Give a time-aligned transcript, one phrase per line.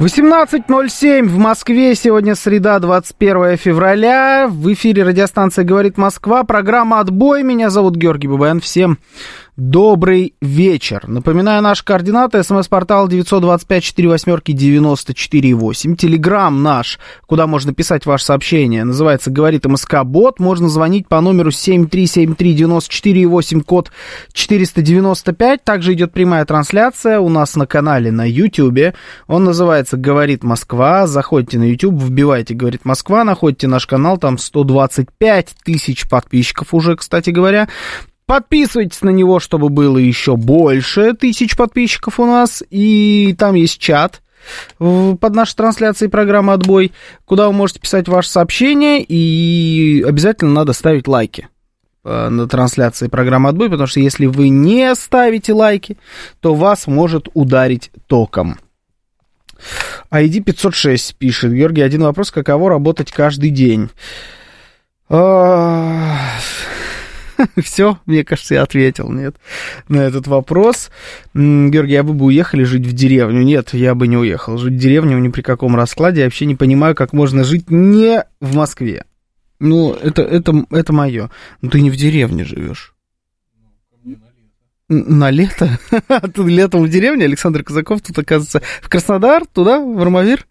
[0.00, 1.94] 18.07 в Москве.
[1.94, 4.48] Сегодня среда, 21 февраля.
[4.48, 6.42] В эфире радиостанция «Говорит Москва».
[6.42, 7.44] Программа «Отбой».
[7.44, 8.58] Меня зовут Георгий Бабаян.
[8.58, 8.98] Всем
[9.56, 11.06] добрый вечер.
[11.06, 12.42] Напоминаю, наши координаты.
[12.42, 15.96] СМС-портал 925-48-94-8.
[15.96, 20.40] Телеграмм наш, куда можно писать ваше сообщение, называется «Говорит МСК Бот».
[20.40, 23.92] Можно звонить по номеру 7373948, код
[24.32, 25.62] 495.
[25.62, 28.96] Также идет прямая трансляция у нас на канале на YouTube.
[29.28, 31.06] Он называется «Говорит Москва».
[31.06, 37.30] Заходите на YouTube, вбивайте «Говорит Москва», находите наш канал, там 125 тысяч подписчиков уже, кстати
[37.30, 37.68] говоря.
[38.26, 42.62] Подписывайтесь на него, чтобы было еще больше тысяч подписчиков у нас.
[42.70, 44.22] И там есть чат
[44.78, 46.92] под нашей трансляцией программы «Отбой»,
[47.24, 51.48] куда вы можете писать ваши сообщения, и обязательно надо ставить лайки
[52.04, 55.96] э, на трансляции программы «Отбой», потому что если вы не ставите лайки,
[56.40, 58.58] то вас может ударить током.
[60.10, 61.52] ID 506 пишет.
[61.52, 62.30] Георгий, один вопрос.
[62.30, 63.88] Каково работать каждый день?
[67.62, 69.36] Все, мне кажется, я ответил, нет,
[69.88, 70.90] на этот вопрос.
[71.34, 73.42] Георгий, а вы бы уехали жить в деревню?
[73.42, 74.58] Нет, я бы не уехал.
[74.58, 76.20] Жить в деревню ни при каком раскладе.
[76.20, 79.04] Я вообще не понимаю, как можно жить не в Москве.
[79.60, 81.30] Ну, это, это, это мое.
[81.60, 82.93] Ну, ты не в деревне живешь.
[84.88, 85.78] На лето?
[86.34, 90.46] Тут летом в деревне Александр Казаков, тут, оказывается, в Краснодар, туда, в Армавир?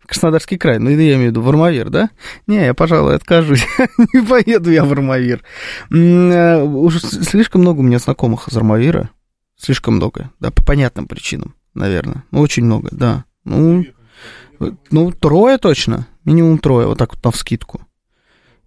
[0.00, 2.10] В Краснодарский край, ну, я имею в виду в Армавир, да?
[2.46, 3.66] Не, я, пожалуй, откажусь,
[4.12, 5.42] не поеду я в Армавир.
[5.90, 9.10] Э, Уж слишком много у меня знакомых из Армавира,
[9.56, 13.24] слишком много, да, по понятным причинам, наверное, ну, очень много, да.
[13.44, 13.86] Ну,
[14.90, 17.80] ну, трое точно, минимум трое, вот так вот навскидку.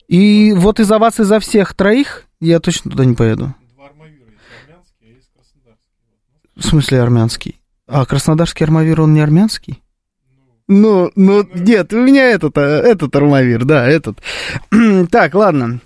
[0.08, 3.54] И вот из-за вас, из-за всех троих я точно туда не поеду.
[6.62, 7.60] В смысле армянский?
[7.88, 9.82] А краснодарский армавир, он не армянский?
[10.68, 14.22] Ну, ну, нет, у меня этот, э, этот армавир, да, этот.
[15.12, 15.82] так, ладно.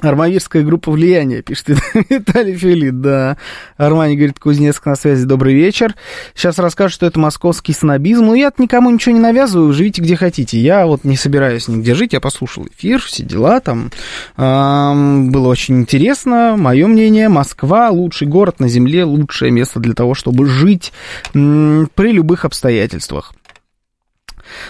[0.00, 1.68] Армавирская группа влияния, пишет
[2.08, 3.36] Виталий Филит, да.
[3.76, 5.94] Армани говорит, Кузнецк на связи, добрый вечер.
[6.34, 8.26] Сейчас расскажу, что это московский снобизм.
[8.26, 10.58] Ну, я никому ничего не навязываю, живите где хотите.
[10.58, 13.90] Я вот не собираюсь нигде жить, я послушал эфир, все дела там.
[14.36, 20.14] Эм, было очень интересно, мое мнение, Москва лучший город на земле, лучшее место для того,
[20.14, 20.92] чтобы жить
[21.32, 23.32] при любых обстоятельствах.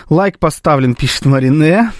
[0.09, 1.91] Лайк поставлен, пишет Марине.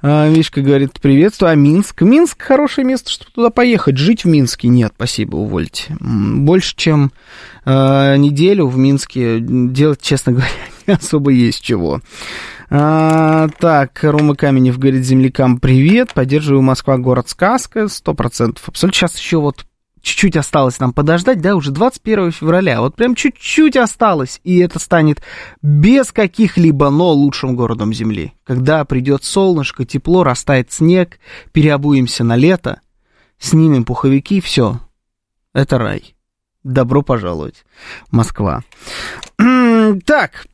[0.00, 2.02] А, Мишка говорит, приветствую, а Минск?
[2.02, 3.96] Минск хорошее место, чтобы туда поехать.
[3.96, 4.68] Жить в Минске?
[4.68, 5.96] Нет, спасибо, увольте.
[6.00, 7.12] Больше, чем
[7.64, 10.50] э, неделю в Минске делать, честно говоря,
[10.86, 12.00] не особо есть чего.
[12.70, 18.66] А, так, Рома Каменев говорит землякам привет, поддерживаю Москва, город сказка, сто процентов.
[18.66, 19.66] Абсолютно сейчас еще вот
[20.02, 25.22] чуть-чуть осталось нам подождать, да, уже 21 февраля, вот прям чуть-чуть осталось, и это станет
[25.62, 28.34] без каких-либо «но» лучшим городом Земли.
[28.44, 31.18] Когда придет солнышко, тепло, растает снег,
[31.52, 32.80] переобуемся на лето,
[33.38, 34.80] снимем пуховики, все,
[35.54, 36.14] это рай.
[36.64, 37.64] Добро пожаловать,
[38.10, 38.62] Москва.
[40.06, 40.46] Так,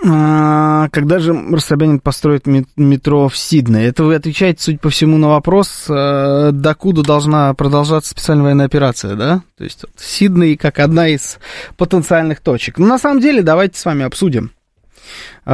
[0.00, 3.86] когда же Собянин построит метро в Сиднее?
[3.86, 9.16] Это вы отвечаете, судя по всему, на вопрос, э, докуда должна продолжаться специальная военная операция,
[9.16, 9.42] да?
[9.58, 11.38] То есть вот, Сидней как одна из
[11.76, 12.78] потенциальных точек.
[12.78, 14.52] Но ну, на самом деле давайте с вами обсудим
[15.44, 15.52] э,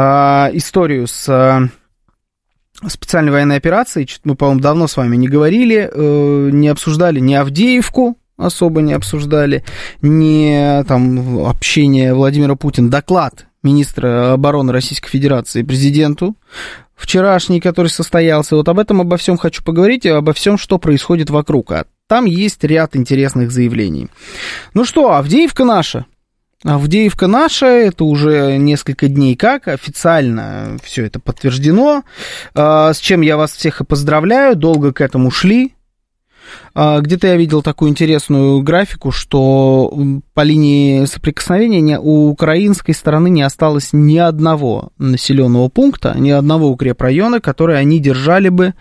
[0.53, 4.07] историю с э, специальной военной операцией.
[4.07, 8.93] Что-то мы, по-моему, давно с вами не говорили, э, не обсуждали ни Авдеевку, особо не
[8.93, 9.65] обсуждали,
[10.01, 16.37] не там общение Владимира Путина, доклад министра обороны Российской Федерации президенту,
[16.95, 18.57] вчерашний, который состоялся.
[18.57, 21.73] Вот об этом, обо всем хочу поговорить, и обо всем, что происходит вокруг.
[21.73, 24.09] А там есть ряд интересных заявлений.
[24.75, 26.07] Ну что, Авдеевка наша.
[26.65, 32.03] Авдеевка наша, это уже несколько дней как, официально все это подтверждено,
[32.53, 35.75] а, с чем я вас всех и поздравляю, долго к этому шли,
[36.75, 39.93] где-то я видел такую интересную графику, что
[40.35, 47.41] по линии соприкосновения у украинской стороны не осталось ни одного населенного пункта, ни одного укрепрайона,
[47.41, 48.75] который они держали бы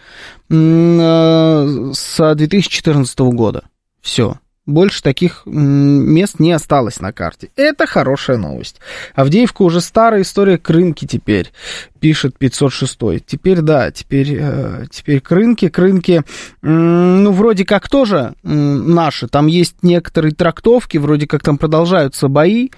[0.49, 3.63] э, с 2014 года.
[4.01, 4.37] Все.
[4.67, 7.49] Больше таких мест не осталось на карте.
[7.55, 8.79] Это хорошая новость.
[9.15, 11.51] Авдеевка уже старая история к рынке теперь,
[11.99, 13.25] пишет 506.
[13.25, 16.23] Теперь, да, теперь, э, теперь к рынке, к рынке,
[16.61, 19.27] ну, вроде как тоже наши.
[19.27, 22.69] Там есть некоторые трактовки, вроде как там продолжаются бои,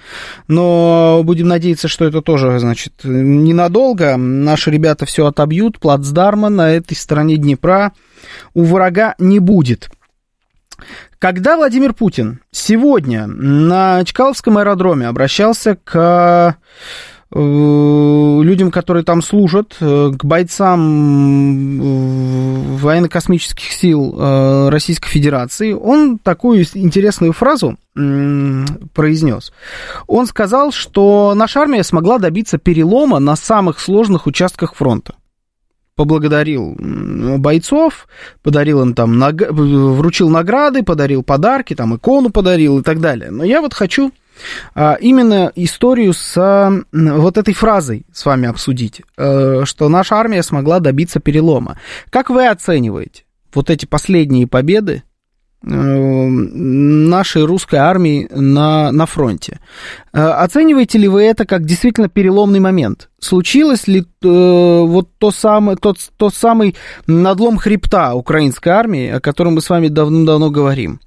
[0.48, 4.16] но будем надеяться, что это тоже, значит, ненадолго.
[4.16, 7.94] Наши ребята все отобьют, плацдарма на этой стороне Днепра
[8.54, 9.90] у врага не будет.
[11.20, 16.56] Когда Владимир Путин сегодня на Чкаловском аэродроме обращался к
[17.36, 26.64] э, людям, которые там служат, э, к бойцам э, военно-космических сил Российской Федерации, он такую
[26.74, 27.76] интересную фразу
[28.94, 29.52] произнес.
[30.08, 35.16] Он сказал, что наша армия смогла добиться перелома на самых сложных участках фронта
[36.00, 38.08] поблагодарил бойцов,
[38.42, 39.52] подарил им там, наг...
[39.52, 43.32] вручил награды, подарил подарки, там икону подарил и так далее.
[43.32, 44.14] Но я вот хочу
[44.74, 50.42] а, именно историю с а, вот этой фразой с вами обсудить, а, что наша армия
[50.42, 51.78] смогла добиться перелома.
[52.10, 53.24] Как вы оцениваете
[53.54, 55.04] вот эти последние победы
[55.62, 59.60] нашей русской армии на, на фронте.
[60.14, 63.10] Э, оцениваете ли вы это как действительно переломный момент?
[63.20, 66.76] Случилось ли э, вот то самое, тот, тот самый
[67.08, 71.02] надлом хребта украинской армии, о котором мы с вами давным-давно говорим?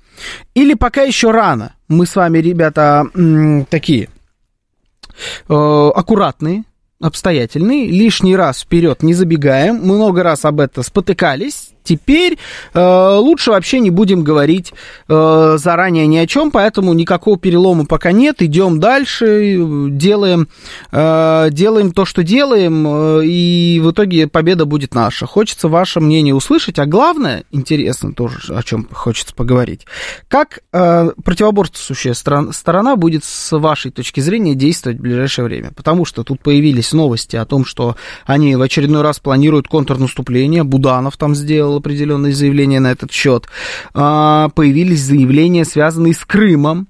[0.54, 1.74] Или пока еще рано?
[1.88, 3.06] Мы с вами, ребята,
[3.70, 4.10] такие
[5.48, 6.64] э, аккуратные,
[7.00, 12.38] обстоятельные, лишний раз вперед не забегаем, много раз об этом спотыкались, Теперь
[12.74, 14.72] э, лучше вообще не будем говорить
[15.08, 18.42] э, заранее ни о чем, поэтому никакого перелома пока нет.
[18.42, 19.56] Идем дальше,
[19.90, 20.48] делаем,
[20.92, 25.26] э, делаем то, что делаем, э, и в итоге победа будет наша.
[25.26, 29.86] Хочется ваше мнение услышать, а главное, интересно тоже, о чем хочется поговорить,
[30.28, 35.72] как э, противоборствующая сторона, сторона будет с вашей точки зрения действовать в ближайшее время.
[35.74, 37.96] Потому что тут появились новости о том, что
[38.26, 43.46] они в очередной раз планируют контрнаступление, Буданов там сделал сделал определенные заявления на этот счет.
[43.94, 46.88] А, появились заявления, связанные с Крымом,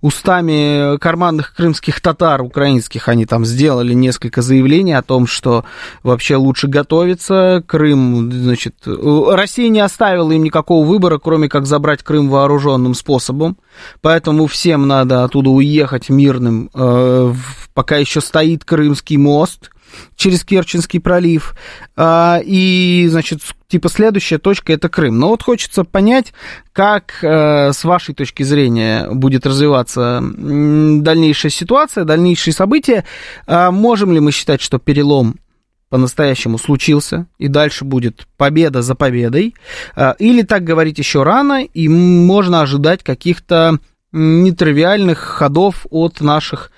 [0.00, 5.64] устами карманных крымских татар украинских они там сделали несколько заявлений о том, что
[6.04, 7.64] вообще лучше готовиться.
[7.66, 13.56] Крым, значит, Россия не оставила им никакого выбора, кроме как забрать Крым вооруженным способом.
[14.00, 17.34] Поэтому всем надо оттуда уехать мирным, э,
[17.74, 19.70] пока еще стоит Крымский мост
[20.16, 21.54] через Керченский пролив.
[21.96, 25.18] А, и, значит, типа следующая точка это Крым.
[25.18, 26.32] Но вот хочется понять,
[26.72, 33.04] как э, с вашей точки зрения будет развиваться дальнейшая ситуация, дальнейшие события.
[33.46, 35.36] А, можем ли мы считать, что перелом
[35.88, 39.54] по-настоящему случился, и дальше будет победа за победой,
[39.96, 43.78] а, или так говорить еще рано, и можно ожидать каких-то
[44.12, 46.70] нетривиальных ходов от наших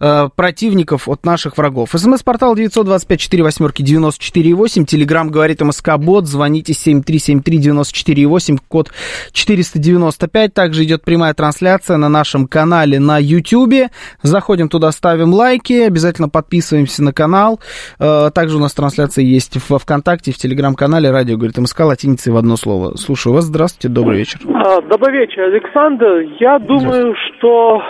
[0.00, 1.90] э, противников, от наших врагов.
[1.92, 8.90] СМС-портал 925-48-94-8, Телеграмм говорит МСК-бот, звоните 7373-94-8, код
[9.32, 10.54] 495.
[10.54, 13.90] Также идет прямая трансляция на нашем канале на YouTube.
[14.22, 17.60] Заходим туда, ставим лайки, обязательно подписываемся на канал.
[17.98, 22.38] Э, также у нас трансляция есть во ВКонтакте, в Телеграм-канале радио говорит МСК, латиницей в
[22.38, 22.96] одно слово.
[22.96, 24.40] Слушаю вас, здравствуйте, добрый вечер.
[24.46, 26.20] А, добрый вечер, Александр.
[26.40, 27.82] Я думаю, думаю, что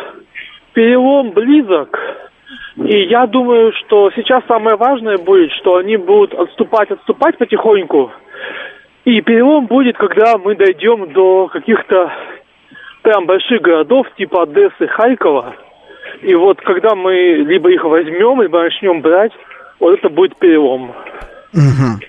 [0.72, 1.98] перелом близок.
[2.76, 8.12] И я думаю, что сейчас самое важное будет, что они будут отступать, отступать потихоньку.
[9.04, 12.12] И перелом будет, когда мы дойдем до каких-то
[13.02, 15.56] прям больших городов, типа Одессы, Харькова.
[16.22, 19.32] И вот когда мы либо их возьмем, либо начнем брать,
[19.80, 20.90] вот это будет перелом.
[21.54, 22.00] Угу.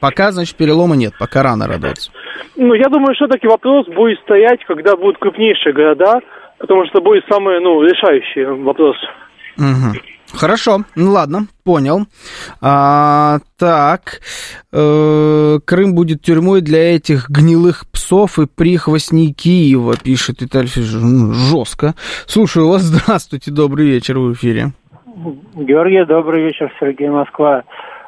[0.00, 2.10] Пока, значит, перелома нет, пока рано радоваться.
[2.56, 6.20] Ну, я думаю, что таки вопрос будет стоять, когда будут крупнейшие города,
[6.58, 8.96] потому что будет самый, ну, решающий вопрос.
[9.58, 9.98] Угу.
[10.34, 12.00] Хорошо, ну ладно, понял.
[12.60, 14.20] А, так,
[14.72, 21.94] э, Крым будет тюрьмой для этих гнилых псов и прихвостней Киева, пишет Виталий ну, Жестко.
[22.26, 24.72] Слушаю вас, здравствуйте, добрый вечер в эфире.
[25.54, 27.62] Георгий, добрый вечер, Сергей Москва.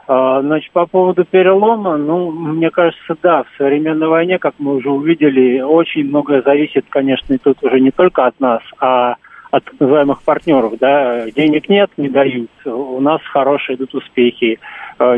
[0.09, 4.91] А, значит, по поводу перелома, ну, мне кажется, да, в современной войне, как мы уже
[4.91, 9.17] увидели, очень многое зависит, конечно, и тут уже не только от нас, а
[9.51, 14.59] от так называемых партнеров, да, денег нет, не дают, у нас хорошие идут успехи,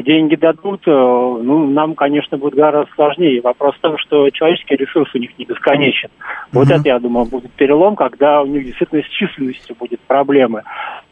[0.02, 3.40] деньги дадут, э, ну, нам, конечно, будет гораздо сложнее.
[3.40, 6.10] Вопрос в том, что человеческий ресурс у них не бесконечен.
[6.52, 6.80] Вот mm-hmm.
[6.80, 10.62] это, я думаю, будет перелом, когда у них действительно с численностью будет проблемы.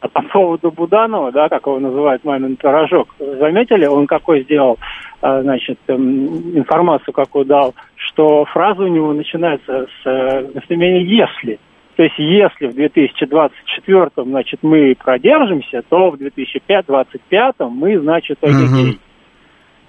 [0.01, 4.77] А по поводу Буданова, да, как его называют мамин пирожок, заметили, он какой сделал
[5.21, 11.59] а, значит, эм, информацию какую дал, что фраза у него начинается с э, местоимения «если».
[11.99, 18.91] То есть если в 2024 значит, мы продержимся, то в 2025 мы, значит, окей.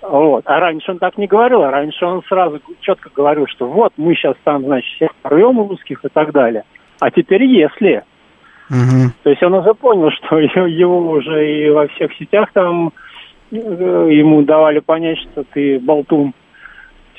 [0.03, 0.11] Угу.
[0.11, 0.43] Вот.
[0.47, 4.17] А раньше он так не говорил, а раньше он сразу четко говорил, что вот мы
[4.17, 6.65] сейчас там, значит, всех порвем русских и так далее.
[6.99, 8.03] А теперь если.
[8.71, 9.13] Угу.
[9.23, 12.91] То есть он уже понял, что его уже и во всех сетях там
[13.53, 16.33] э, ему давали понять, что ты болтун.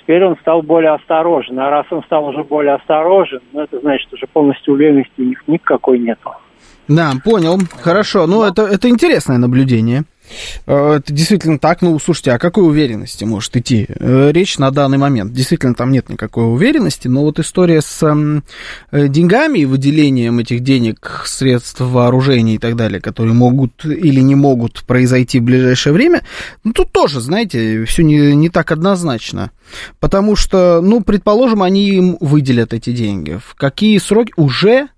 [0.01, 1.60] Теперь он стал более осторожен.
[1.60, 5.41] А раз он стал уже более осторожен, ну, это значит, уже полностью уверенности у них
[5.48, 6.31] никакой нету.
[6.88, 7.58] Да, понял.
[7.81, 8.27] Хорошо.
[8.27, 10.03] Ну, это, это интересное наблюдение.
[10.65, 14.97] Э, это действительно так, ну, слушайте, а какой уверенности может идти э, речь на данный
[14.97, 15.33] момент?
[15.33, 18.01] Действительно, там нет никакой уверенности, но вот история с
[18.91, 24.35] э, деньгами и выделением этих денег, средств вооружения и так далее, которые могут или не
[24.35, 26.21] могут произойти в ближайшее время,
[26.63, 29.51] ну, тут тоже, знаете, все не, не так однозначно.
[30.00, 33.39] Потому что, ну, предположим, они им выделят эти деньги.
[33.43, 34.89] В какие сроки уже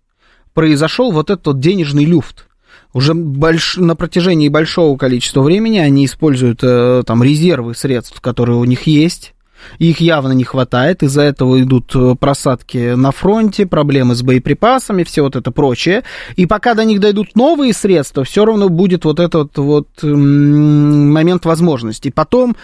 [0.54, 2.48] произошел вот этот денежный люфт?
[2.94, 3.78] Уже больш...
[3.78, 9.34] на протяжении большого количества времени они используют э, там резервы средств, которые у них есть.
[9.80, 15.22] Их явно не хватает, из-за этого идут э, просадки на фронте, проблемы с боеприпасами, все
[15.22, 16.04] вот это прочее.
[16.36, 22.12] И пока до них дойдут новые средства, все равно будет вот этот вот момент возможностей.
[22.12, 22.56] Потом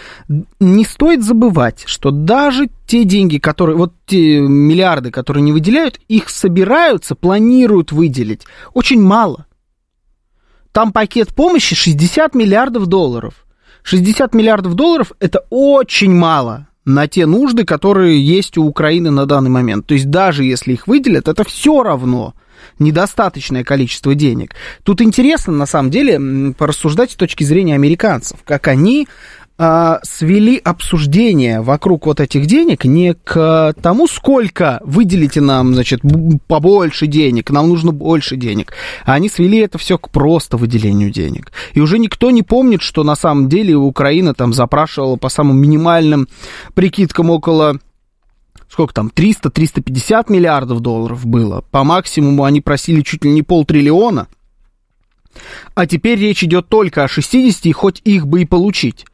[0.59, 6.29] не стоит забывать, что даже те деньги, которые, вот те миллиарды, которые не выделяют, их
[6.29, 8.41] собираются, планируют выделить
[8.73, 9.45] очень мало.
[10.71, 13.45] Там пакет помощи 60 миллиардов долларов.
[13.83, 19.49] 60 миллиардов долларов это очень мало на те нужды, которые есть у Украины на данный
[19.49, 19.85] момент.
[19.85, 22.33] То есть даже если их выделят, это все равно
[22.77, 24.53] недостаточное количество денег.
[24.83, 29.07] Тут интересно, на самом деле, порассуждать с точки зрения американцев, как они
[29.61, 35.99] а, свели обсуждение вокруг вот этих денег не к тому, сколько выделите нам, значит,
[36.47, 38.71] побольше денег, нам нужно больше денег,
[39.03, 41.51] а они свели это все к просто выделению денег.
[41.73, 46.29] И уже никто не помнит, что на самом деле Украина там запрашивала по самым минимальным
[46.73, 47.79] прикидкам около
[48.69, 51.65] сколько там, 300-350 миллиардов долларов было.
[51.71, 54.27] По максимуму они просили чуть ли не полтриллиона.
[55.75, 59.05] А теперь речь идет только о 60, и хоть их бы и получить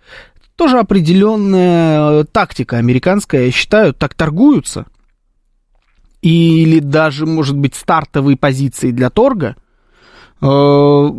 [0.55, 4.85] тоже определенная э, тактика американская, я считаю, так торгуются.
[6.21, 9.55] Или даже, может быть, стартовые позиции для торга
[10.41, 11.09] э,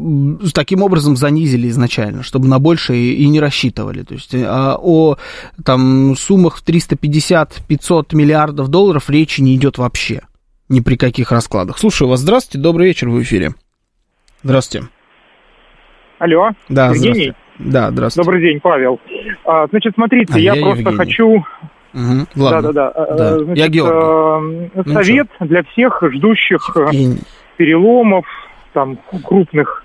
[0.53, 4.03] таким образом занизили изначально, чтобы на большее и не рассчитывали.
[4.03, 5.17] То есть э, о
[5.65, 10.23] там, суммах в 350-500 миллиардов долларов речи не идет вообще.
[10.69, 11.79] Ни при каких раскладах.
[11.79, 12.21] Слушаю вас.
[12.21, 13.55] Здравствуйте, добрый вечер, в эфире.
[14.43, 14.89] Здравствуйте.
[16.19, 17.35] Алло, да, Евгений?
[17.59, 18.27] Да, здравствуйте.
[18.27, 19.01] Добрый день, Павел.
[19.45, 20.97] А, значит, смотрите, а, я, я просто Евгений.
[20.97, 21.45] хочу...
[21.95, 22.73] Угу, ладно.
[22.73, 23.17] Да, да, да.
[23.17, 23.39] да.
[23.39, 24.71] Значит, я Георгий.
[24.75, 27.21] Ну, совет ну, для всех ждущих э, Евгений.
[27.57, 28.27] переломов,
[28.75, 29.85] там, крупных,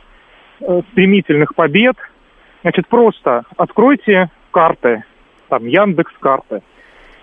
[0.60, 1.96] э, стремительных побед.
[2.64, 5.04] Значит, просто откройте карты,
[5.48, 6.62] там, Яндекс карты,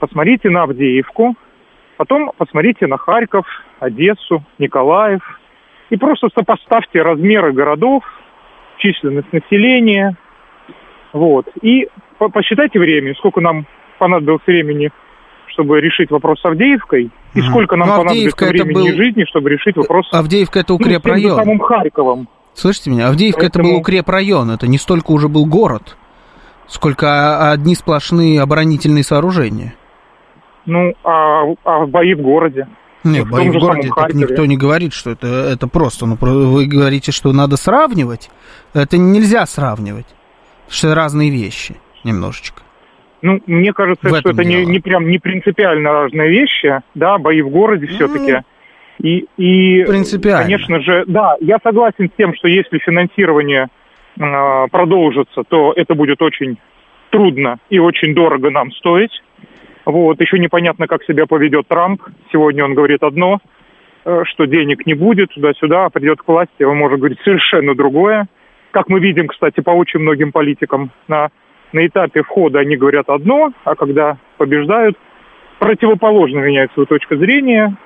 [0.00, 1.36] посмотрите на Авдеевку,
[1.96, 3.46] потом посмотрите на Харьков,
[3.78, 5.20] Одессу, Николаев,
[5.90, 8.02] и просто сопоставьте размеры городов,
[8.78, 10.16] численность населения,
[11.12, 11.46] вот.
[11.62, 11.88] И
[12.18, 13.66] по посчитайте время, сколько нам
[13.98, 14.90] понадобилось времени,
[15.48, 18.86] чтобы решить вопрос с Авдеевкой, и сколько нам ну, понадобится времени был...
[18.96, 20.08] жизни, чтобы решить вопрос...
[20.12, 21.30] Авдеевка это укрепрайон.
[21.30, 22.28] Ну, с самым Харьковом.
[22.54, 23.08] Слышите меня?
[23.08, 23.64] Авдеевка Поэтому...
[23.64, 25.96] это был укрепрайон, это не столько уже был город,
[26.66, 29.74] сколько одни сплошные оборонительные сооружения.
[30.66, 32.68] Ну, а, а бои в городе?
[33.04, 36.06] Нет, в бои в городе, так никто не говорит, что это, это просто.
[36.06, 38.28] Ну, вы говорите, что надо сравнивать.
[38.74, 40.06] Это нельзя сравнивать.
[40.68, 42.62] Что разные вещи немножечко.
[43.22, 47.50] Ну, мне кажется, что это не, не прям не принципиально разные вещи, да, бои в
[47.50, 48.44] городе ну, все-таки.
[49.00, 50.44] И, и, принципиально.
[50.44, 53.68] конечно же, да, я согласен с тем, что если финансирование
[54.18, 56.58] э, продолжится, то это будет очень
[57.10, 59.22] трудно и очень дорого нам стоить.
[59.84, 62.02] Вот, еще непонятно, как себя поведет Трамп.
[62.30, 63.38] Сегодня он говорит одно,
[64.04, 68.26] э, что денег не будет, туда-сюда, а придет к власти, он может говорить совершенно другое.
[68.70, 71.28] Как мы видим, кстати, по очень многим политикам, на,
[71.72, 74.96] на этапе входа они говорят одно, а когда побеждают,
[75.58, 77.76] противоположно меняют свою точку зрения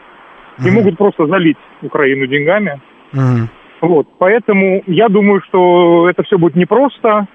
[0.58, 0.70] и mm-hmm.
[0.72, 2.80] могут просто залить Украину деньгами.
[3.12, 3.48] Mm-hmm.
[3.82, 7.26] Вот, поэтому я думаю, что это все будет непросто,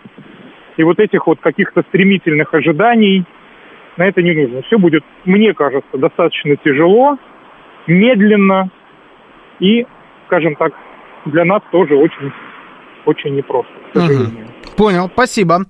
[0.77, 3.25] и вот этих вот каких-то стремительных ожиданий
[3.97, 4.61] на это не нужно.
[4.61, 7.17] Все будет, мне кажется, достаточно тяжело,
[7.87, 8.69] медленно
[9.59, 9.85] и,
[10.27, 10.73] скажем так,
[11.25, 12.31] для нас тоже очень
[13.07, 14.45] очень непросто, к сожалению.
[14.45, 14.75] Угу.
[14.75, 15.65] Понял, спасибо.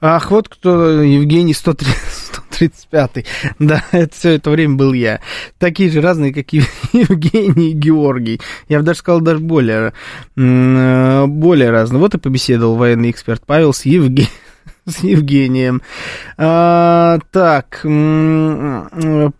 [0.00, 3.26] Ах, вот кто Евгений 135.
[3.58, 5.20] Да, это все это время был я.
[5.58, 6.52] Такие же разные, как
[6.92, 8.40] Евгений и Георгий.
[8.68, 9.92] Я бы даже сказал, даже более,
[10.36, 12.00] э, более разные.
[12.00, 14.30] Вот и побеседовал военный эксперт Павел с Евгением
[14.90, 15.82] с Евгением.
[16.36, 17.80] А, так,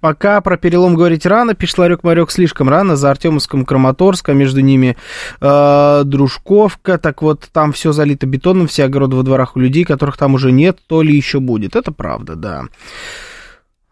[0.00, 4.96] пока про перелом говорить рано, пишет Ларек Марек слишком рано, за Артемовском Краматорска, между ними
[5.40, 10.16] а, Дружковка, так вот, там все залито бетоном, все огороды во дворах у людей, которых
[10.16, 11.76] там уже нет, то ли еще будет.
[11.76, 12.64] Это правда, да.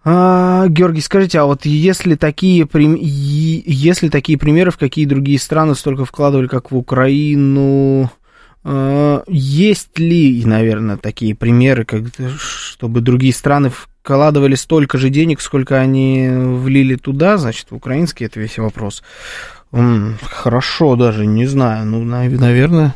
[0.05, 6.05] А, Георгий, скажите, а вот если такие, если такие примеры, в какие другие страны столько
[6.05, 8.11] вкладывали, как в Украину,
[9.27, 12.05] есть ли, наверное, такие примеры, как,
[12.39, 18.41] чтобы другие страны вкладывали столько же денег, сколько они влили туда, значит, в украинский, это
[18.41, 19.03] весь вопрос.
[19.71, 22.95] Хорошо даже, не знаю, ну, наверное,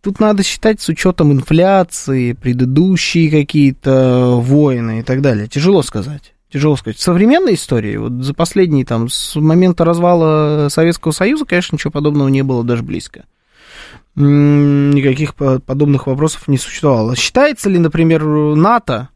[0.00, 5.46] тут надо считать с учетом инфляции, предыдущие какие-то войны и так далее.
[5.46, 6.34] Тяжело сказать.
[6.52, 6.98] Тяжело сказать.
[6.98, 12.28] В современной истории, вот за последние, там, с момента развала Советского Союза, конечно, ничего подобного
[12.28, 13.24] не было даже близко
[14.16, 17.16] никаких подобных вопросов не существовало.
[17.16, 19.08] Считается ли, например, НАТО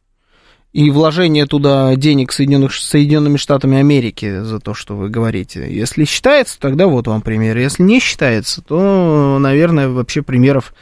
[0.73, 5.67] и вложение туда денег Соединенных, Соединенными Штатами Америки за то, что вы говорите?
[5.69, 7.57] Если считается, тогда вот вам пример.
[7.57, 10.75] Если не считается, то, наверное, вообще примеров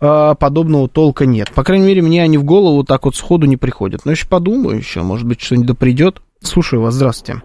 [0.00, 1.50] э, подобного толка нет.
[1.52, 4.04] По крайней мере, мне они в голову так вот сходу не приходят.
[4.04, 6.20] Но еще подумаю еще, может быть, что-нибудь да придет.
[6.42, 7.42] Слушаю вас, здравствуйте.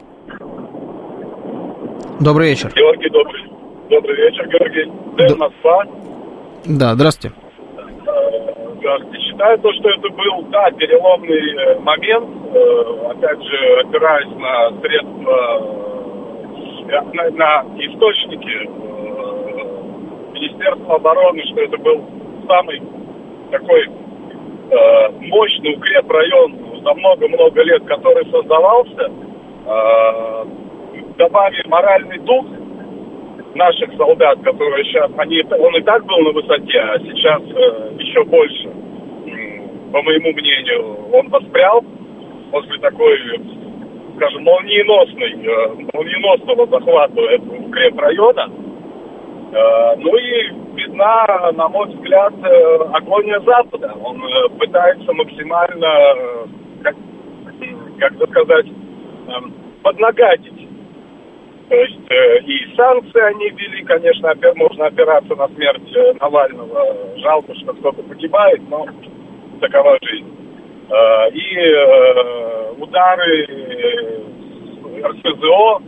[2.19, 2.71] Добрый вечер.
[2.75, 3.41] Георгий, добрый,
[3.89, 4.91] добрый вечер, Георгий.
[5.17, 5.83] Дэн, Москва.
[6.67, 7.35] Да, здравствуйте.
[8.79, 9.19] Здравствуйте.
[9.21, 15.61] Считаю то, что это был, да, переломный э, момент, э, опять же, опираясь на средства,
[16.89, 18.67] э, на, на источники
[20.33, 22.03] Министерства обороны, что это был
[22.47, 22.81] самый
[23.51, 23.87] такой
[25.21, 29.11] мощный укрепрайон за много-много лет, который создавался,
[31.17, 32.45] добавив моральный дух
[33.55, 38.23] наших солдат, которые сейчас, они, он и так был на высоте, а сейчас э, еще
[38.25, 38.69] больше,
[39.91, 41.83] по моему мнению, он воспрял
[42.51, 43.17] после такой,
[44.17, 48.51] скажем, молниеносной, э, молниеносного захвата этого укрепрайона.
[49.53, 53.93] Э, ну и видна, на мой взгляд, э, агония Запада.
[54.03, 56.45] Он э, пытается максимально, э,
[56.83, 56.95] как,
[57.99, 59.31] как сказать, э,
[59.81, 60.54] поднагадить
[61.69, 67.17] то есть э, и санкции они ввели, конечно, опять можно опираться на смерть э, Навального.
[67.17, 68.85] Жалко, что кто-то погибает, но
[69.61, 70.27] такова жизнь.
[70.89, 73.47] Э, и э, удары
[75.01, 75.81] РСЗО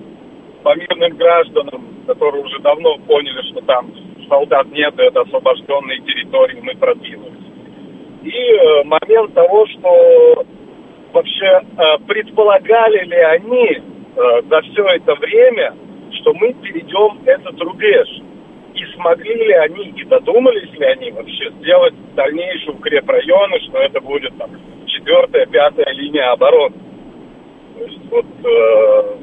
[0.63, 3.92] по мирным гражданам, которые уже давно поняли, что там
[4.28, 7.34] солдат нет, это освобожденные территории, мы продвинулись.
[8.24, 10.46] И э, момент того, что
[11.13, 13.82] вообще э, предполагали ли они, э,
[14.18, 15.76] за все это время,
[16.12, 18.08] что мы перейдем этот рубеж.
[18.74, 24.38] И смогли ли они, и додумались ли они вообще сделать дальнейшие укрепрайоны, что это будет
[24.38, 24.52] там
[24.86, 26.76] четвертая, пятая линия обороны.
[27.78, 29.16] То есть вот э,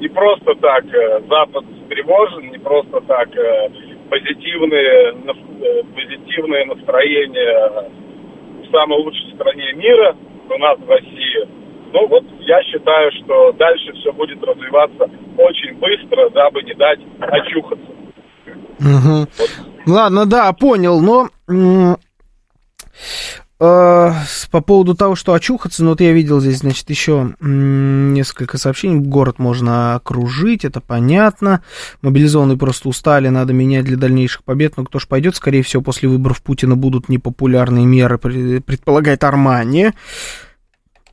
[0.00, 3.70] не просто так э, Запад встревожен, не просто так э,
[4.08, 7.90] позитивные, э, позитивное настроение
[8.62, 10.16] в самой лучшей стране мира
[10.48, 11.48] у нас в России–
[11.92, 15.04] ну вот я считаю, что дальше все будет развиваться
[15.36, 17.86] очень быстро, дабы не дать очухаться.
[18.80, 19.26] Угу.
[19.38, 19.50] Вот.
[19.86, 21.28] Ладно, да, понял, но
[23.58, 24.10] э,
[24.50, 29.00] по поводу того, что очухаться, ну вот я видел здесь, значит, еще несколько сообщений.
[29.00, 31.62] Город можно окружить, это понятно.
[32.02, 34.76] Мобилизованные просто устали, надо менять для дальнейших побед.
[34.76, 39.94] Но кто ж пойдет, скорее всего, после выборов Путина будут непопулярные меры, предполагает Армания.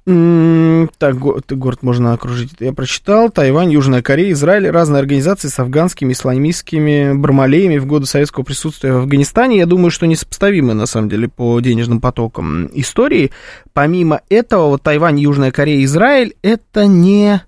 [0.06, 2.52] Так, город можно окружить.
[2.60, 3.32] Я прочитал.
[3.32, 8.98] Тайвань, Южная Корея, Израиль, разные организации с афганскими, исламистскими бармалеями в годы советского присутствия в
[8.98, 9.58] Афганистане.
[9.58, 13.32] Я думаю, что несопоставимы, на самом деле, по денежным потокам истории.
[13.74, 17.41] Помимо этого, вот Тайвань, Южная Корея, Израиль, это не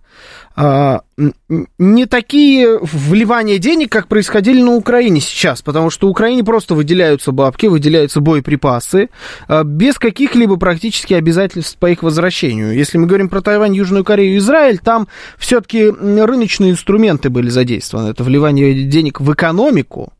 [1.77, 7.67] не такие вливания денег, как происходили на Украине сейчас, потому что Украине просто выделяются бабки,
[7.67, 9.09] выделяются боеприпасы,
[9.47, 12.73] а, без каких-либо практически обязательств по их возвращению.
[12.73, 18.09] Если мы говорим про Тайвань, Южную Корею Израиль, там все-таки рыночные инструменты были задействованы.
[18.09, 20.13] Это вливание денег в экономику,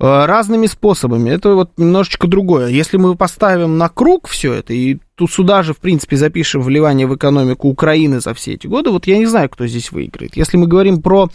[0.00, 1.30] разными способами.
[1.30, 2.68] Это вот немножечко другое.
[2.68, 7.06] Если мы поставим на круг все это, и тут сюда же, в принципе, запишем вливание
[7.06, 10.36] в экономику Украины за все эти годы, вот я не знаю, кто здесь выиграет.
[10.36, 11.28] Если мы говорим про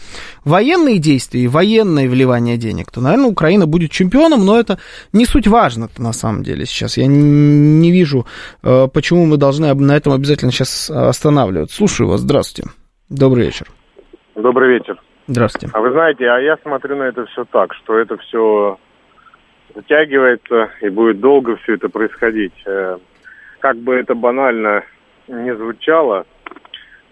[0.43, 4.79] военные действия и военное вливание денег, то, наверное, Украина будет чемпионом, но это
[5.13, 6.97] не суть важно на самом деле сейчас.
[6.97, 8.25] Я не вижу,
[8.63, 11.75] э, почему мы должны на этом обязательно сейчас останавливаться.
[11.75, 12.71] Слушаю вас, здравствуйте.
[13.09, 13.67] Добрый вечер.
[14.35, 14.99] Добрый вечер.
[15.27, 15.69] Здравствуйте.
[15.73, 18.77] А вы знаете, а я смотрю на это все так, что это все
[19.73, 22.53] затягивается и будет долго все это происходить.
[22.65, 22.97] Э,
[23.59, 24.83] как бы это банально
[25.27, 26.25] не звучало,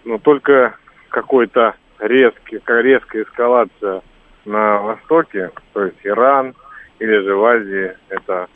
[0.04, 0.76] но только
[1.08, 4.02] какой-то резкий, резкая эскалация
[4.44, 6.54] на Востоке, то есть Иран
[7.00, 8.48] или же в Азии, это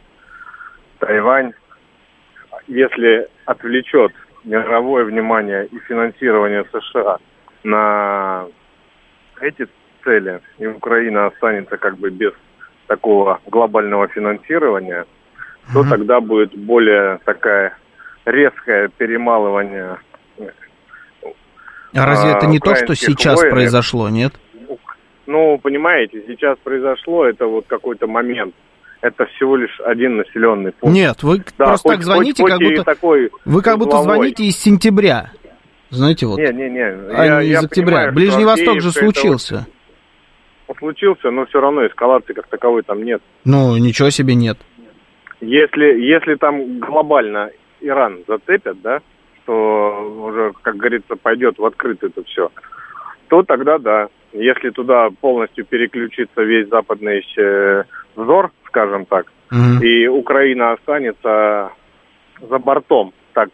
[1.00, 1.52] Тайвань,
[2.68, 4.12] если отвлечет
[4.44, 7.18] мировое внимание и финансирование США
[7.64, 8.46] на
[9.40, 9.66] эти
[10.04, 12.32] цели, и Украина останется как бы без
[12.86, 15.72] такого глобального финансирования, mm-hmm.
[15.72, 17.76] то тогда будет более такая
[18.24, 19.98] резкое перемалывание.
[21.94, 23.54] А разве это не то, что сейчас воинов?
[23.54, 24.34] произошло, нет?
[25.26, 28.54] Ну, понимаете, сейчас произошло, это вот какой-то момент.
[29.00, 30.94] Это всего лишь один населенный пункт.
[30.94, 32.84] Нет, вы да, просто хоть, так звоните, хоть, как будто...
[32.84, 35.30] Такой вы как будто звоните из сентября.
[35.90, 36.38] Знаете, вот.
[36.38, 36.84] Не, не, не.
[36.84, 37.96] А я, не из октября.
[37.96, 39.66] Понимаю, Ближний Восток же случился.
[40.66, 43.22] Вот, случился, но все равно эскалации как таковой там нет.
[43.44, 44.58] Ну, ничего себе нет.
[45.40, 49.00] Если, если там глобально Иран зацепят, да,
[49.42, 52.50] что уже, как говорится, пойдет в открытое это все,
[53.28, 54.08] то тогда да.
[54.32, 61.72] Если туда полностью переключится весь западный э, взор, скажем так, mm и Украина останется
[62.40, 63.48] за бортом, так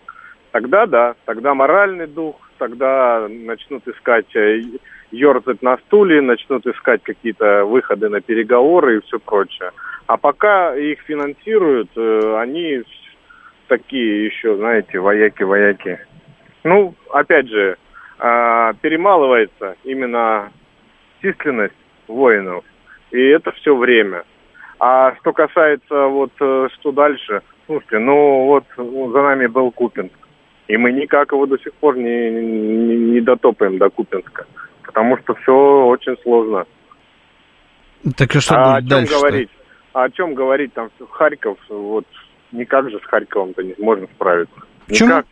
[0.54, 4.62] Тогда да, тогда моральный дух, тогда начнут искать, э,
[5.10, 9.72] ерзать на стуле, начнут искать какие-то выходы на переговоры и все прочее.
[10.06, 12.84] А пока их финансируют, э, они
[13.66, 15.98] такие еще, знаете, вояки-вояки.
[16.62, 17.76] Ну, опять же,
[18.20, 20.52] а, перемалывается именно
[21.20, 21.74] численность
[22.06, 22.64] воинов,
[23.10, 24.22] и это все время.
[24.78, 30.23] А что касается вот э, что дальше, слушайте, ну вот за нами был Купинск.
[30.68, 34.46] И мы никак его до сих пор не, не, не дотопаем до Купинска.
[34.82, 36.64] Потому что все очень сложно.
[38.16, 39.50] Так и что а будет о чем дальше говорить?
[39.92, 40.72] А о чем говорить?
[40.74, 42.06] Там Харьков, вот
[42.52, 44.54] никак же с Харьковом-то не можно справиться.
[44.86, 45.08] Почему?
[45.08, 45.26] Никак.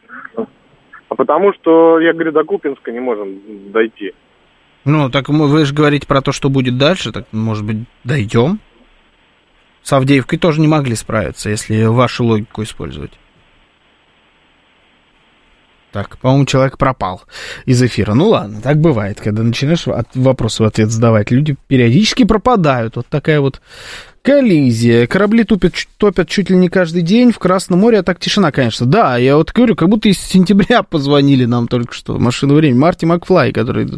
[1.09, 4.12] А потому что, я говорю, до Купинска не можем дойти.
[4.85, 8.61] Ну, так вы же говорите про то, что будет дальше, так, может быть, дойдем?
[9.83, 13.12] С Авдеевкой тоже не могли справиться, если вашу логику использовать.
[15.92, 17.22] Так, по-моему, человек пропал
[17.66, 18.14] из эфира.
[18.14, 21.31] Ну ладно, так бывает, когда начинаешь от вопросы в ответ задавать.
[21.31, 22.96] Люди периодически пропадают.
[22.96, 23.61] Вот такая вот
[24.22, 25.08] Коллизия.
[25.08, 28.87] Корабли тупят, топят чуть ли не каждый день в Красном море, а так тишина, конечно.
[28.87, 32.18] Да, я вот говорю, как будто из сентября позвонили нам только что.
[32.18, 32.78] Машину времени.
[32.78, 33.88] Марти Макфлай, который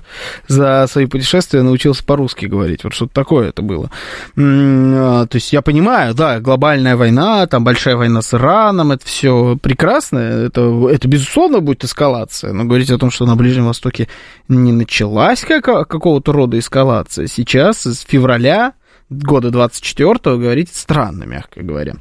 [0.49, 2.85] за свои путешествия научился по-русски говорить.
[2.85, 3.91] Вот что-то такое это было.
[4.39, 9.59] А, то есть я понимаю, да, глобальная война, там большая война с Ираном, это все
[9.61, 10.19] прекрасно.
[10.19, 12.55] Это, это безусловно будет эскалация.
[12.55, 14.09] Но говорить о том, что на Ближнем Востоке
[14.49, 17.27] не началась как, какого-то рода эскалация.
[17.27, 18.73] Сейчас, с февраля
[19.11, 21.95] года 24-го говорить странно, мягко говоря.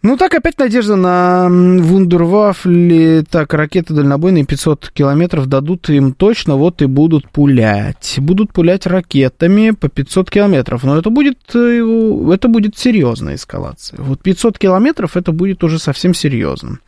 [0.00, 3.24] Ну, так опять надежда на вундервафли.
[3.28, 8.14] Так, ракеты дальнобойные 500 километров дадут им точно, вот и будут пулять.
[8.18, 10.84] Будут пулять ракетами по 500 километров.
[10.84, 14.00] Но это будет, э, это будет серьезная эскалация.
[14.00, 16.78] Вот 500 километров это будет уже совсем серьезно.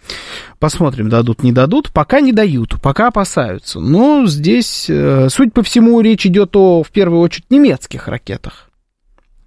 [0.61, 1.91] Посмотрим, дадут, не дадут.
[1.93, 3.81] Пока не дают, пока опасаются.
[3.81, 8.69] Но здесь, э, суть по всему, речь идет о, в первую очередь, немецких ракетах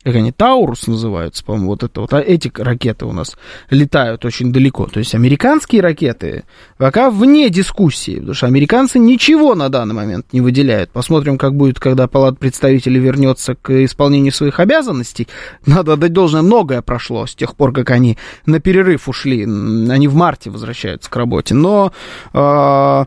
[0.04, 3.38] как они, Таурус называются, по-моему, вот это вот, а эти ракеты у нас
[3.70, 4.86] летают очень далеко.
[4.88, 6.44] То есть американские ракеты
[6.78, 10.89] пока вне дискуссии, потому что американцы ничего на данный момент не выделяют.
[10.92, 15.28] Посмотрим, как будет, когда Палат представителей вернется к исполнению своих обязанностей.
[15.66, 19.44] Надо отдать должное, многое прошло с тех пор, как они на перерыв ушли.
[19.44, 21.56] Они в марте возвращаются к работе.
[21.56, 21.94] Но
[22.34, 23.06] э,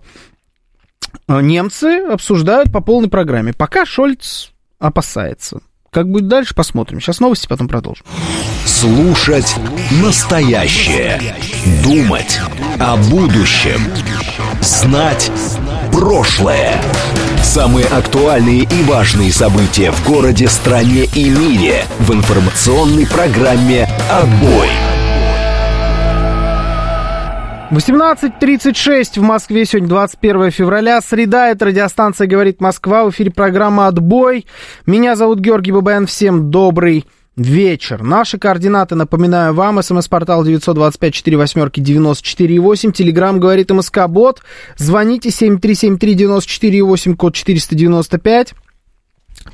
[1.28, 3.52] немцы обсуждают по полной программе.
[3.52, 5.60] Пока Шольц опасается.
[5.96, 7.00] Как будет дальше, посмотрим.
[7.00, 8.04] Сейчас новости, потом продолжим.
[8.66, 9.56] Слушать
[10.02, 11.34] настоящее.
[11.82, 12.38] Думать
[12.78, 13.80] о будущем.
[14.60, 15.32] Знать
[15.90, 16.74] прошлое.
[17.42, 24.68] Самые актуальные и важные события в городе, стране и мире в информационной программе «Отбой».
[27.70, 34.46] 18.36 в Москве, сегодня 21 февраля, среда, это радиостанция «Говорит Москва», в эфире программа «Отбой».
[34.86, 38.04] Меня зовут Георгий Бабаян, всем добрый вечер.
[38.04, 44.42] Наши координаты, напоминаю вам, смс-портал 925-48-94-8, телеграмм говорит МСК-бот,
[44.76, 48.54] звоните 7373-94-8, код 495.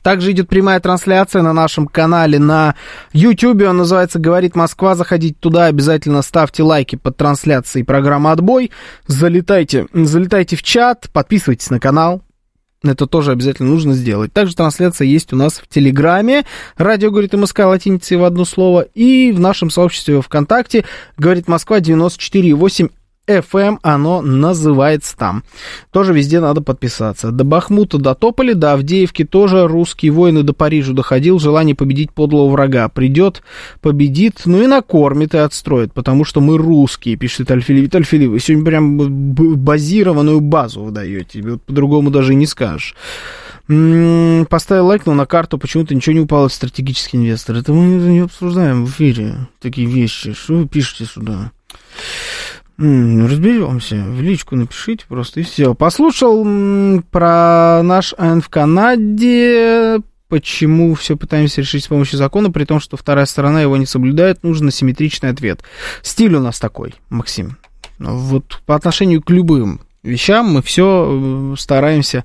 [0.03, 2.75] Также идет прямая трансляция на нашем канале на
[3.13, 3.63] YouTube.
[3.63, 4.95] Он называется «Говорит Москва».
[4.95, 8.71] Заходите туда, обязательно ставьте лайки под трансляцией программы «Отбой».
[9.07, 12.23] Залетайте, залетайте в чат, подписывайтесь на канал.
[12.85, 14.33] Это тоже обязательно нужно сделать.
[14.33, 16.45] Также трансляция есть у нас в Телеграме.
[16.77, 18.83] Радио «Говорит МСК» латиницей в одно слово.
[18.95, 20.85] И в нашем сообществе ВКонтакте
[21.17, 22.91] «Говорит Москва» 94,8
[23.29, 25.45] FM оно называется там.
[25.91, 27.31] Тоже везде надо подписаться.
[27.31, 32.89] До Бахмута дотопали, до Авдеевки тоже русские воины до Парижа доходил, желание победить подлого врага.
[32.89, 33.43] Придет,
[33.81, 37.95] победит, ну и накормит и отстроит, потому что мы русские, пишет Альфилив.
[37.95, 42.97] Альфилив, вы сегодня прям базированную базу выдаете, вот по-другому даже и не скажешь.
[43.69, 47.57] М-м, поставил лайк, но на карту почему-то ничего не упало в стратегический инвестор.
[47.57, 50.33] Это мы не обсуждаем в эфире такие вещи.
[50.33, 51.53] Что вы пишете сюда?
[52.79, 54.05] Разберемся.
[54.09, 55.75] В личку напишите просто и все.
[55.75, 56.45] Послушал
[57.11, 62.97] про наш АН в Канаде, почему все пытаемся решить с помощью закона, при том, что
[62.97, 65.63] вторая сторона его не соблюдает, нужен асимметричный ответ.
[66.01, 67.59] Стиль у нас такой, Максим.
[67.99, 72.25] Вот по отношению к любым вещам мы все э, стараемся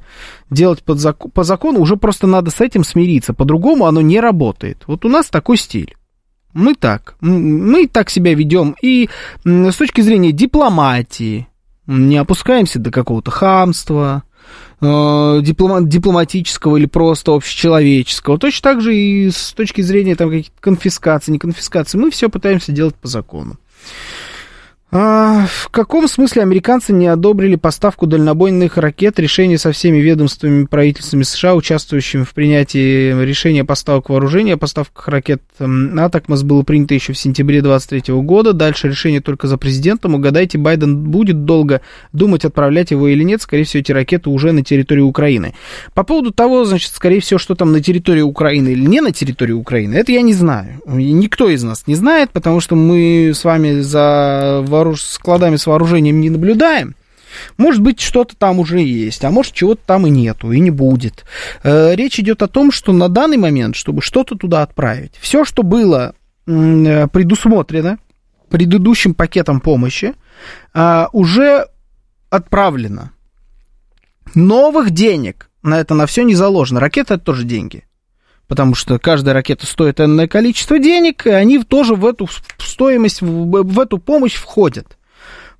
[0.50, 4.84] делать под зак- по закону, уже просто надо с этим смириться, по-другому оно не работает.
[4.88, 5.97] Вот у нас такой стиль.
[6.58, 7.16] Мы так.
[7.22, 8.76] Мы так себя ведем.
[8.82, 9.10] И
[9.46, 11.48] с точки зрения дипломатии
[11.86, 14.24] не опускаемся до какого-то хамства,
[14.82, 18.40] э, диплома, дипломатического или просто общечеловеческого.
[18.40, 22.00] Точно так же и с точки зрения там, каких-то конфискаций, не конфискаций.
[22.00, 23.58] Мы все пытаемся делать по закону.
[24.90, 29.20] А, в каком смысле американцы не одобрили поставку дальнобойных ракет?
[29.20, 35.42] Решение со всеми ведомствами правительствами США, участвующими в принятии решения поставок вооружения о поставках ракет
[35.60, 38.54] Атакмас было принято еще в сентябре 2023 года.
[38.54, 40.16] Дальше решение только за президентом.
[40.16, 41.82] Угадайте, Байден будет долго
[42.14, 43.42] думать, отправлять его или нет.
[43.42, 45.54] Скорее всего, эти ракеты уже на территории Украины.
[45.96, 49.52] По поводу того, значит, скорее всего, что там на территории Украины или не на территории
[49.52, 50.82] Украины, это я не знаю.
[50.88, 55.02] Никто из нас не знает, потому что мы с вами за вооруж...
[55.02, 56.96] складами с вооружением не наблюдаем.
[57.58, 61.26] Может быть, что-то там уже есть, а может, чего-то там и нету, и не будет.
[61.64, 65.64] Э, речь идет о том, что на данный момент, чтобы что-то туда отправить, все, что
[65.64, 68.00] было э, предусмотрено
[68.50, 70.14] предыдущим пакетом помощи,
[70.74, 71.68] э, уже
[72.30, 73.12] отправлено.
[74.34, 76.80] Новых денег на это на все не заложено.
[76.80, 77.84] Ракета это тоже деньги
[78.48, 83.80] потому что каждая ракета стоит энное количество денег, и они тоже в эту стоимость, в
[83.80, 84.97] эту помощь входят.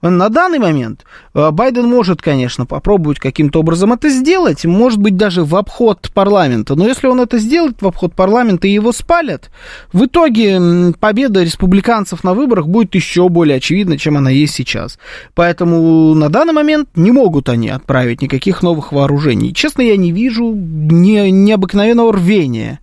[0.02, 5.44] На данный момент э, Байден может, конечно, попробовать каким-то образом это сделать, может быть, даже
[5.44, 6.76] в обход парламента.
[6.76, 9.50] Но если он это сделает в обход парламента и его спалят,
[9.92, 15.00] в итоге победа республиканцев на выборах будет еще более очевидна, чем она есть сейчас.
[15.34, 19.52] Поэтому на данный момент не могут они отправить никаких новых вооружений.
[19.52, 22.82] Честно, я не вижу не, необыкновенного рвения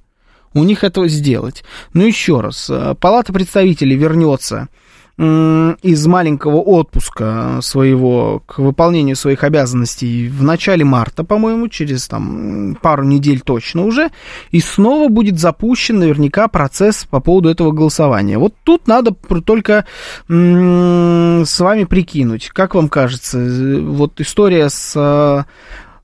[0.52, 1.62] у них этого сделать.
[1.92, 4.68] Но еще раз, э, Палата представителей вернется
[5.16, 13.04] из маленького отпуска своего к выполнению своих обязанностей в начале марта, по-моему, через там пару
[13.04, 14.10] недель точно уже,
[14.50, 18.38] и снова будет запущен наверняка процесс по поводу этого голосования.
[18.38, 19.12] Вот тут надо
[19.46, 19.84] только
[20.26, 25.46] с вами прикинуть, как вам кажется, вот история с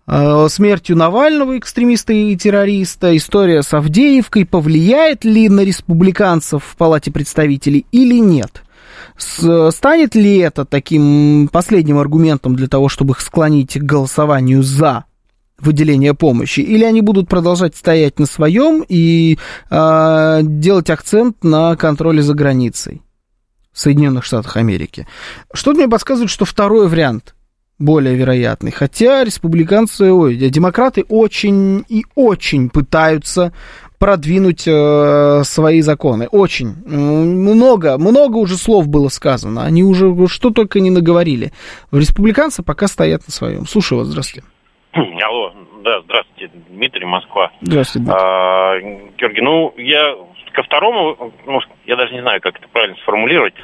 [0.07, 7.11] э, смертью Навального, экстремиста и террориста, история с Авдеевкой повлияет ли на республиканцев в Палате
[7.11, 8.63] представителей или нет?
[9.21, 15.05] Станет ли это таким последним аргументом для того, чтобы их склонить к голосованию за
[15.59, 19.39] выделение помощи, или они будут продолжать стоять на своем и
[19.71, 23.03] э, делать акцент на контроле за границей
[23.73, 25.07] Соединенных Штатах Америки?
[25.53, 27.35] Что-то мне подсказывает, что второй вариант
[27.79, 28.71] более вероятный.
[28.71, 33.53] Хотя республиканцы, ой, демократы очень и очень пытаются
[34.01, 36.27] продвинуть э, свои законы.
[36.33, 36.75] Очень.
[36.87, 39.63] Много, много уже слов было сказано.
[39.63, 41.51] Они уже что только не наговорили.
[41.93, 43.67] Республиканцы пока стоят на своем.
[43.67, 44.49] Слушаю вас, здравствуйте.
[44.93, 45.53] Алло,
[45.85, 47.53] да, здравствуйте, Дмитрий, Москва.
[47.61, 48.25] Здравствуйте, Дмитрий.
[48.25, 48.81] А,
[49.19, 50.17] Георгий, ну, я
[50.53, 53.55] ко второму, ну, я даже не знаю, как это правильно сформулировать.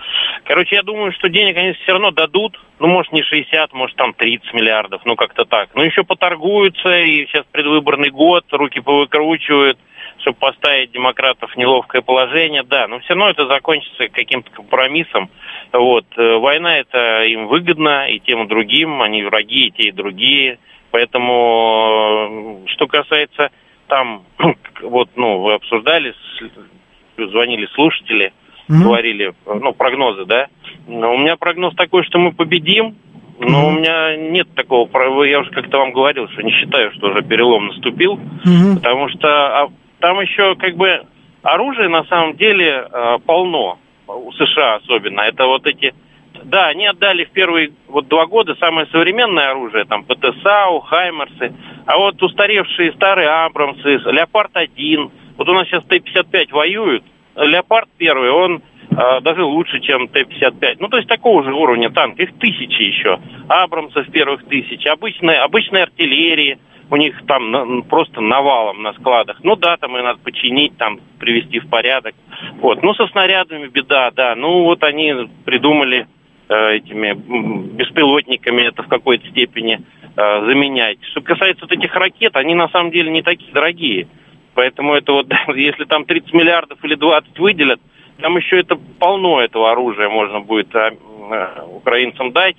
[0.45, 2.61] Короче, я думаю, что денег они все равно дадут.
[2.79, 5.71] Ну, может, не 60, может, там 30 миллиардов, ну, как-то так.
[5.75, 9.79] Ну, еще поторгуются, и сейчас предвыборный год, руки повыкручивают
[10.21, 15.31] чтобы поставить демократов в неловкое положение, да, но все равно это закончится каким-то компромиссом.
[15.73, 16.07] Вот.
[16.17, 20.59] Э, война это им выгодно, и тем, и другим, они враги, и те, и другие.
[20.91, 23.51] Поэтому, э, что касается
[23.89, 24.25] там,
[24.83, 26.15] вот, ну, вы обсуждали
[27.17, 28.33] звонили слушатели,
[28.69, 28.83] Мгм.
[28.83, 30.49] говорили, ну, прогнозы, да.
[30.87, 32.97] Но у меня прогноз такой, что мы победим,
[33.39, 37.23] но у меня нет такого, я уже как-то вам говорил, что не считаю, что уже
[37.23, 38.77] перелом наступил, Мгм.
[38.77, 39.69] потому что а,
[40.01, 41.07] там еще как бы
[41.43, 45.23] оружия на самом деле а, полно, у США особенно.
[45.23, 45.95] Это вот эти,
[46.45, 51.55] да, они отдали в первые вот два года самое современное оружие, там ПТСАУ, Хаймерсы,
[51.87, 57.05] а вот устаревшие старые Абрамсы, Леопард-1, вот у нас сейчас Т-55 воюют,
[57.37, 58.63] Леопард первый, он
[58.97, 60.77] а, даже лучше, чем Т-55.
[60.81, 62.19] Ну, то есть такого же уровня танк.
[62.19, 63.19] Их тысячи еще.
[63.49, 64.87] Абрамсов первых тысяч.
[64.87, 66.59] Обычная, обычная артиллерии.
[66.89, 69.39] У них там просто навалом на складах.
[69.43, 72.15] Ну да, там ее надо починить, там привести в порядок.
[72.61, 72.83] Вот.
[72.83, 74.37] Ну, со снарядами беда, да.
[74.37, 76.07] Ну, вот они придумали
[76.49, 77.13] э, этими
[77.75, 79.81] беспилотниками это в какой-то степени
[80.17, 80.99] э, заменять.
[81.11, 84.07] Что касается вот этих ракет, они на самом деле не такие дорогие.
[84.55, 87.81] Поэтому это вот, если там 30 миллиардов или 20 выделят,
[88.21, 92.57] там еще это полно этого оружия можно будет а, э, украинцам дать.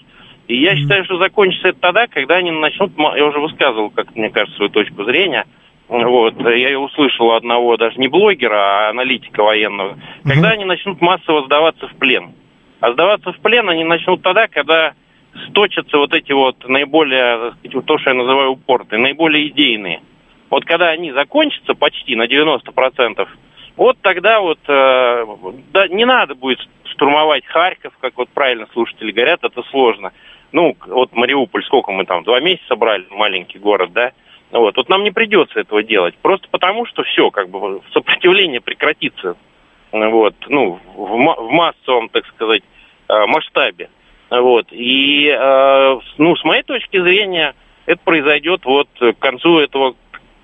[0.47, 4.29] И я считаю, что закончится это тогда, когда они начнут, я уже высказывал, как мне
[4.29, 5.45] кажется, свою точку зрения,
[5.89, 11.45] вот, я ее услышал одного даже не блогера, а аналитика военного, когда они начнут массово
[11.45, 12.33] сдаваться в плен.
[12.79, 14.93] А сдаваться в плен они начнут тогда, когда
[15.49, 20.01] сточатся вот эти вот наиболее, сказать, то, что я называю упорты, наиболее идейные.
[20.49, 23.27] Вот когда они закончатся почти на 90%,
[23.75, 25.25] вот тогда вот э,
[25.71, 30.11] да, не надо будет штурмовать Харьков, как вот правильно слушатели говорят, это сложно.
[30.51, 34.11] Ну, вот Мариуполь, сколько мы там, два месяца брали, маленький город, да?
[34.51, 39.35] Вот, вот нам не придется этого делать, просто потому что все, как бы сопротивление прекратится,
[39.91, 42.63] вот, ну, в, в массовом, так сказать,
[43.09, 43.89] э, масштабе.
[44.29, 44.67] Вот.
[44.71, 47.55] И, э, ну, с моей точки зрения,
[47.85, 49.95] это произойдет вот к концу этого,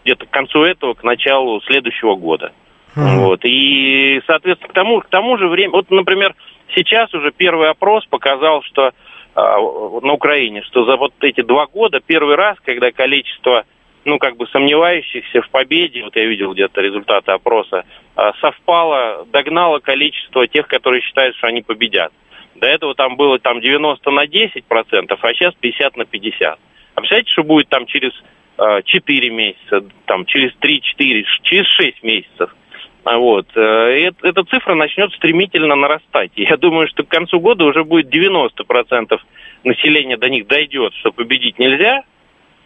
[0.03, 2.53] где-то к концу этого, к началу следующего года.
[2.95, 3.41] Вот.
[3.43, 6.35] И, соответственно, к тому, к тому же времени, вот, например,
[6.75, 8.91] сейчас уже первый опрос показал, что
[9.35, 13.65] на Украине, что за вот эти два года первый раз, когда количество,
[14.05, 19.79] ну, как бы сомневающихся в победе, вот я видел где-то результаты опроса, а, совпало, догнало
[19.79, 22.11] количество тех, которые считают, что они победят.
[22.55, 26.59] До этого там было там 90 на 10 процентов, а сейчас 50 на 50.
[26.95, 28.11] А представляете, что будет там через
[28.59, 32.55] э, 4 месяца, там через 3-4, через 6 месяцев?
[33.03, 33.47] А Вот.
[33.55, 33.59] э,
[34.07, 36.31] эт- Эта цифра начнет стремительно нарастать.
[36.35, 39.19] Я думаю, что к концу года уже будет 90%
[39.63, 42.03] населения до них дойдет, что победить нельзя.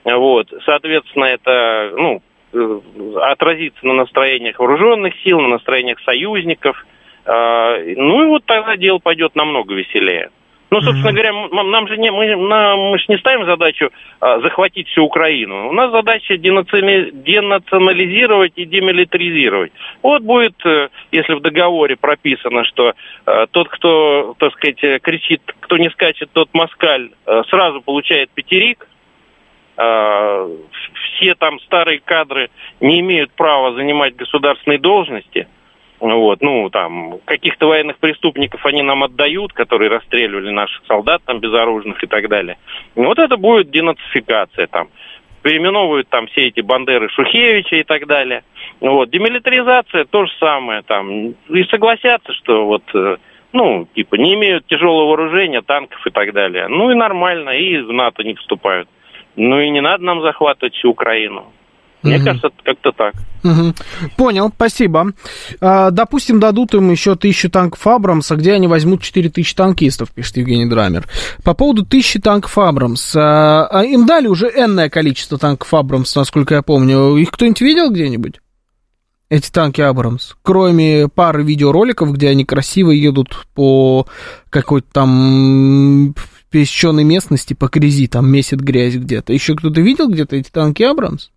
[0.03, 0.47] Вот.
[0.65, 2.21] Соответственно, это ну,
[2.53, 2.79] э,
[3.23, 6.85] отразится на настроениях вооруженных сил, на настроениях союзников.
[7.25, 10.29] А, Ну и вот тогда дело пойдет намного веселее.
[10.69, 14.39] Ну, собственно говоря, м- нам же не, мы, нам, мы же не ставим задачу а,
[14.41, 15.69] захватить всю Украину.
[15.69, 19.71] У нас задача денаци- денационализировать и демилитаризировать.
[20.01, 22.93] Вот будет, э, если в договоре прописано, что
[23.25, 28.29] э, тот, кто, так сказать, э, кричит, кто не скачет, тот москаль, э, сразу получает
[28.31, 28.87] пятерик,
[29.77, 30.49] э,
[31.17, 32.49] все там старые кадры
[32.81, 35.47] не имеют права занимать государственные должности.
[35.99, 42.03] Вот, ну, там, каких-то военных преступников они нам отдают, которые расстреливали наших солдат, там, безоружных
[42.03, 42.57] и так далее.
[42.95, 44.89] Вот это будет денацификация, там.
[45.41, 48.43] Переименовывают там все эти бандеры Шухевича и так далее.
[48.79, 51.29] Вот, демилитаризация то же самое, там.
[51.49, 53.17] И согласятся, что вот, э,
[53.53, 56.67] ну, типа, не имеют тяжелого вооружения, танков и так далее.
[56.67, 58.87] Ну и нормально, и в НАТО не вступают.
[59.35, 61.51] Ну и не надо нам захватывать всю Украину.
[62.03, 62.25] Мне Мгм.
[62.25, 63.13] кажется, как-то так.
[63.43, 63.73] Мгм.
[64.17, 65.13] Понял, спасибо.
[65.59, 70.67] А, допустим, дадут им еще тысячу танков Абрамса, где они возьмут 4000 танкистов, пишет Евгений
[70.67, 71.07] Драмер.
[71.43, 73.15] По поводу тысячи танков Абрамс.
[73.15, 77.15] а, а им дали уже энное количество танков Абрамс, насколько я помню.
[77.17, 78.41] Их кто-нибудь видел где-нибудь?
[79.29, 80.35] Эти танки Абрамс.
[80.41, 84.07] Кроме пары видеороликов, где они красиво едут по
[84.49, 86.15] какой-то там
[86.49, 89.33] песчаной местности, по грязи, там месит грязь где-то.
[89.33, 91.29] Еще кто-то видел где-то эти танки Абрамс?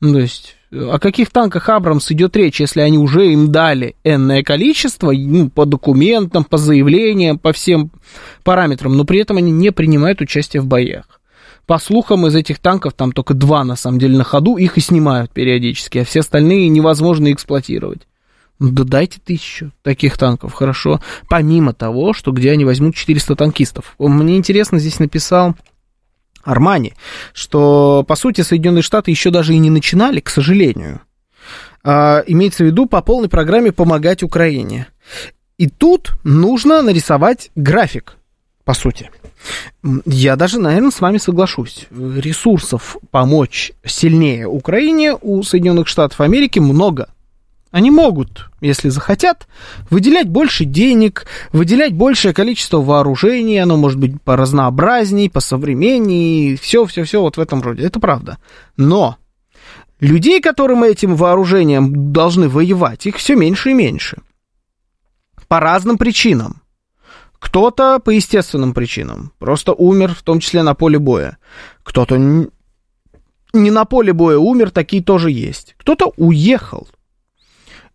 [0.00, 4.42] Ну, то есть, о каких танках Абрамс идет речь, если они уже им дали энное
[4.42, 7.90] количество, ну, по документам, по заявлениям, по всем
[8.44, 11.20] параметрам, но при этом они не принимают участие в боях.
[11.66, 14.80] По слухам, из этих танков там только два, на самом деле, на ходу, их и
[14.80, 18.06] снимают периодически, а все остальные невозможно эксплуатировать.
[18.58, 21.00] Ну, да дайте тысячу таких танков, хорошо.
[21.28, 23.94] Помимо того, что где они возьмут 400 танкистов.
[23.98, 25.54] Мне интересно, здесь написал
[26.42, 26.94] Армани,
[27.32, 31.00] что, по сути, Соединенные Штаты еще даже и не начинали, к сожалению.
[31.84, 34.88] А, имеется в виду по полной программе помогать Украине.
[35.56, 38.16] И тут нужно нарисовать график,
[38.64, 39.10] по сути.
[40.04, 41.86] Я даже, наверное, с вами соглашусь.
[41.90, 47.08] Ресурсов помочь сильнее Украине у Соединенных Штатов Америки много.
[47.70, 49.46] Они могут, если захотят,
[49.90, 57.40] выделять больше денег, выделять большее количество вооружений, оно может быть поразнообразней, посовременней, все-все-все вот в
[57.40, 57.82] этом роде.
[57.82, 58.38] Это правда.
[58.78, 59.18] Но
[60.00, 64.16] людей, которым этим вооружением должны воевать, их все меньше и меньше.
[65.46, 66.62] По разным причинам.
[67.38, 71.36] Кто-то по естественным причинам, просто умер, в том числе на поле боя.
[71.82, 75.74] Кто-то не на поле боя умер, такие тоже есть.
[75.78, 76.88] Кто-то уехал.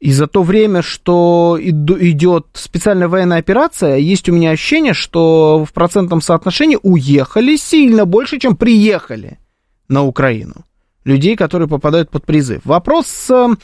[0.03, 5.71] И за то время, что идет специальная военная операция, есть у меня ощущение, что в
[5.71, 9.39] процентном соотношении уехали сильно больше, чем приехали
[9.87, 10.65] на Украину.
[11.05, 12.65] Людей, которые попадают под призыв.
[12.65, 13.55] Вопрос с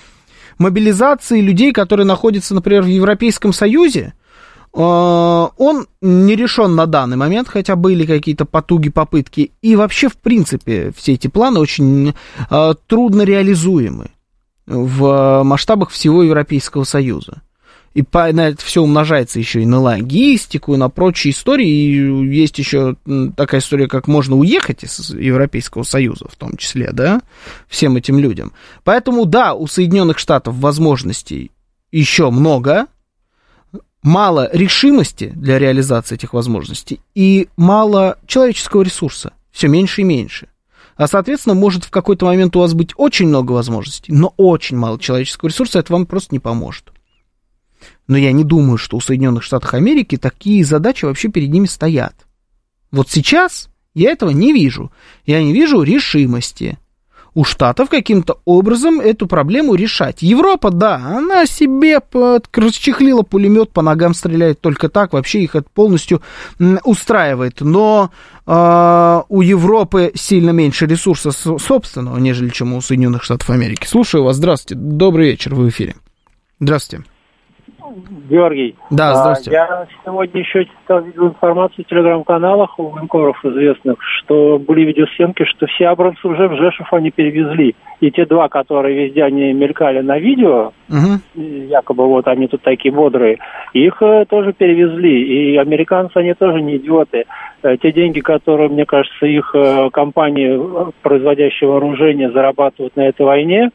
[0.57, 4.13] мобилизацией людей, которые находятся, например, в Европейском Союзе,
[4.73, 9.51] э, он не решен на данный момент, хотя были какие-то потуги, попытки.
[9.61, 12.13] И вообще, в принципе, все эти планы очень
[12.49, 14.11] э, трудно реализуемы
[14.69, 17.41] в масштабах всего Европейского Союза.
[17.95, 21.67] И по, на это все умножается еще и на логистику, и на прочие истории.
[21.67, 22.95] И есть еще
[23.35, 27.21] такая история, как можно уехать из Европейского Союза, в том числе, да,
[27.67, 28.53] всем этим людям.
[28.83, 31.51] Поэтому, да, у Соединенных Штатов возможностей
[31.91, 32.85] еще много,
[34.03, 40.47] мало решимости для реализации этих возможностей и мало человеческого ресурса, все меньше и меньше.
[40.99, 44.99] А, соответственно, может в какой-то момент у вас быть очень много возможностей, но очень мало
[44.99, 46.91] человеческого ресурса, это вам просто не поможет.
[48.09, 52.27] Но я не думаю, что у Соединенных Штатов Америки такие задачи вообще перед ними стоят.
[52.91, 54.91] Вот сейчас я этого не вижу.
[55.25, 56.77] Я не вижу решимости
[57.33, 60.21] у Штатов каким-то образом эту проблему решать.
[60.21, 61.99] Европа, да, она себе
[62.53, 66.21] расчехлила пулемет, по ногам стреляет только так, вообще их это полностью
[66.83, 67.61] устраивает.
[67.61, 68.11] Но
[68.49, 73.85] э, у Европы сильно меньше ресурса собственного, нежели чем у Соединенных Штатов Америки.
[73.85, 75.95] Слушаю вас, здравствуйте, добрый вечер, вы в эфире.
[76.59, 77.05] Здравствуйте.
[78.29, 78.75] Георгий.
[78.89, 79.51] Да, здравствуйте.
[79.51, 85.87] Я сегодня еще читал информацию в телеграм-каналах у военкоров известных, что были видеосъемки, что все
[85.87, 87.75] Абрамсы уже в Жешев они перевезли.
[87.99, 91.41] И те два, которые везде они мелькали на видео, угу.
[91.41, 93.37] якобы вот они тут такие бодрые,
[93.73, 95.53] их э, тоже перевезли.
[95.53, 97.25] И американцы, они тоже не идиоты.
[97.61, 100.59] Э, те деньги, которые, мне кажется, их э, компании,
[101.01, 103.69] производящие вооружение, зарабатывают на этой войне,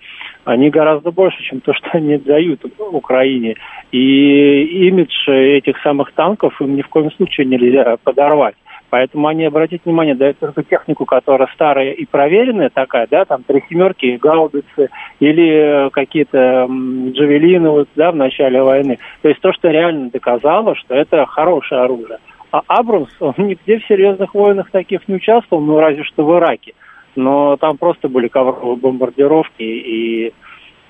[0.45, 3.57] они гораздо больше, чем то, что они дают Украине.
[3.93, 8.55] И имидж этих самых танков им ни в коем случае нельзя подорвать.
[8.91, 13.65] Поэтому они, обратите внимание, дают только технику, которая старая и проверенная такая, да, там три
[13.69, 14.89] семерки, гаубицы
[15.19, 18.99] или какие-то джавелины вот, да, в начале войны.
[19.23, 22.19] То есть то, что реально доказало, что это хорошее оружие.
[22.53, 26.75] А Абрамс, он нигде в серьезных войнах таких не участвовал, ну разве что в Ираке
[27.17, 30.33] но там просто были ковровые бомбардировки, и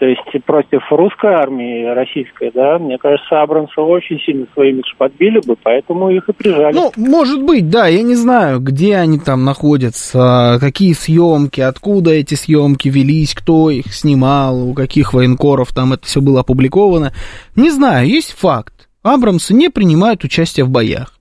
[0.04, 5.40] то есть против русской армии, российской, да, мне кажется, Абрамса очень сильно свой имидж подбили
[5.40, 6.74] бы, поэтому их и прижали.
[6.74, 12.34] Ну, может быть, да, я не знаю, где они там находятся, какие съемки, откуда эти
[12.34, 17.14] съемки велись, кто их снимал, у каких военкоров там это все было опубликовано.
[17.56, 18.74] Не знаю, есть факт.
[19.02, 21.13] Абрамсы не принимают участие в боях.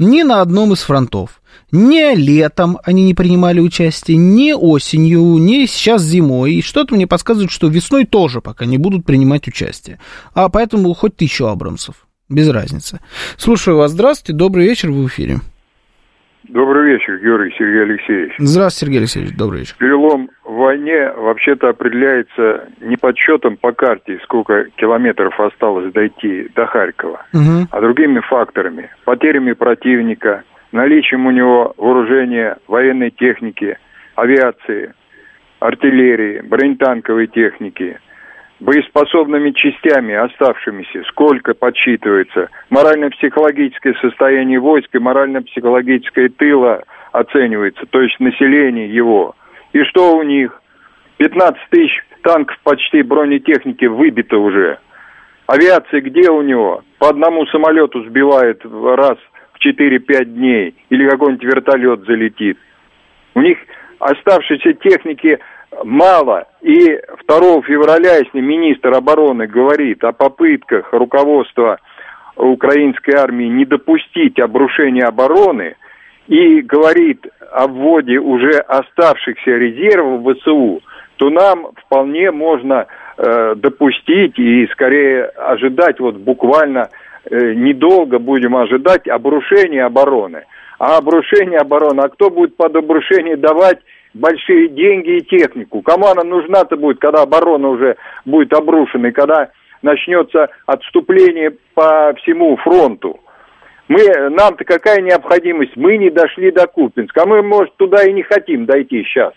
[0.00, 1.42] Ни на одном из фронтов.
[1.72, 6.54] Ни летом они не принимали участие, ни осенью, ни сейчас зимой.
[6.54, 10.00] И что-то мне подсказывает, что весной тоже пока не будут принимать участие.
[10.32, 12.06] А поэтому хоть тысячу Абрамсов.
[12.30, 13.00] Без разницы.
[13.36, 13.92] Слушаю вас.
[13.92, 14.32] Здравствуйте.
[14.32, 14.90] Добрый вечер.
[14.90, 15.40] Вы в эфире.
[16.44, 18.32] Добрый вечер, Георгий Сергей Алексеевич.
[18.38, 19.36] Здравствуйте, Сергей Алексеевич.
[19.36, 19.74] Добрый вечер.
[19.78, 27.26] Перелом в войне вообще-то определяется не подсчетом по карте, сколько километров осталось дойти до Харькова,
[27.32, 27.66] угу.
[27.70, 28.90] а другими факторами.
[29.04, 33.78] Потерями противника, наличием у него вооружения, военной техники,
[34.16, 34.94] авиации,
[35.60, 37.98] артиллерии, бронетанковой техники,
[38.60, 46.82] боеспособными частями оставшимися, сколько подсчитывается, морально-психологическое состояние войск и морально-психологическое тыла
[47.12, 49.34] оценивается, то есть население его.
[49.72, 50.60] И что у них?
[51.16, 54.78] 15 тысяч танков почти бронетехники выбито уже.
[55.46, 56.82] Авиация где у него?
[56.98, 59.18] По одному самолету сбивает раз
[59.64, 62.58] 4-5 дней, или какой-нибудь вертолет залетит.
[63.34, 63.58] У них
[63.98, 65.38] оставшейся техники
[65.84, 66.46] мало.
[66.62, 71.78] И 2 февраля, если министр обороны говорит о попытках руководства
[72.36, 75.76] украинской армии не допустить обрушения обороны
[76.26, 80.80] и говорит о вводе уже оставшихся резервов ВСУ,
[81.16, 82.86] то нам вполне можно
[83.18, 86.88] э, допустить и скорее ожидать вот буквально
[87.28, 90.44] Э, недолго будем ожидать обрушения обороны.
[90.78, 93.78] А обрушение обороны, а кто будет под обрушение давать
[94.14, 95.82] большие деньги и технику.
[95.82, 99.50] Кому она нужна-то будет, когда оборона уже будет обрушена, и когда
[99.82, 103.20] начнется отступление по всему фронту?
[103.88, 105.76] Мы, нам-то какая необходимость?
[105.76, 109.32] Мы не дошли до Купинска, а мы, может, туда и не хотим дойти сейчас.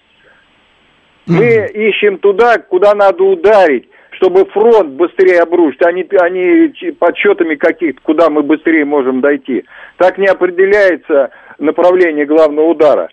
[1.25, 7.55] Мы ищем туда, куда надо ударить, чтобы фронт быстрее обрушить, а не, а не подсчетами
[7.55, 9.63] каких-то, куда мы быстрее можем дойти.
[9.97, 13.09] Так не определяется направление главного удара.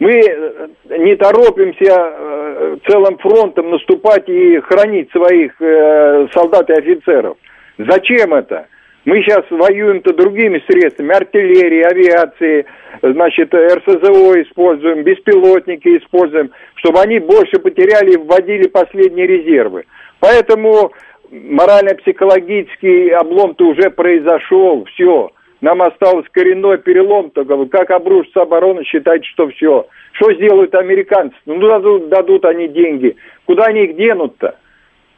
[0.00, 0.68] Мы э,
[0.98, 7.36] не торопимся э, целым фронтом наступать и хранить своих э, солдат и офицеров.
[7.78, 8.66] Зачем это?
[9.04, 12.64] Мы сейчас воюем-то другими средствами, артиллерией, авиацией,
[13.02, 19.84] значит, РСЗО используем, беспилотники используем, чтобы они больше потеряли и вводили последние резервы.
[20.20, 20.90] Поэтому
[21.30, 25.30] морально-психологический облом-то уже произошел, все.
[25.60, 29.86] Нам осталось коренной перелом, только как обрушится оборона, считайте, что все.
[30.12, 31.36] Что сделают американцы?
[31.46, 33.16] Ну, дадут, дадут они деньги.
[33.46, 34.56] Куда они их денут-то?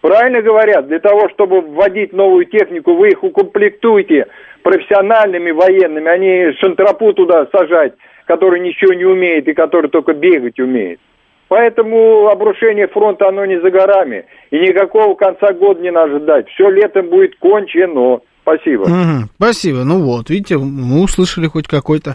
[0.00, 4.28] Правильно говорят, для того, чтобы вводить новую технику, вы их укомплектуете
[4.62, 7.94] профессиональными военными, а не шантропу туда сажать,
[8.26, 11.00] который ничего не умеет и который только бегать умеет.
[11.48, 14.26] Поэтому обрушение фронта, оно не за горами.
[14.50, 16.48] И никакого конца года не надо ждать.
[16.50, 18.20] Все летом будет кончено.
[18.46, 18.82] Спасибо.
[18.82, 19.82] Угу, спасибо.
[19.82, 22.14] Ну вот, видите, мы услышали хоть какую-то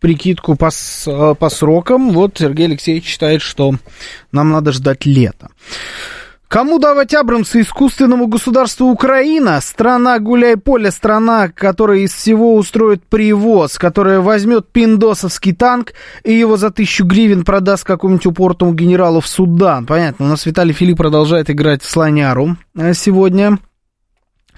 [0.00, 0.70] прикидку по,
[1.34, 2.10] по срокам.
[2.10, 3.74] Вот Сергей Алексеевич считает, что
[4.32, 5.50] нам надо ждать лета.
[6.48, 9.60] Кому давать Абрамсы искусственному государству Украина?
[9.60, 15.92] Страна гуляй-поле, страна, которая из всего устроит привоз, которая возьмет пиндосовский танк
[16.24, 19.86] и его за тысячу гривен продаст какому-нибудь упортому генералу в Судан.
[19.86, 23.58] Понятно, у нас Виталий Филипп продолжает играть в слоняру э, сегодня.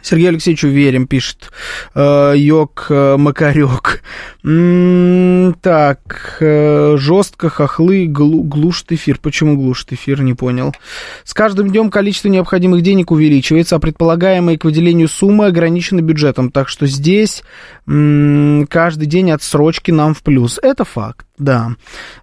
[0.03, 1.51] Сергей Алексеевич уверен, пишет
[1.94, 4.03] э, Йог э, Макарек.
[4.42, 9.18] Так, э, жестко, хохлы, глу, глушит эфир.
[9.20, 10.74] Почему глушит эфир, не понял.
[11.24, 16.51] С каждым днем количество необходимых денег увеличивается, а предполагаемые к выделению суммы ограничены бюджетом.
[16.51, 17.42] Так что здесь
[17.86, 20.59] каждый день отсрочки нам в плюс.
[20.62, 21.26] Это факт.
[21.41, 21.70] Да.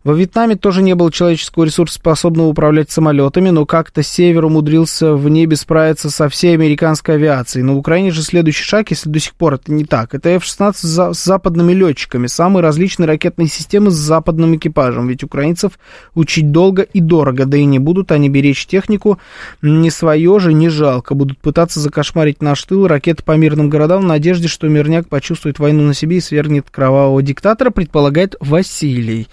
[0.03, 5.27] Во Вьетнаме тоже не было человеческого ресурса, способного управлять самолетами, но как-то Север умудрился в
[5.27, 7.63] небе справиться со всей американской авиацией.
[7.63, 11.23] На Украине же следующий шаг, если до сих пор это не так, это F-16 с
[11.23, 15.07] западными летчиками, самые различные ракетные системы с западным экипажем.
[15.07, 15.79] Ведь украинцев
[16.13, 19.17] учить долго и дорого, да и не будут они беречь технику,
[19.63, 21.15] не свое же, не жалко.
[21.15, 25.81] Будут пытаться закошмарить наш тыл ракеты по мирным городам в надежде, что мирняк почувствует войну
[25.81, 29.27] на себе и свергнет кровавого диктатора, предполагает Василий автомобилей.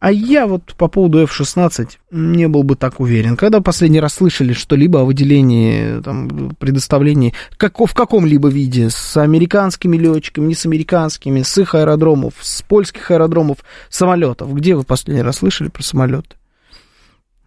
[0.00, 3.36] А я вот по поводу F-16 не был бы так уверен.
[3.36, 9.96] Когда последний раз слышали что-либо о выделении, там, предоставлении как, в каком-либо виде с американскими
[9.96, 13.58] летчиками, не с американскими, с их аэродромов, с польских аэродромов,
[13.88, 14.52] самолетов.
[14.54, 16.36] Где вы последний раз слышали про самолеты?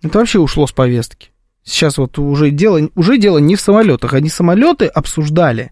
[0.03, 1.29] Это вообще ушло с повестки.
[1.63, 4.13] Сейчас вот уже дело, уже дело не в самолетах.
[4.13, 5.71] Они самолеты обсуждали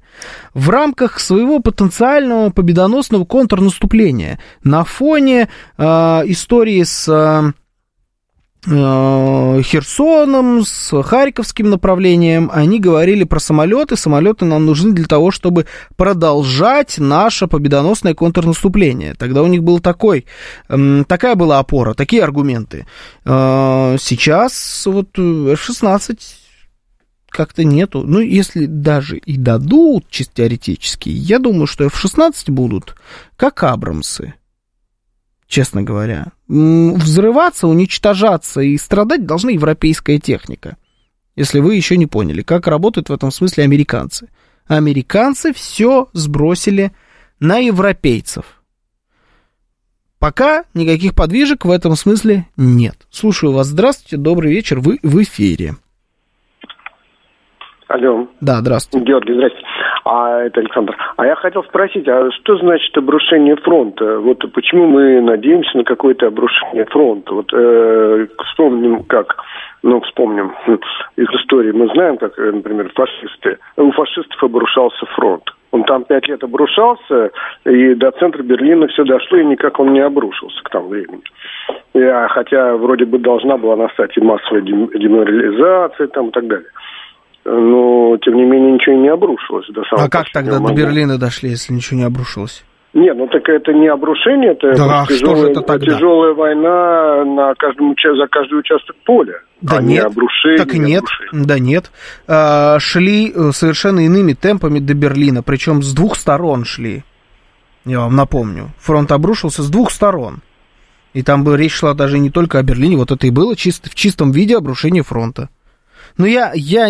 [0.53, 7.53] в рамках своего потенциального победоносного контрнаступления на фоне э, истории с э,
[8.65, 13.95] Херсоном, с Харьковским направлением, они говорили про самолеты.
[13.95, 19.13] Самолеты нам нужны для того, чтобы продолжать наше победоносное контрнаступление.
[19.13, 20.25] Тогда у них был такой,
[20.67, 22.85] такая была опора, такие аргументы.
[23.23, 26.19] Э, сейчас вот F-16
[27.29, 28.03] как-то нету.
[28.05, 32.95] Ну, если даже и дадут, чисто теоретически, я думаю, что F-16 будут
[33.37, 34.33] как Абрамсы
[35.49, 36.27] честно говоря.
[36.49, 40.77] Взрываться, уничтожаться и страдать должна европейская техника.
[41.35, 44.29] Если вы еще не поняли, как работают в этом смысле американцы.
[44.65, 46.91] Американцы все сбросили
[47.39, 48.63] на европейцев.
[50.17, 53.07] Пока никаких подвижек в этом смысле нет.
[53.11, 53.67] Слушаю вас.
[53.67, 54.79] Здравствуйте, добрый вечер.
[54.79, 55.77] Вы в эфире.
[57.89, 58.27] Алло.
[58.39, 59.03] Да, здравствуйте.
[59.03, 59.67] Георгий, здравствуйте.
[60.05, 60.95] А это Александр.
[61.17, 64.19] А я хотел спросить, а что значит обрушение фронта?
[64.19, 67.33] Вот почему мы надеемся на какое-то обрушение фронта?
[67.33, 69.37] Вот э, вспомним как,
[69.81, 70.53] ну вспомним
[71.17, 71.71] из истории.
[71.71, 73.57] Мы знаем, как, э, например, фашисты.
[73.75, 75.49] У фашистов обрушался фронт.
[75.71, 77.31] Он там пять лет обрушался,
[77.65, 81.21] и до центра Берлина все дошло, и никак он не обрушился к тому времени.
[81.93, 86.69] И, а, хотя вроде бы должна была настать и массовая деморализация там, и так далее
[87.45, 89.67] но тем не менее ничего не обрушилось.
[89.69, 90.73] До самого а как тогда момента.
[90.73, 92.63] до Берлина дошли, если ничего не обрушилось?
[92.93, 95.85] Нет, ну так это не обрушение, это да, тяжелая, что же это тогда?
[95.85, 99.41] тяжелая война на каждом, за каждый участок поля.
[99.61, 101.45] Да а нет, не обрушение, так и нет, обрушение.
[101.45, 101.91] да нет.
[102.27, 107.03] А, шли э, совершенно иными темпами до Берлина, причем с двух сторон шли.
[107.85, 108.69] Я вам напомню.
[108.79, 110.39] Фронт обрушился с двух сторон.
[111.13, 113.89] И там бы речь шла даже не только о Берлине, вот это и было чисто,
[113.89, 115.49] в чистом виде обрушение фронта.
[116.17, 116.89] Но я, я,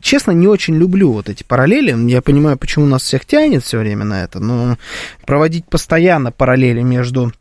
[0.00, 1.94] честно, не очень люблю вот эти параллели.
[2.10, 4.76] Я понимаю, почему нас всех тянет все время на это, но
[5.24, 7.32] проводить постоянно параллели между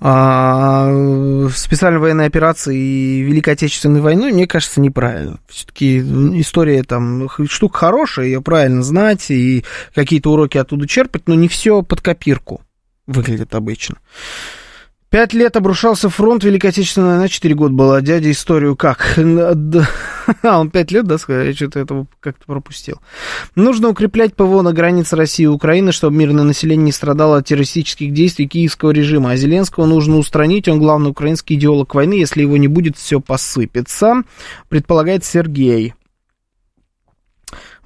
[0.00, 5.38] а, специальной военной операцией и Великой Отечественной войной, мне кажется, неправильно.
[5.48, 6.00] Все-таки
[6.40, 9.64] история там штука хорошая, ее правильно знать и
[9.94, 12.62] какие-то уроки оттуда черпать, но не все под копирку
[13.06, 13.96] выглядит обычно.
[15.12, 18.00] Пять лет обрушался фронт, Великой Отечественной война, четыре года была.
[18.00, 19.18] Дядя историю как?
[20.42, 21.42] А, он пять лет, да, сказал?
[21.42, 23.00] Я что-то этого как-то пропустил.
[23.56, 28.12] Нужно укреплять ПВО на границе России и Украины, чтобы мирное население не страдало от террористических
[28.12, 29.32] действий киевского режима.
[29.32, 32.14] А Зеленского нужно устранить, он главный украинский идеолог войны.
[32.14, 34.22] Если его не будет, все посыпется,
[34.68, 35.92] предполагает Сергей.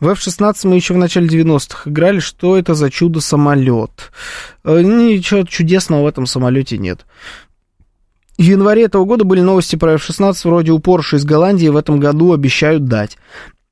[0.00, 2.18] В F-16 мы еще в начале 90-х играли.
[2.18, 4.12] Что это за чудо-самолет?
[4.64, 7.06] Э, ничего чудесного в этом самолете нет.
[8.36, 11.98] В январе этого года были новости про F-16, вроде у Porsche из Голландии в этом
[11.98, 13.16] году обещают дать.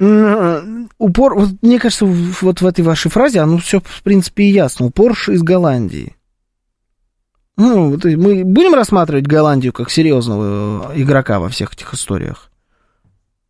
[0.01, 4.87] Упор, вот, мне кажется, вот в этой вашей фразе оно все, в принципе, и ясно.
[4.87, 6.17] У из Голландии.
[7.57, 12.51] Ну, мы будем рассматривать Голландию как серьезного игрока во всех этих историях?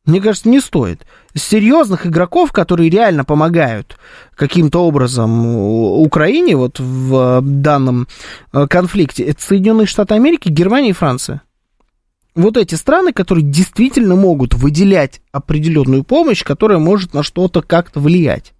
[0.04, 1.06] Мне кажется, не стоит.
[1.34, 3.96] Серьезных игроков, которые реально помогают
[4.34, 8.06] каким-то образом Украине вот в данном
[8.52, 11.40] э, конфликте, это Соединенные Штаты Америки, Германия и Франция.
[12.34, 18.52] Вот эти страны, которые действительно могут выделять определенную помощь, которая может на что-то как-то влиять.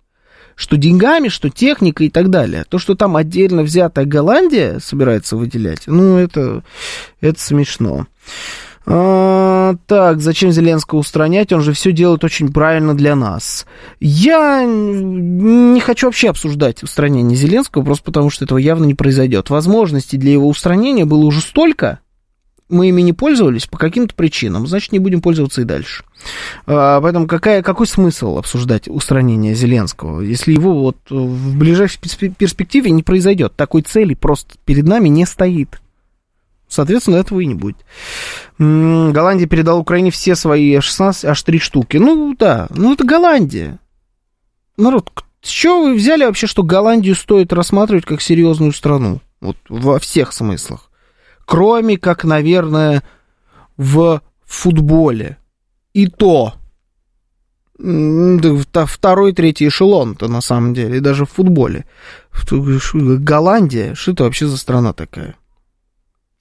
[0.55, 2.65] Что деньгами, что техникой и так далее.
[2.69, 6.63] То, что там отдельно взятая Голландия собирается выделять, ну, это,
[7.21, 8.07] это смешно.
[8.87, 11.53] А, так, зачем Зеленского устранять?
[11.53, 13.67] Он же все делает очень правильно для нас.
[14.01, 19.51] Я не хочу вообще обсуждать устранение Зеленского, просто потому что этого явно не произойдет.
[19.51, 22.01] Возможностей для его устранения было уже столько,
[22.69, 26.05] мы ими не пользовались по каким-то причинам, значит, не будем пользоваться и дальше.
[26.67, 33.03] А, поэтому какая, какой смысл обсуждать устранение Зеленского, если его вот в ближайшей перспективе не
[33.03, 33.55] произойдет?
[33.57, 35.81] Такой цели просто перед нами не стоит.
[36.75, 37.77] Соответственно, этого и не будет.
[38.59, 41.97] Голландия передала Украине все свои 16, аж 3 штуки.
[41.99, 43.79] Ну, да, ну это Голландия.
[44.77, 49.21] Народ, с чего вы взяли вообще, что Голландию стоит рассматривать как серьезную страну?
[49.41, 50.91] Вот во всех смыслах.
[51.45, 53.03] Кроме как, наверное,
[53.77, 55.37] в футболе.
[55.93, 56.55] И то.
[57.77, 61.85] Второй, третий эшелон-то на самом деле, и даже в футболе.
[62.51, 65.37] Голландия, что это вообще за страна такая?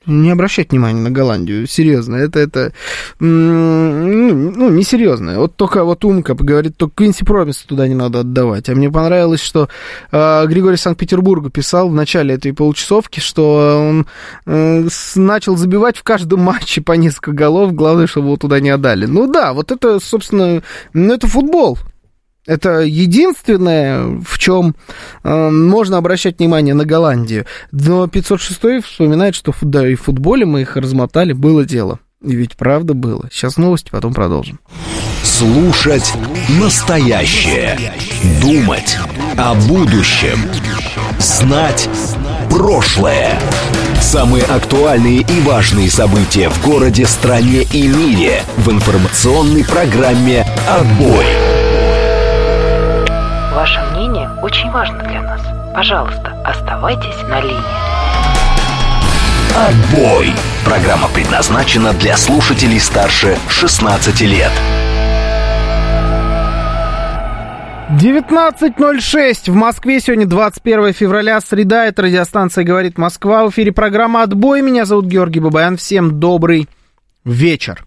[0.05, 2.73] Не обращать внимания на Голландию, серьезно, это, это,
[3.19, 5.39] ну, ну несерьезно.
[5.39, 8.67] Вот только вот Умка говорит, только Квинси Промиса туда не надо отдавать.
[8.67, 9.69] А мне понравилось, что
[10.11, 14.07] э, Григорий Санкт-Петербурга писал в начале этой полчасовки, что он
[14.45, 19.05] э, начал забивать в каждом матче по несколько голов, главное, чтобы его туда не отдали.
[19.05, 20.61] Ну да, вот это, собственно,
[20.93, 21.77] ну это футбол,
[22.45, 24.75] это единственное, в чем
[25.23, 27.45] э, можно обращать внимание на Голландию.
[27.71, 31.99] Но 506 вспоминает, что да, и в футболе мы их размотали, было дело.
[32.21, 33.27] И ведь правда было.
[33.31, 34.59] Сейчас новости, потом продолжим.
[35.23, 36.13] Слушать
[36.59, 37.77] настоящее.
[38.41, 38.97] Думать
[39.37, 40.39] о будущем.
[41.19, 41.89] Знать
[42.49, 43.39] прошлое.
[43.99, 51.25] Самые актуальные и важные события в городе, стране и мире в информационной программе «Отбой».
[53.53, 55.41] Ваше мнение очень важно для нас.
[55.75, 57.93] Пожалуйста, оставайтесь на линии.
[59.55, 60.33] Отбой!
[60.65, 64.51] Программа предназначена для слушателей старше 16 лет.
[67.91, 69.99] 19.06 в Москве.
[69.99, 71.85] Сегодня 21 февраля, среда.
[71.85, 73.45] Это радиостанция «Говорит Москва».
[73.45, 74.63] В эфире программа «Отбой».
[74.63, 75.77] Меня зовут Георгий Бабаян.
[75.77, 76.67] Всем добрый
[77.25, 77.85] вечер.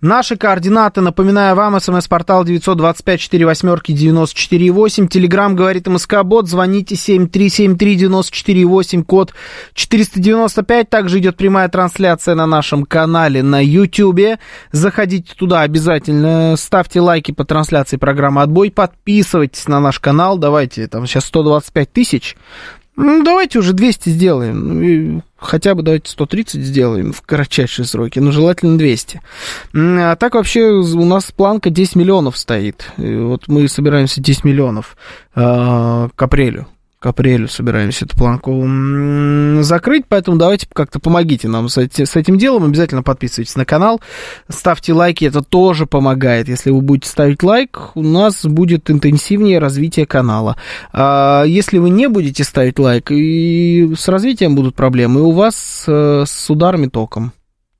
[0.00, 9.32] Наши координаты, напоминаю вам, смс-портал 925-48-94-8, телеграмм говорит МСК-бот, звоните 7373-94-8, код
[9.74, 14.38] 495, также идет прямая трансляция на нашем канале на YouTube,
[14.72, 21.06] заходите туда обязательно, ставьте лайки по трансляции программы «Отбой», подписывайтесь на наш канал, давайте, там
[21.06, 22.36] сейчас 125 тысяч,
[22.96, 25.14] ну, давайте уже 200 сделаем.
[25.14, 29.20] Ну, хотя бы давайте 130 сделаем в кратчайшие сроки, но желательно 200.
[29.74, 32.92] А так вообще у нас планка 10 миллионов стоит.
[32.98, 34.96] И вот мы собираемся 10 миллионов
[35.34, 35.40] э,
[36.14, 36.66] к апрелю
[37.02, 38.64] к апрелю собираемся эту планку
[39.62, 42.64] закрыть, поэтому давайте как-то помогите нам с, эти, с этим делом.
[42.64, 44.00] Обязательно подписывайтесь на канал,
[44.48, 46.48] ставьте лайки, это тоже помогает.
[46.48, 50.56] Если вы будете ставить лайк, у нас будет интенсивнее развитие канала.
[50.92, 55.84] А если вы не будете ставить лайк, и с развитием будут проблемы, и у вас
[55.88, 57.32] э, с ударами током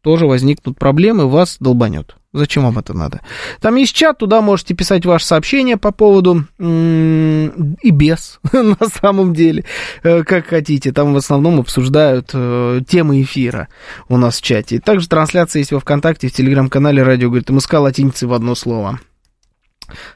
[0.02, 2.16] тоже возникнут проблемы, вас долбанет.
[2.32, 3.20] Зачем вам это надо?
[3.60, 9.64] Там есть чат, туда можете писать ваши сообщения по поводу и без, на самом деле,
[10.02, 10.92] э, как хотите.
[10.92, 13.68] Там в основном обсуждают э, темы эфира
[14.08, 14.80] у нас в чате.
[14.80, 18.98] Также трансляция есть во ВКонтакте, в Телеграм-канале Радио говорит МСК латиницы в одно слово.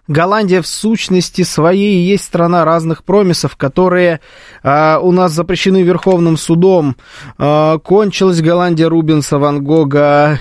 [0.08, 4.20] Голландия в сущности своей есть страна разных промисов, которые
[4.62, 6.96] а, у нас запрещены Верховным судом.
[7.36, 10.40] А, кончилась Голландия Рубинса, Ван Гога.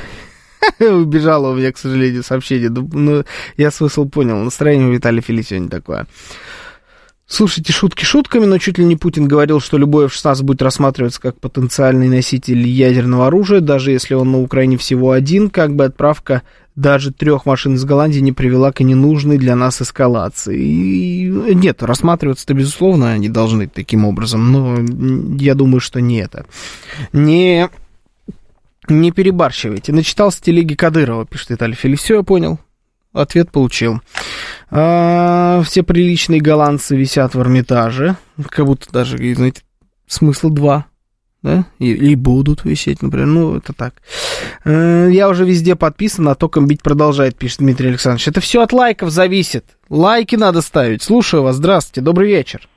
[0.79, 2.69] Убежало у меня, к сожалению, сообщение.
[2.69, 3.23] Ну,
[3.57, 4.37] я смысл понял.
[4.37, 6.07] Настроение у Виталия Фили сегодня такое.
[7.27, 11.39] Слушайте, шутки шутками, но чуть ли не Путин говорил, что любой F-16 будет рассматриваться как
[11.39, 16.43] потенциальный носитель ядерного оружия, даже если он на Украине всего один, как бы отправка
[16.75, 20.61] даже трех машин из Голландии не привела к ненужной для нас эскалации.
[20.61, 24.77] И, нет, рассматриваться-то, безусловно, они должны таким образом, но
[25.41, 26.45] я думаю, что не это.
[27.11, 27.69] Не,
[28.89, 29.91] не перебарщивайте.
[29.93, 31.95] Начитался телеги Кадырова, пишет Виталий Фили.
[31.95, 32.59] Все, я понял.
[33.13, 34.01] Ответ получил.
[34.69, 38.17] А, все приличные голландцы висят в Эрмитаже.
[38.49, 39.61] Как будто даже, знаете,
[40.07, 40.85] смысл два
[41.45, 44.01] да, и, и будут висеть, например, ну, это так.
[44.63, 48.27] Э, я уже везде подписан, а током бить продолжает, пишет Дмитрий Александрович.
[48.27, 49.63] Это все от лайков зависит.
[49.87, 51.03] Лайки надо ставить.
[51.03, 52.67] Слушаю вас, здравствуйте, добрый вечер.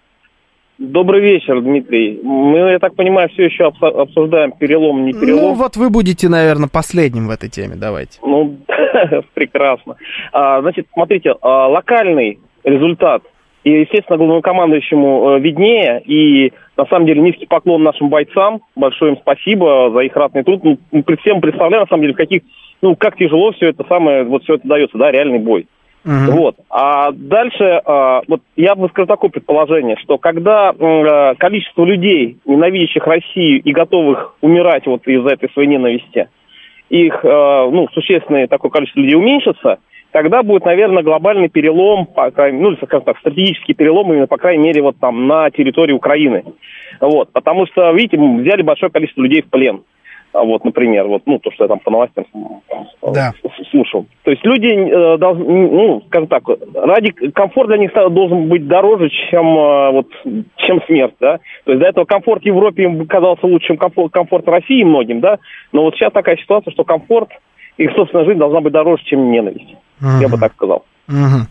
[0.79, 2.21] Добрый вечер, Дмитрий.
[2.23, 5.43] Мы, я так понимаю, все еще обсуждаем перелом, не перелом.
[5.43, 8.21] Ну, вот вы будете, наверное, последним в этой теме, давайте.
[8.23, 8.59] Ну,
[9.35, 9.97] прекрасно.
[10.33, 13.25] А, значит, смотрите, а, локальный результат
[13.65, 16.01] и, естественно, главнокомандующему э, виднее.
[16.07, 18.61] И, на самом деле, низкий поклон нашим бойцам.
[18.77, 20.63] Большое им спасибо за их ратный труд.
[20.63, 22.43] Ну, при всем представляем, на самом деле, в каких,
[22.83, 25.67] ну, как тяжело все это самое, вот все это дается, да, реальный бой.
[26.09, 26.31] Uh-huh.
[26.31, 26.57] Вот.
[26.71, 33.07] А дальше, а, вот я бы сказал такое предположение, что когда а, количество людей, ненавидящих
[33.07, 36.31] Россию и готовых умирать вот из-за этой своей ненависти,
[36.89, 39.81] их, а, ну, существенное такое количество людей уменьшится,
[40.11, 44.65] тогда будет, наверное, глобальный перелом, по крайней, ну, скажем так, стратегический перелом именно, по крайней
[44.65, 46.43] мере, вот там на территории Украины.
[47.03, 49.83] Вот, потому что, видите, взяли большое количество людей в плен.
[50.33, 52.25] А вот, например, вот, ну, то, что я там по новостям
[53.03, 53.33] да.
[53.71, 54.07] слушал.
[54.25, 56.43] То есть люди э, должны, ну, скажем так,
[56.75, 60.07] ради комфорт для них должен быть дороже, чем, э, вот,
[60.57, 61.39] чем смерть, да.
[61.65, 65.39] То есть до этого комфорт Европе им казался лучше, чем комфорт, комфорт России многим, да.
[65.73, 67.31] Но вот сейчас такая ситуация, что комфорт,
[67.79, 69.77] их собственная жизнь должна быть дороже, чем ненависть.
[70.01, 70.21] Угу.
[70.21, 70.85] Я бы так сказал.
[71.09, 71.47] Угу.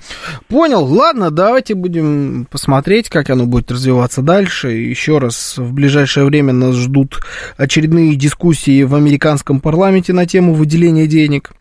[0.49, 0.85] Понял.
[0.85, 4.69] Ладно, давайте будем посмотреть, как оно будет развиваться дальше.
[4.69, 7.19] Еще раз, в ближайшее время нас ждут
[7.57, 11.53] очередные дискуссии в американском парламенте на тему выделения денег.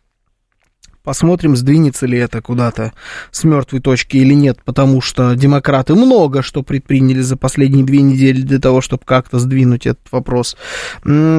[1.07, 2.93] Посмотрим, сдвинется ли это куда-то
[3.31, 8.43] с мертвой точки или нет, потому что демократы много что предприняли за последние две недели
[8.43, 10.57] для того, чтобы как-то сдвинуть этот вопрос.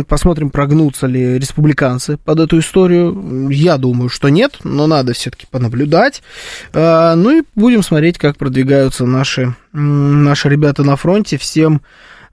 [0.07, 3.49] Посмотрим, прогнутся ли республиканцы под эту историю.
[3.49, 6.23] Я думаю, что нет, но надо все-таки понаблюдать.
[6.71, 11.37] А, ну и будем смотреть, как продвигаются наши, наши ребята на фронте.
[11.37, 11.81] Всем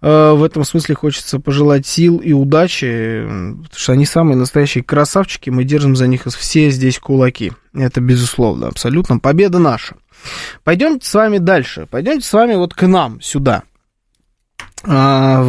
[0.05, 5.65] в этом смысле хочется пожелать сил и удачи, потому что они самые настоящие красавчики, мы
[5.65, 7.53] держим за них все здесь кулаки.
[7.73, 9.19] Это безусловно, абсолютно.
[9.19, 9.97] Победа наша.
[10.63, 11.87] Пойдемте с вами дальше.
[11.91, 13.63] Пойдемте с вами вот к нам, сюда.
[14.87, 15.43] А,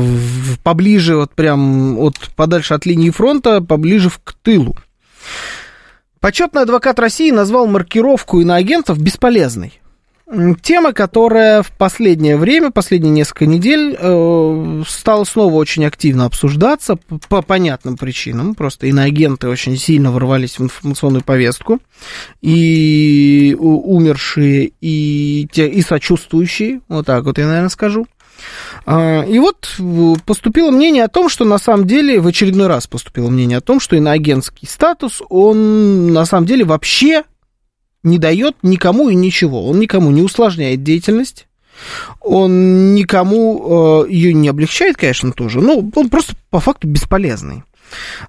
[0.63, 4.77] поближе, вот прям от, подальше от линии фронта, поближе к тылу.
[6.21, 9.81] Почетный адвокат России назвал маркировку иноагентов бесполезной.
[10.63, 16.97] Тема, которая в последнее время, последние несколько недель, э, стала снова очень активно обсуждаться
[17.29, 18.55] по понятным причинам.
[18.55, 21.79] Просто иноагенты очень сильно ворвались в информационную повестку.
[22.41, 28.07] И умершие, и, те, и сочувствующие, вот так вот я, наверное, скажу.
[28.87, 29.77] А, и вот
[30.25, 33.79] поступило мнение о том, что на самом деле, в очередной раз поступило мнение о том,
[33.79, 37.23] что иноагентский статус, он на самом деле вообще
[38.05, 39.67] не дает никому и ничего.
[39.67, 41.47] Он никому не усложняет деятельность,
[42.21, 47.63] он никому э, ее не облегчает, конечно, тоже, но он просто по факту бесполезный.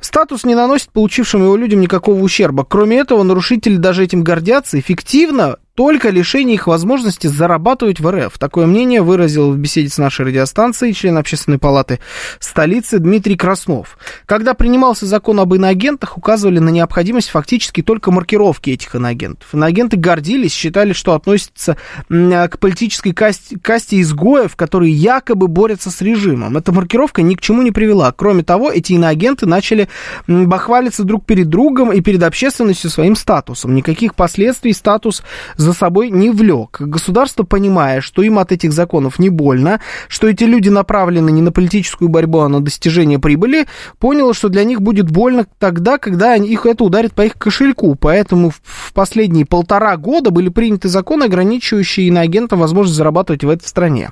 [0.00, 2.64] Статус не наносит получившим его людям никакого ущерба.
[2.64, 8.38] Кроме этого, нарушители даже этим гордятся, эффективно только лишение их возможности зарабатывать в РФ.
[8.38, 12.00] Такое мнение выразил в беседе с нашей радиостанцией член Общественной палаты
[12.40, 13.98] столицы Дмитрий Краснов.
[14.24, 19.52] Когда принимался закон об иноагентах, указывали на необходимость фактически только маркировки этих иноагентов.
[19.52, 21.76] Иноагенты гордились, считали, что относятся
[22.08, 26.56] к политической касте, касте изгоев, которые якобы борются с режимом.
[26.56, 28.10] Эта маркировка ни к чему не привела.
[28.12, 29.88] Кроме того, эти иноагенты начали
[30.26, 33.74] бахвалиться друг перед другом и перед общественностью своим статусом.
[33.74, 35.22] Никаких последствий статус
[35.66, 36.80] за собой не влек.
[36.80, 41.50] Государство, понимая, что им от этих законов не больно, что эти люди направлены не на
[41.50, 43.66] политическую борьбу, а на достижение прибыли,
[43.98, 47.96] поняло, что для них будет больно тогда, когда их это ударит по их кошельку.
[47.96, 54.10] Поэтому в последние полтора года были приняты законы, ограничивающие иноагентам возможность зарабатывать в этой стране.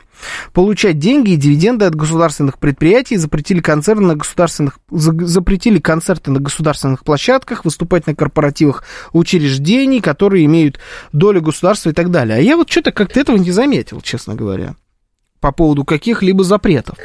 [0.52, 7.04] Получать деньги и дивиденды от государственных предприятий, запретили концерны на государственных, запретили концерты на государственных
[7.04, 10.80] площадках, выступать на корпоративах учреждений, которые имеют
[11.12, 12.38] долю государства и так далее.
[12.38, 14.74] А я вот что-то как-то этого не заметил, честно говоря,
[15.40, 16.96] по поводу каких-либо запретов.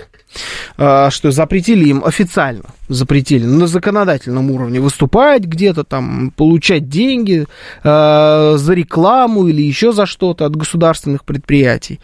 [0.78, 7.48] А, что запретили им официально, запретили на законодательном уровне выступать где-то там, получать деньги
[7.84, 12.00] э, за рекламу или еще за что-то от государственных предприятий.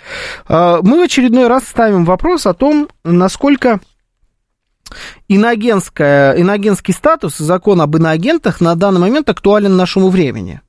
[0.50, 3.80] Э, мы в очередной раз ставим вопрос о том, насколько
[5.28, 10.62] иноагентская, иноагентский статус и закон об иноагентах на данный момент актуален нашему времени.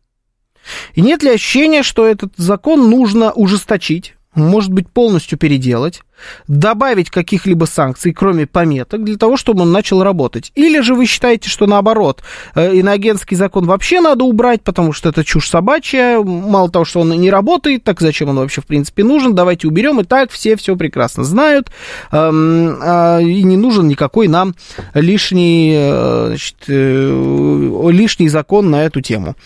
[0.94, 6.02] И нет ли ощущения, что этот закон нужно ужесточить, может быть, полностью переделать,
[6.48, 10.52] добавить каких-либо санкций, кроме пометок, для того, чтобы он начал работать.
[10.54, 12.22] Или же вы считаете, что наоборот,
[12.54, 17.10] э, иноагентский закон вообще надо убрать, потому что это чушь собачья, мало того, что он
[17.10, 20.76] не работает, так зачем он вообще в принципе нужен, давайте уберем, и так все все
[20.76, 21.70] прекрасно знают,
[22.12, 24.54] эм, э, и не нужен никакой нам
[24.94, 29.36] лишний, э, значит, э, лишний закон на эту тему.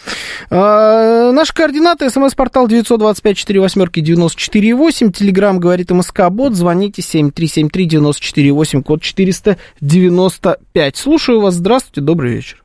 [0.51, 10.97] Наши координаты, смс-портал 925 4 восьмерки 94 8, телеграмм говорит МСК-бот, звоните 7373-94-8, код 495.
[10.97, 12.63] Слушаю вас, здравствуйте, добрый вечер.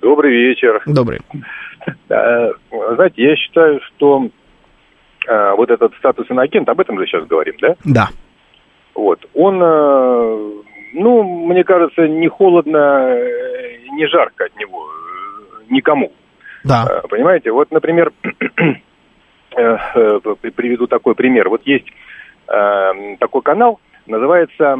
[0.00, 0.82] Добрый вечер.
[0.86, 1.20] Добрый.
[2.08, 4.28] Знаете, я считаю, что
[5.26, 7.74] а, вот этот статус иногент, об этом же сейчас говорим, да?
[7.84, 8.08] Да.
[8.94, 10.36] Вот, он, а,
[10.92, 13.16] ну, мне кажется, не холодно,
[13.96, 14.86] не жарко от него
[15.70, 16.12] никому.
[16.62, 17.02] Да.
[17.08, 18.12] Понимаете, вот, например,
[19.54, 21.48] Э, э, приведу такой пример.
[21.48, 21.86] Вот есть
[22.52, 24.76] э, такой канал, называется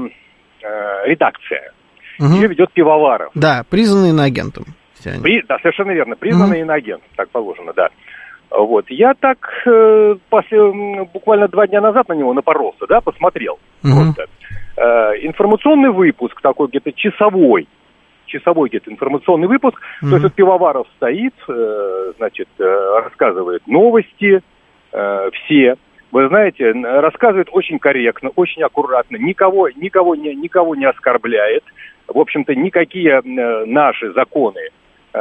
[1.04, 1.72] «Редакция».
[2.20, 2.34] Угу.
[2.34, 3.32] Ее ведет Пивоваров.
[3.34, 4.64] Да, признанный иноагентом.
[5.22, 6.14] При, да, совершенно верно.
[6.14, 6.66] Признанный угу.
[6.66, 7.88] иноагент, так положено, да.
[8.50, 8.84] Вот.
[8.90, 10.72] Я так э, после,
[11.12, 13.58] буквально два дня назад на него напоролся, да, посмотрел.
[13.82, 13.92] Угу.
[13.92, 14.26] Просто.
[14.76, 17.68] Э, информационный выпуск такой где-то часовой,
[18.26, 19.76] часовой где-то информационный выпуск.
[19.76, 20.08] Mm-hmm.
[20.08, 24.42] То есть вот Пивоваров стоит, э, значит, э, рассказывает новости,
[24.92, 25.76] э, все.
[26.12, 31.64] Вы знаете, рассказывает очень корректно, очень аккуратно, никого, никого, не, никого не оскорбляет.
[32.06, 34.60] В общем-то, никакие э, наши законы
[35.14, 35.18] э,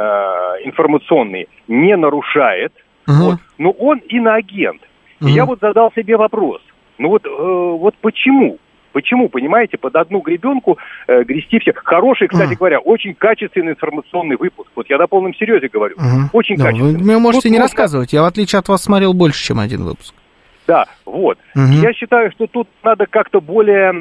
[0.64, 2.74] информационные не нарушает.
[3.08, 3.30] Uh-huh.
[3.30, 3.38] Вот.
[3.56, 4.82] Но он иноагент.
[4.82, 5.28] Uh-huh.
[5.28, 6.60] И я вот задал себе вопрос.
[6.98, 8.58] Ну вот, э, вот почему?
[8.92, 10.76] Почему, понимаете, под одну гребенку
[11.08, 11.72] э, грести все.
[11.72, 12.58] Хороший, кстати uh-huh.
[12.58, 14.68] говоря, очень качественный информационный выпуск.
[14.76, 15.96] Вот я на полном серьезе говорю.
[15.96, 16.28] Uh-huh.
[16.34, 16.98] Очень да, качественный.
[16.98, 17.64] Вы мне можете тут не можно...
[17.64, 18.12] рассказывать.
[18.12, 20.14] Я, в отличие от вас, смотрел больше, чем один выпуск.
[20.66, 21.38] Да, вот.
[21.56, 21.72] Угу.
[21.82, 23.92] Я считаю, что тут надо как-то более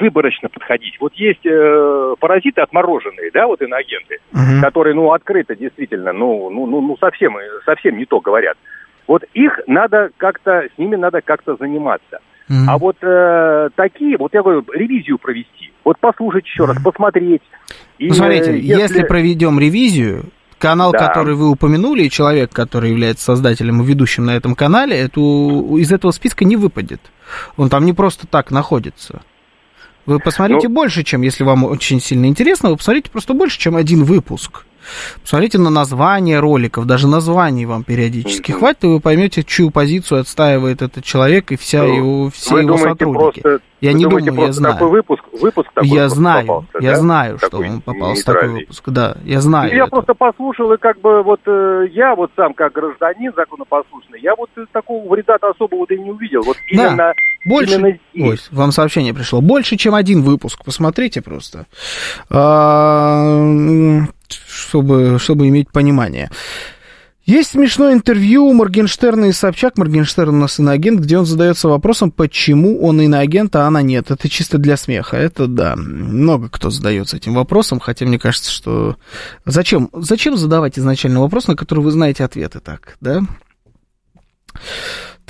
[0.00, 0.96] выборочно подходить.
[1.00, 4.60] Вот есть э, паразиты отмороженные, да, вот иноагенты, угу.
[4.60, 8.56] которые, ну, открыто действительно, ну, ну, ну, ну, совсем, совсем не то говорят.
[9.06, 12.20] Вот их надо как-то, с ними надо как-то заниматься.
[12.48, 12.64] Mm-hmm.
[12.68, 15.72] А вот э, такие, вот я говорю, ревизию провести.
[15.84, 16.66] Вот послушать еще mm-hmm.
[16.66, 17.42] раз, посмотреть.
[17.98, 18.82] И, Посмотрите, э, если...
[18.82, 20.24] если проведем ревизию,
[20.60, 21.08] канал, да.
[21.08, 25.90] который вы упомянули, и человек, который является создателем и ведущим на этом канале, эту, из
[25.90, 27.00] этого списка не выпадет.
[27.56, 29.22] Он там не просто так находится.
[30.06, 30.74] Вы посмотрите ну...
[30.74, 34.64] больше, чем, если вам очень сильно интересно, вы посмотрите просто больше, чем один выпуск.
[35.22, 38.58] Посмотрите на название роликов, даже названий вам периодически mm-hmm.
[38.58, 42.76] хватит, и вы поймете, чью позицию отстаивает этот человек и вся ну, его, все его
[42.76, 43.40] сотрудники.
[43.40, 44.74] Просто, я не думаю, я знаю.
[44.74, 46.96] Такой выпуск, выпуск такой я знаю, попался, я да?
[46.96, 49.74] знаю, что такой он попался такой выпуск, да, я знаю.
[49.74, 49.90] Я это.
[49.90, 54.50] просто послушал, и как бы вот э, я вот сам как гражданин законопослушный, я вот
[54.72, 56.42] такого вреда особого-то и не увидел.
[56.42, 57.12] Вот именно, да.
[57.46, 57.98] Больше, именно.
[58.30, 59.40] Ой, вам сообщение пришло.
[59.40, 60.64] Больше, чем один выпуск.
[60.64, 61.66] Посмотрите просто.
[64.48, 66.30] Чтобы, чтобы иметь понимание.
[67.30, 69.78] Есть смешное интервью Моргенштерна и Собчак.
[69.78, 74.10] Моргенштерн у нас иноагент, где он задается вопросом, почему он иноагент, а она нет.
[74.10, 75.16] Это чисто для смеха.
[75.16, 75.76] Это да.
[75.76, 78.96] Много кто задается этим вопросом, хотя мне кажется, что...
[79.44, 83.22] Зачем, зачем задавать изначально вопрос, на который вы знаете ответы так, да?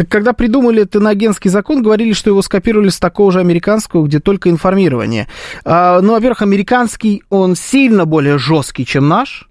[0.01, 4.19] Так когда придумали этот иноагентский закон, говорили, что его скопировали с такого же американского, где
[4.19, 5.29] только информирование.
[5.63, 9.47] А, ну, во-первых, американский, он сильно более жесткий, чем наш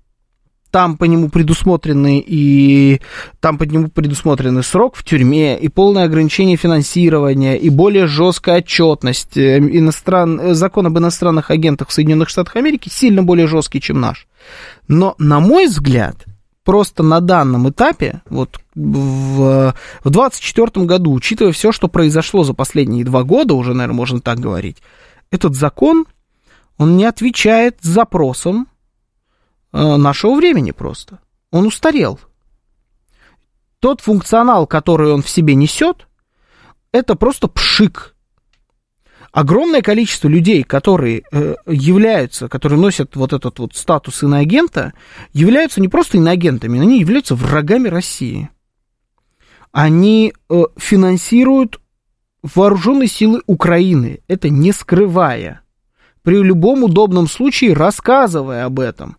[0.72, 3.00] там по нему предусмотрены и
[3.40, 9.38] там по нему предусмотрены срок в тюрьме и полное ограничение финансирования и более жесткая отчетность.
[9.38, 10.40] Э, иностран...
[10.40, 14.26] Э, закон об иностранных агентах в Соединенных Штатах Америки сильно более жесткий, чем наш.
[14.88, 16.26] Но, на мой взгляд,
[16.72, 23.24] просто на данном этапе, вот в 2024 году, учитывая все, что произошло за последние два
[23.24, 24.78] года, уже, наверное, можно так говорить,
[25.32, 26.06] этот закон,
[26.78, 28.68] он не отвечает запросам
[29.72, 31.20] Э, нашего времени просто.
[31.52, 32.20] Он устарел.
[33.80, 36.08] Тот функционал, который он в себе несет,
[36.92, 38.16] это просто пшик.
[39.32, 44.94] Огромное количество людей, которые э, являются, которые носят вот этот вот статус иноагента,
[45.34, 48.50] являются не просто иноагентами, они являются врагами России.
[49.72, 51.80] Они э, финансируют
[52.42, 55.62] вооруженные силы Украины, это не скрывая
[56.24, 59.18] при любом удобном случае рассказывая об этом.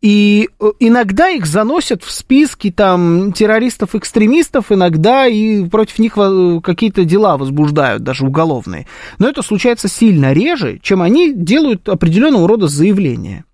[0.00, 6.14] И э, иногда их заносят в списки там террористов-экстремистов, иногда и против них
[6.62, 8.86] какие-то дела возбуждают, даже уголовные.
[9.18, 13.44] Но это случается сильно реже, чем они делают определенного рода заявления.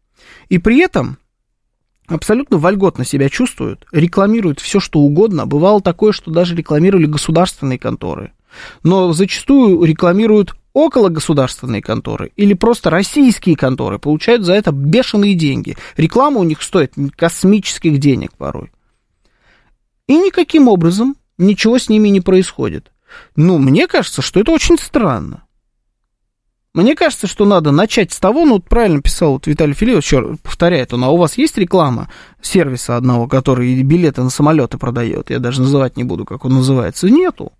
[0.49, 1.18] И при этом
[2.07, 5.47] абсолютно вольготно себя чувствуют, рекламируют все, что угодно.
[5.47, 8.32] Бывало такое, что даже рекламировали государственные конторы.
[8.82, 15.74] Но зачастую рекламируют около государственной конторы или просто российские конторы получают за это бешеные деньги.
[15.97, 18.70] Реклама у них стоит космических денег порой.
[20.07, 22.93] И никаким образом ничего с ними не происходит.
[23.37, 25.45] Ну, мне кажется, что это очень странно.
[26.74, 30.93] Мне кажется, что надо начать с того, ну, правильно писал вот Виталий Филиппов, еще повторяет
[30.93, 32.11] он, а у вас есть реклама
[32.43, 35.31] сервиса одного, который билеты на самолеты продает?
[35.31, 37.09] Я даже называть не буду, как он называется.
[37.09, 37.55] Нету.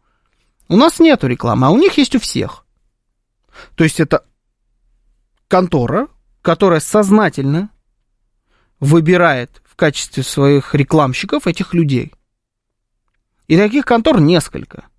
[0.69, 2.66] У нас нету рекламы, а у них есть у всех.
[3.75, 4.25] То есть это
[5.49, 6.09] контора,
[6.43, 7.71] которая сознательно
[8.81, 12.13] выбирает в качестве своих рекламщиков этих людей.
[13.49, 14.85] И таких контор несколько–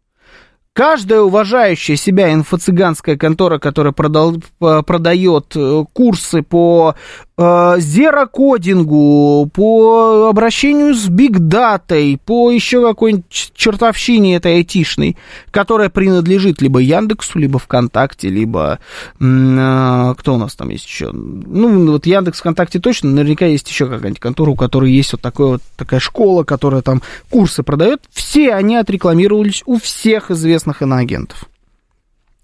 [0.77, 10.95] Каждая уважающая себя инфо-цыганская контора, которая продал, продает э, курсы по э, зерокодингу, по обращению
[10.95, 15.17] с бигдатой, по еще какой-нибудь чертовщине этой айтишной,
[15.51, 18.79] которая принадлежит либо Яндексу, либо ВКонтакте, либо
[19.19, 21.11] э, кто у нас там есть еще?
[21.11, 25.47] Ну, вот Яндекс, ВКонтакте точно, наверняка есть еще какая-нибудь контора, у которой есть вот, такой
[25.47, 28.01] вот такая школа, которая там курсы продает.
[28.09, 31.45] Все они отрекламировались у всех известных иноагентов.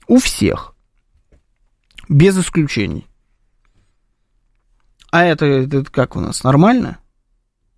[0.07, 0.75] У всех.
[2.09, 3.07] Без исключений.
[5.13, 6.97] А это, это как у нас, нормально?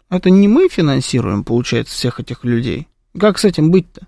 [0.09, 2.87] Это не мы финансируем, получается, всех этих людей.
[3.19, 4.07] Как с этим быть-то?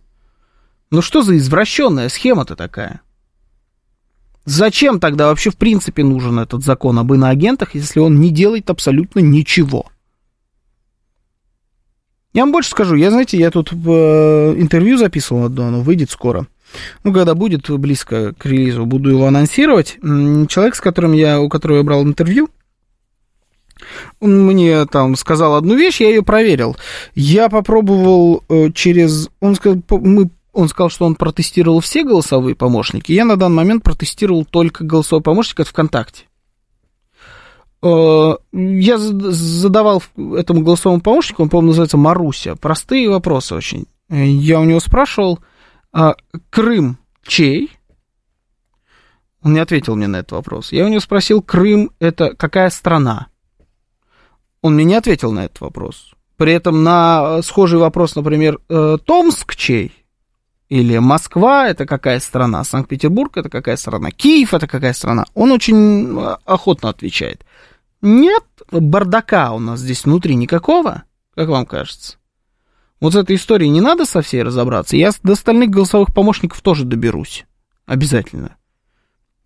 [0.92, 3.02] Ну что за извращенная схема-то такая?
[4.46, 9.20] Зачем тогда вообще в принципе нужен этот закон об иноагентах, если он не делает абсолютно
[9.20, 9.88] ничего?
[12.32, 13.76] Я вам больше скажу, я, знаете, я тут э,
[14.58, 16.48] интервью записывал одно, оно выйдет скоро.
[17.04, 19.98] Ну, когда будет близко к релизу, буду его анонсировать.
[20.02, 22.50] Человек, с которым я, у которого я брал интервью,
[24.20, 26.76] он мне там сказал одну вещь, я ее проверил.
[27.16, 29.30] Я попробовал э, через...
[29.40, 33.12] Он сказал, мы он сказал, что он протестировал все голосовые помощники.
[33.12, 36.24] Я на данный момент протестировал только голосовой помощник от ВКонтакте.
[37.84, 40.02] Э, я задавал
[40.36, 43.86] этому голосовому помощнику, он, по-моему, называется Маруся, простые вопросы очень.
[44.10, 45.40] Я у него спрашивал,
[45.94, 46.16] а
[46.50, 47.72] Крым чей?
[49.44, 50.72] Он не ответил мне на этот вопрос.
[50.72, 53.28] Я у него спросил, Крым это какая страна?
[54.68, 56.11] Он мне не ответил на этот вопрос.
[56.36, 59.93] При этом на схожий вопрос, например, э, Томск чей?
[60.68, 62.65] Или Москва это какая страна?
[62.65, 64.11] Санкт-Петербург это какая страна?
[64.11, 65.24] Киев это какая страна?
[65.36, 67.45] Он очень э, охотно отвечает.
[68.01, 71.03] Нет бардака у нас здесь внутри никакого,
[71.34, 72.18] как вам кажется?
[72.99, 74.97] Вот с этой историей не надо со всей разобраться.
[74.97, 77.45] Я до остальных голосовых помощников тоже доберусь.
[77.86, 78.57] Обязательно.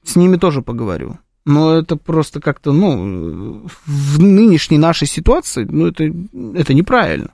[0.04, 1.20] С ними тоже поговорю.
[1.46, 6.14] Но это просто как-то, ну, в нынешней нашей ситуации, ну, это,
[6.56, 7.32] это неправильно.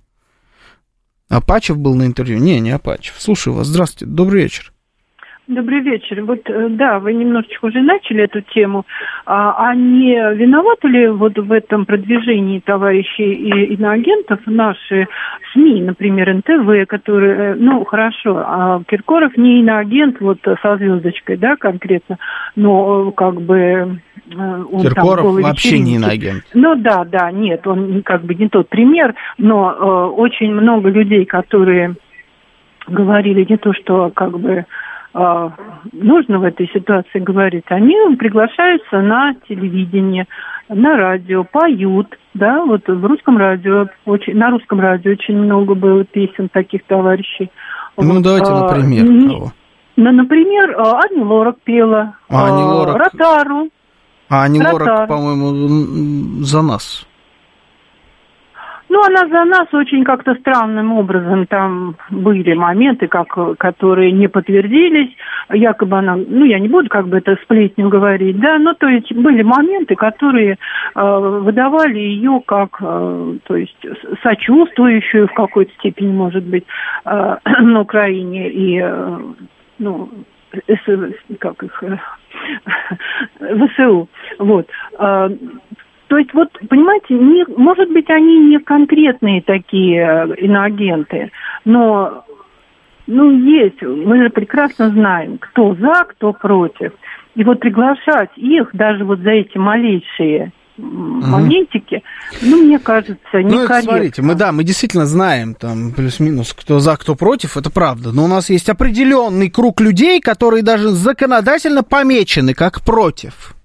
[1.30, 2.39] Апачев был на интервью?
[2.39, 3.16] Не, не Апачев.
[3.20, 3.68] Слушаю вас.
[3.68, 4.05] Здравствуйте.
[4.05, 4.74] Добрый вечер.
[5.48, 6.24] Добрый вечер.
[6.26, 8.86] Вот, э, да, вы немножечко уже начали эту тему.
[9.26, 15.08] А, а не виноваты ли вот в этом продвижении товарищей и иноагентов наши
[15.54, 21.56] СМИ, например, НТВ, которые, э, ну, хорошо, а Киркоров не иноагент, вот со звездочкой, да,
[21.56, 22.18] конкретно,
[22.58, 24.02] но как бы
[24.36, 26.43] он Киркоров там вообще не иноагент.
[26.54, 31.24] Ну да, да, нет, он как бы не тот пример, но э, очень много людей,
[31.24, 31.95] которые
[32.88, 34.66] говорили не то, что как бы э,
[35.91, 40.28] нужно в этой ситуации говорить, они приглашаются на телевидение,
[40.70, 46.03] на радио, поют, да, вот в русском радио, очень, на русском радио очень много было
[46.03, 47.49] песен таких товарищей.
[47.97, 49.51] Ну, вот, давайте, а, например, а, кого?
[49.95, 52.97] Ну, например, Ани Лорак пела, а, Ани Лорак.
[52.97, 53.70] Ротару.
[54.30, 57.07] А Ани Лорак, по-моему, за нас.
[59.08, 61.47] Она за нас очень как-то странным образом.
[61.47, 65.16] Там были моменты, как, которые не подтвердились.
[65.49, 69.14] Якобы она, ну, я не буду как бы это сплетню говорить, да, но то есть
[69.14, 70.58] были моменты, которые
[70.93, 73.78] э, выдавали ее как, э, то есть
[74.24, 76.66] сочувствующую в какой-то степени, может быть,
[77.05, 79.20] э, на Украине и, э,
[79.80, 80.10] ну,
[81.39, 81.97] как их, э,
[83.68, 84.10] ВСУ.
[84.38, 84.68] Вот.
[86.08, 91.32] То есть вот, понимаете, не, может быть, они не конкретные такие э, иноагенты,
[91.66, 92.24] но
[93.08, 96.91] ну, есть, мы же прекрасно знаем, кто за, кто против.
[97.36, 102.03] И вот приглашать их даже вот за эти малейшие моментики,
[102.41, 103.76] ну, мне кажется, некорректно.
[103.76, 108.12] Ну, смотрите, мы, да, мы действительно знаем, там, плюс-минус, кто за, кто против, это правда,
[108.12, 113.57] но у нас есть определенный круг людей, которые даже законодательно помечены как против.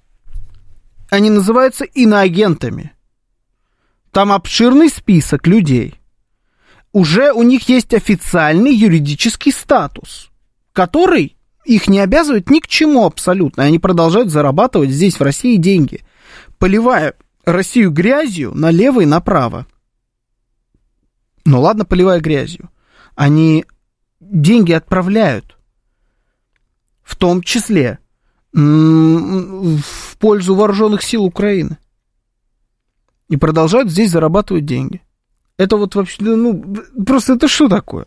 [1.12, 2.92] Они называются иноагентами.
[4.12, 6.00] Там обширный список людей.
[6.92, 10.30] Уже у них есть официальный юридический статус,
[10.72, 11.36] который
[11.66, 13.64] их не обязывает ни к чему абсолютно.
[13.64, 16.00] Они продолжают зарабатывать здесь, в России, деньги–
[16.58, 19.66] поливая Россию грязью налево и направо.
[21.44, 22.70] Ну ладно, поливая грязью.
[23.16, 23.66] Они
[24.20, 25.58] деньги отправляют,
[27.02, 27.98] в том числе
[28.53, 31.78] в пользу вооруженных сил Украины.
[33.28, 35.00] И продолжают здесь зарабатывать деньги.
[35.57, 36.62] Это вот вообще, ну,
[37.07, 38.07] просто это что такое?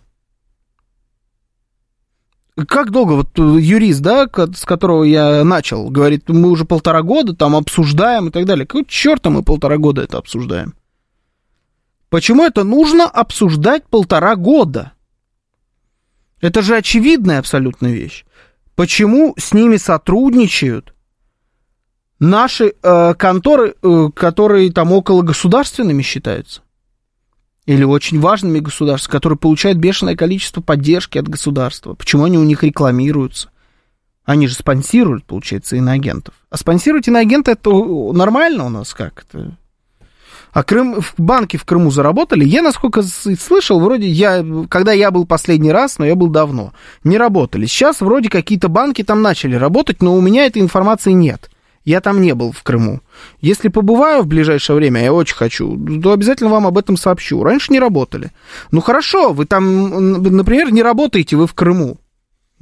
[2.68, 7.56] Как долго вот юрист, да, с которого я начал, говорит, мы уже полтора года там
[7.56, 8.66] обсуждаем и так далее.
[8.66, 10.74] Какого черта мы полтора года это обсуждаем?
[12.10, 14.94] Почему это нужно обсуждать полтора года?
[16.40, 18.26] Это же очевидная абсолютно вещь.
[18.76, 20.94] Почему с ними сотрудничают
[22.20, 26.62] наши э, конторы, э, которые там около государственными считаются?
[27.66, 31.96] или очень важными государствами, которые получают бешеное количество поддержки от государства.
[31.96, 33.50] Почему они у них рекламируются?
[34.24, 36.34] Они же спонсируют, получается, иноагентов.
[36.50, 39.58] А спонсировать иноагента это нормально у нас как-то.
[40.56, 42.46] А Крым, в банке в Крыму заработали?
[42.46, 46.72] Я, насколько слышал, вроде я, когда я был последний раз, но я был давно,
[47.04, 47.66] не работали.
[47.66, 51.52] Сейчас вроде какие-то банки там начали работать, но у меня этой информации нет.
[51.84, 53.02] Я там не был в Крыму.
[53.42, 57.44] Если побываю в ближайшее время, я очень хочу, то обязательно вам об этом сообщу.
[57.44, 58.32] Раньше не работали.
[58.72, 61.98] Ну хорошо, вы там, например, не работаете вы в Крыму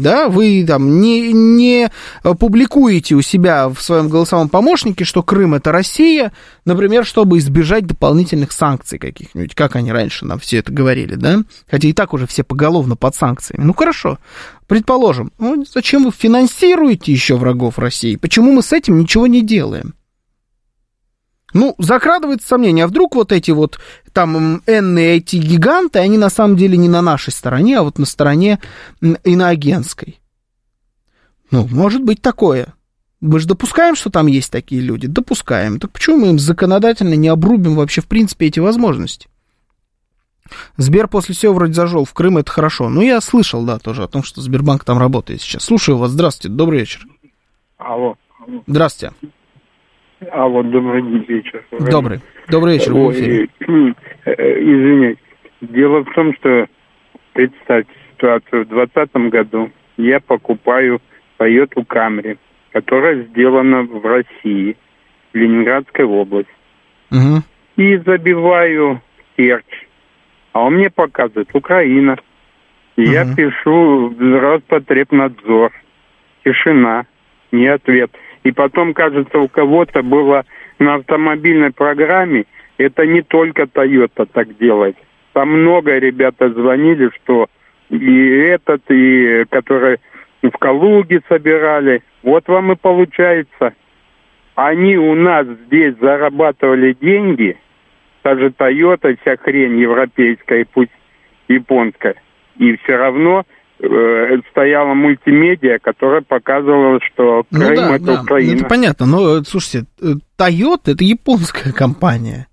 [0.04, 1.90] да, вы там не, не
[2.22, 6.32] публикуете у себя в своем голосовом помощнике, что Крым это Россия,
[6.66, 11.40] например, чтобы избежать дополнительных санкций каких-нибудь, как они раньше нам все это говорили, да,
[11.70, 13.64] хотя и так уже все поголовно под санкциями.
[13.64, 14.20] Ну хорошо,
[14.68, 18.16] предположим, ну, зачем вы финансируете еще врагов России?
[18.18, 19.96] Почему мы с этим ничего не делаем?
[21.54, 23.80] Ну, закрадывается сомнение, а вдруг вот эти вот
[24.12, 28.06] там энные эти гиганты, они на самом деле не на нашей стороне, а вот на
[28.06, 28.60] стороне
[29.24, 30.20] иноагентской.
[31.52, 32.74] Ну, может быть такое.
[33.22, 35.08] Мы же допускаем, что там есть такие люди?
[35.08, 35.80] Допускаем.
[35.80, 39.30] Так почему мы им законодательно не обрубим вообще в принципе эти возможности?
[40.78, 42.06] Сбер после всего вроде зажил.
[42.06, 42.90] В Крым это хорошо.
[42.90, 45.64] Ну, я слышал, да, тоже о том, что Сбербанк там работает сейчас.
[45.64, 46.12] Слушаю вас.
[46.12, 46.56] Здравствуйте.
[46.56, 47.06] Добрый вечер.
[47.78, 48.18] Алло.
[48.68, 49.14] Здравствуйте.
[50.32, 51.64] А вот добрый вечер.
[51.72, 52.20] Добрый.
[52.50, 53.50] Добрый вечер, в эфире.
[54.26, 55.18] Э, извиняюсь.
[55.60, 56.66] Дело в том, что
[57.34, 58.64] представьте ситуацию.
[58.64, 61.02] В 2020 году я покупаю
[61.38, 62.38] Toyota Camry,
[62.72, 64.78] которая сделана в России,
[65.34, 66.52] в Ленинградской области.
[67.12, 67.44] Угу.
[67.78, 69.02] И забиваю
[69.36, 69.66] серч.
[70.54, 72.18] А он мне показывает Украина.
[72.96, 73.12] И угу.
[73.12, 75.74] я пишу Роспотребнадзор.
[76.46, 77.06] Тишина.
[77.52, 78.12] Не ответ.
[78.44, 80.46] И потом, кажется, у кого-то было
[80.80, 82.46] на автомобильной программе,
[82.78, 84.98] это не только Toyota так делает.
[85.34, 87.48] Там много ребята звонили, что
[87.90, 89.98] и этот, и который
[90.42, 92.04] в Калуге собирали.
[92.22, 93.74] Вот вам и получается.
[94.56, 97.58] Они у нас здесь зарабатывали деньги,
[98.22, 100.92] та же Тойота, вся хрень европейская, пусть
[101.48, 102.16] японская.
[102.58, 103.46] И все равно
[104.52, 108.56] стояла мультимедиа, которая показывала, что Ну Крым да, это да, Украина.
[108.56, 112.48] это понятно, но, э, слушайте, э, Toyota это японская компания.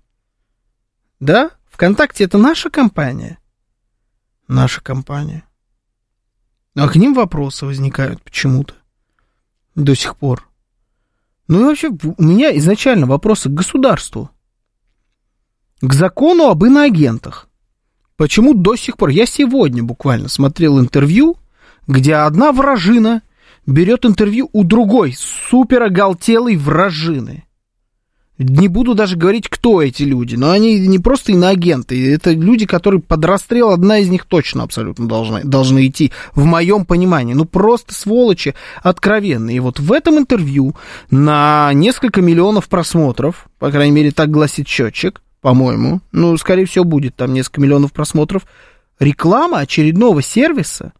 [1.19, 1.51] Да?
[1.69, 3.37] ВКонтакте это наша компания.
[4.47, 5.43] Наша компания.
[6.75, 8.73] А к ним вопросы возникают почему-то.
[9.75, 10.47] До сих пор.
[11.47, 14.29] Ну и вообще, у меня изначально вопросы к государству.
[15.81, 17.47] К закону об иноагентах.
[18.21, 19.09] Почему до сих пор?
[19.09, 21.37] Я сегодня буквально смотрел интервью,
[21.87, 23.23] где одна вражина
[23.65, 27.45] берет интервью у другой супер оголтелой вражины.
[28.37, 33.01] Не буду даже говорить, кто эти люди, но они не просто иноагенты, это люди, которые
[33.01, 37.33] под расстрел, одна из них точно абсолютно должны, должны идти, в моем понимании.
[37.33, 38.53] Ну, просто сволочи
[38.83, 39.57] откровенные.
[39.57, 40.75] И вот в этом интервью
[41.09, 47.15] на несколько миллионов просмотров, по крайней мере, так гласит счетчик, по-моему, ну, скорее всего, будет
[47.15, 48.45] там несколько миллионов просмотров,
[48.99, 50.93] реклама очередного сервиса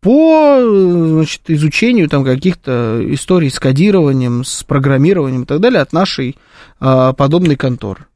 [0.00, 6.36] по значит, изучению там каких-то историй с кодированием, с программированием и так далее от нашей
[6.78, 8.06] а, подобной конторы.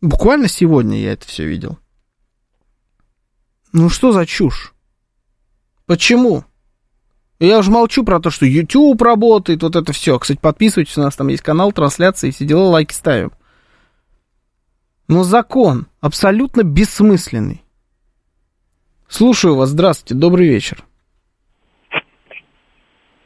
[0.00, 1.78] Буквально сегодня я это все видел.
[3.72, 4.72] Ну что за чушь?
[5.86, 6.44] Почему?
[7.40, 10.18] Я уже молчу про то, что YouTube работает, вот это все.
[10.18, 13.32] Кстати, подписывайтесь, у нас там есть канал, трансляции, все дела, лайки ставим.
[15.08, 17.62] Но закон абсолютно бессмысленный.
[19.08, 20.78] Слушаю вас, здравствуйте, добрый вечер.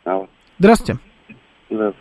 [0.05, 0.29] Алло.
[0.59, 1.01] Здравствуйте.
[1.71, 1.93] Да,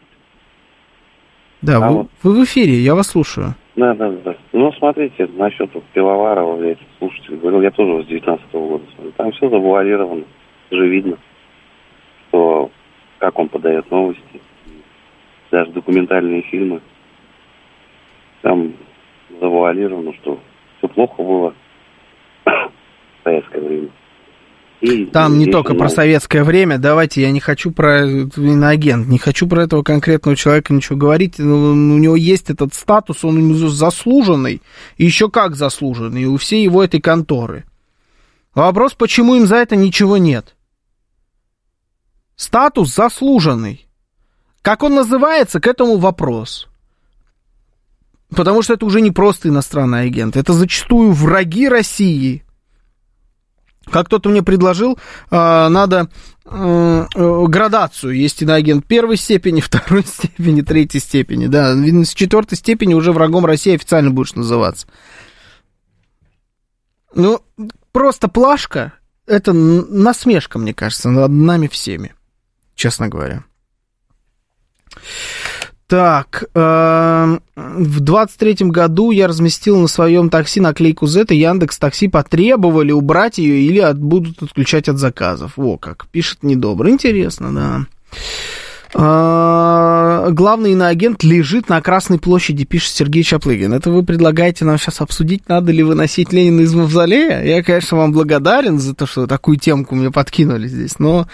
[1.61, 3.55] Да, А вы, вы в эфире, я вас слушаю.
[3.75, 4.35] да, да, да.
[4.51, 9.11] Ну, смотрите, насчет вот Пивоварова, я слушатель говорил, я тоже с 19 года смотрю.
[9.13, 10.25] Там все завуалировано,
[10.71, 11.17] уже видно,
[12.27, 12.69] что
[13.19, 14.41] как он подает новости,
[15.51, 16.81] даже документальные фильмы.
[18.41, 18.73] Там
[19.39, 20.39] завуалировано, что
[20.77, 21.53] все плохо было
[22.45, 23.89] в советское время.
[24.81, 29.45] И Там не только про советское время, давайте, я не хочу про иноагент, не хочу
[29.45, 34.61] про этого конкретного человека ничего говорить, Ну, у него есть этот статус, он заслуженный,
[34.95, 37.65] и еще как заслуженный, у всей его этой конторы.
[38.55, 40.55] Вопрос, почему им за это ничего нет?
[42.37, 43.85] Статус заслуженный.
[44.61, 46.69] Как он называется, к этому вопрос.
[48.35, 52.43] Потому что это уже не просто иностранный агент, это зачастую враги России.
[53.91, 54.99] Как кто-то мне предложил,
[55.31, 56.09] а, надо
[56.45, 58.15] э, э, градацию.
[58.15, 61.47] Есть иноагент первой степени, второй степени, третьей степени.
[61.47, 64.87] Да, с четвертой степени уже врагом России официально будешь называться.
[67.15, 67.41] Ну,
[67.91, 68.93] просто плашка,
[69.25, 72.13] это насмешка, мне кажется, над нами всеми,
[72.75, 73.43] честно говоря.
[75.89, 82.07] Так, эм, в 23-м году я разместил на своем такси наклейку Z, и Яндекс Такси
[82.07, 85.53] потребовали убрать ее или от- будут отключать от заказов.
[85.55, 86.91] Во как, пишет недобро.
[86.91, 87.85] Интересно, да.
[88.93, 93.73] А, Главный иноагент лежит на Красной площади, пишет Сергей Чаплыгин.
[93.73, 97.43] Это вы предлагаете нам сейчас обсудить, надо ли выносить Ленина из мавзолея?
[97.43, 101.27] Я, конечно, вам благодарен за то, что такую темку мне подкинули здесь, но,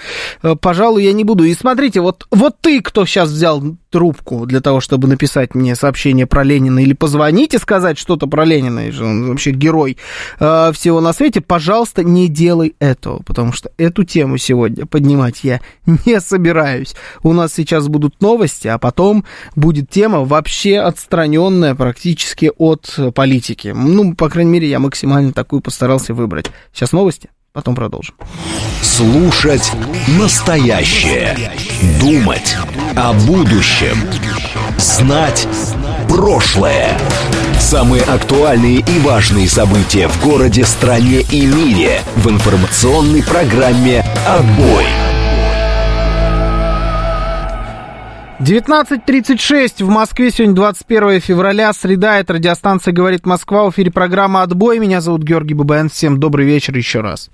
[0.44, 1.44] э, пожалуй, я не буду.
[1.44, 6.28] И смотрите, вот, вот ты, кто сейчас взял трубку для того, чтобы написать мне сообщение
[6.28, 9.98] про Ленина или позвонить и сказать что-то про Ленина, и он вообще герой
[10.40, 15.62] э, всего на свете, пожалуйста, не делай этого, потому что эту тему сегодня поднимать я
[15.86, 16.96] не собираюсь.
[17.24, 23.74] У нас сейчас будут новости, а потом будет тема вообще отстраненная практически от э, политики.
[23.76, 26.52] Ну, по крайней мере, я максимально такую постарался выбрать.
[26.74, 28.16] Сейчас новости, потом продолжим.
[28.82, 29.72] Слушать
[30.20, 31.38] настоящее.
[32.00, 32.56] Думать
[32.96, 33.98] о будущем.
[34.78, 35.48] Знать
[36.08, 36.98] прошлое.
[37.60, 45.15] Самые актуальные и важные события в городе, стране и мире в информационной программе «Отбой».
[48.42, 54.78] 19.36 в Москве, сегодня 21 февраля, среда, это радиостанция «Говорит Москва», в эфире программа «Отбой»,
[54.78, 57.30] меня зовут Георгий Бабаян, всем добрый вечер еще раз.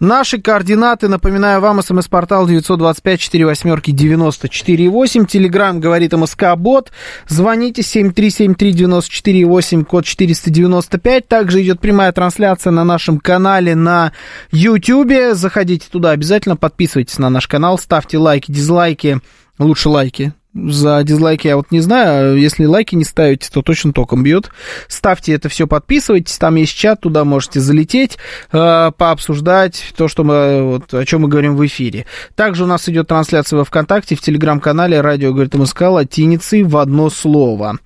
[0.00, 6.90] Наши координаты, напоминаю вам, смс-портал 925-48-94-8, телеграмм «Говорит МСК Бот»,
[7.28, 14.10] звоните 7373948, код 495, также идет прямая трансляция на нашем канале на
[14.50, 19.20] YouTube, заходите туда обязательно, подписывайтесь на наш канал, ставьте лайки, дизлайки,
[19.58, 20.32] Лучше лайки.
[20.54, 24.50] За дизлайки я вот не знаю, если лайки не ставите, то точно током бьет.
[24.86, 28.18] Ставьте это все, подписывайтесь, там есть чат, туда можете залететь,
[28.52, 32.06] э, пообсуждать то, что мы, вот, о чем мы говорим в эфире.
[32.36, 37.10] Также у нас идет трансляция во ВКонтакте, в Телеграм-канале «Радио говорит МСК» латиницей в одно
[37.10, 37.78] слово.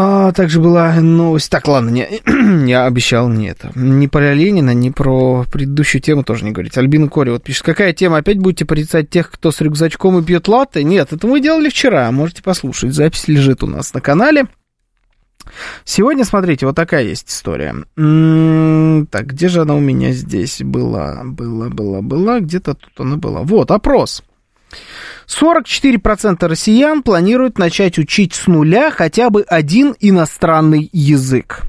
[0.00, 1.50] А, также была новость.
[1.50, 2.08] Так, ладно, не,
[2.70, 3.72] я обещал не это.
[3.74, 6.78] Не про Ленина, не про предыдущую тему тоже не говорить.
[6.78, 8.18] Альбина Кори вот пишет, какая тема?
[8.18, 10.84] Опять будете порицать тех, кто с рюкзачком и пьет латте?
[10.84, 12.08] Нет, это мы делали вчера.
[12.12, 12.94] Можете послушать.
[12.94, 14.46] Запись лежит у нас на канале.
[15.84, 17.74] Сегодня, смотрите, вот такая есть история.
[17.96, 21.22] М-м, так, где же она у меня здесь была?
[21.24, 22.38] Была, была, была.
[22.38, 23.40] Где-то тут она была.
[23.40, 24.22] Вот, опрос.
[25.26, 31.64] 44% россиян планируют начать учить с нуля хотя бы один иностранный язык.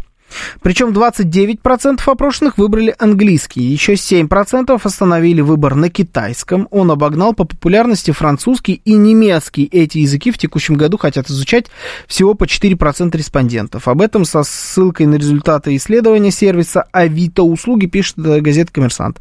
[0.61, 6.67] Причем 29% опрошенных выбрали английский, еще 7% остановили выбор на китайском.
[6.71, 9.65] Он обогнал по популярности французский и немецкий.
[9.65, 11.67] Эти языки в текущем году хотят изучать
[12.07, 13.87] всего по 4% респондентов.
[13.87, 19.19] Об этом со ссылкой на результаты исследования сервиса Авито услуги пишет газета «Коммерсант».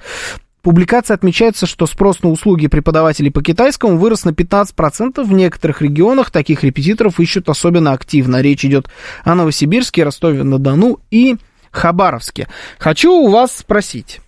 [0.69, 5.25] Публикации отмечается, что спрос на услуги преподавателей по китайскому вырос на 15%.
[5.25, 8.43] В некоторых регионах таких репетиторов ищут особенно активно.
[8.43, 8.87] Речь идет
[9.25, 11.37] о Новосибирске, Ростове-на-Дону и
[11.71, 12.49] Хабаровске.
[12.79, 14.21] Хочу у вас спросить,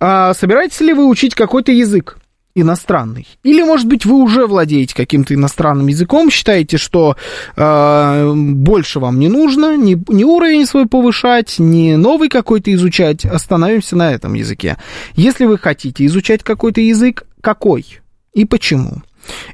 [0.00, 2.18] а собираетесь ли вы учить какой-то язык?
[2.56, 3.28] Иностранный.
[3.42, 7.16] Или, может быть, вы уже владеете каким-то иностранным языком, считаете, что
[7.54, 13.94] э, больше вам не нужно, не, не уровень свой повышать, не новый какой-то изучать, остановимся
[13.94, 14.78] на этом языке.
[15.14, 17.84] Если вы хотите изучать какой-то язык, какой
[18.32, 19.02] и почему?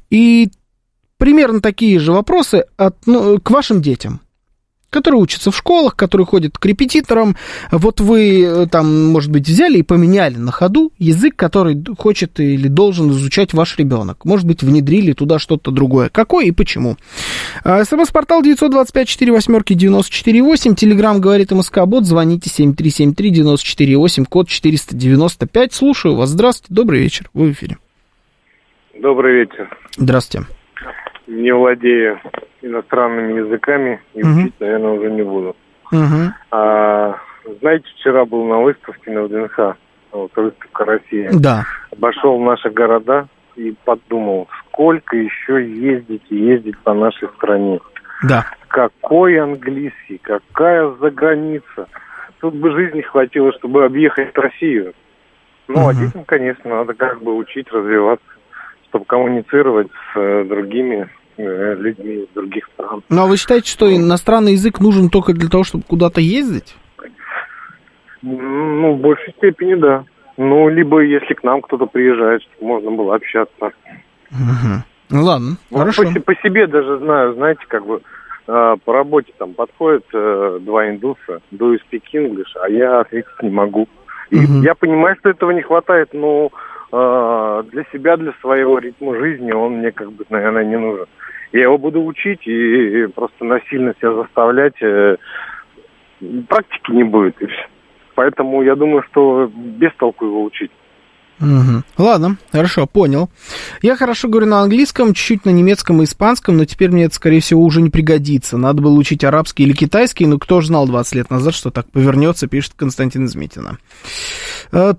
[0.09, 0.51] И
[1.19, 4.21] примерно такие же вопросы от, ну, к вашим детям
[4.93, 7.35] которые учатся в школах, которые ходят к репетиторам.
[7.71, 12.69] Вот вы э, там, может быть, взяли и поменяли на ходу язык, который хочет или
[12.69, 14.25] должен изучать ваш ребенок.
[14.25, 16.11] Может быть, внедрили туда что-то другое.
[16.11, 16.97] Какой и почему?
[17.65, 20.75] А, СМС-портал 925-48-94-8.
[20.75, 22.05] Телеграмм говорит МСК-бот.
[22.05, 25.73] Звоните 7373-94-8, код 495.
[25.73, 26.29] Слушаю вас.
[26.29, 27.31] Здравствуйте, добрый вечер.
[27.33, 27.79] Вы в эфире.
[29.01, 29.75] Добрый вечер.
[29.97, 30.47] Здравствуйте.
[31.27, 32.21] Не владею
[32.63, 34.41] иностранными языками и угу.
[34.41, 35.57] учить, наверное, уже не буду.
[35.91, 36.33] Угу.
[36.51, 37.17] А,
[37.61, 39.77] знаете, вчера был на выставке на ВДНХ,
[40.13, 41.29] вот, выставка России.
[41.33, 41.65] Да.
[41.91, 43.27] Обошел наши города
[43.57, 47.81] и подумал, сколько еще ездить и ездить по нашей стране.
[48.29, 48.47] Да.
[48.69, 51.89] Какой английский, какая за граница.
[52.41, 54.95] Тут бы жизни хватило, чтобы объехать Россию.
[55.69, 55.89] Ну, угу.
[55.89, 58.25] а детям, конечно, надо как бы учить, развиваться,
[58.93, 61.09] чтобы коммуницировать с э, другими
[61.39, 63.03] Э, людьми из других стран.
[63.09, 66.77] Ну, а вы считаете, что иностранный язык нужен только для того, чтобы куда-то ездить?
[68.21, 70.05] Ну, в большей степени, да.
[70.37, 73.73] Ну, либо если к нам кто-то приезжает, чтобы можно было общаться.
[74.31, 74.85] Угу.
[75.11, 76.05] Ну, ладно, ну, хорошо.
[76.15, 78.03] По, по себе даже знаю, знаете, как бы
[78.47, 83.43] э, по работе там подходят э, два индуса, do you speak English, а я ответить
[83.43, 83.89] не могу.
[84.31, 84.63] И угу.
[84.63, 86.51] я понимаю, что этого не хватает, но
[86.93, 91.07] для себя, для своего ритма жизни он мне как бы, наверное, не нужен.
[91.53, 94.81] Я его буду учить и просто насильно себя заставлять.
[94.83, 95.17] Э,
[96.49, 97.37] практики не будет.
[98.15, 100.71] Поэтому я думаю, что без толку его учить.
[101.41, 101.83] Угу.
[101.99, 103.29] Ладно, хорошо, понял.
[103.83, 107.41] Я хорошо говорю на английском, чуть-чуть на немецком и испанском, но теперь мне это, скорее
[107.41, 108.57] всего, уже не пригодится.
[108.57, 111.91] Надо было учить арабский или китайский, но кто же знал 20 лет назад, что так
[111.91, 113.79] повернется, пишет Константин Измитина.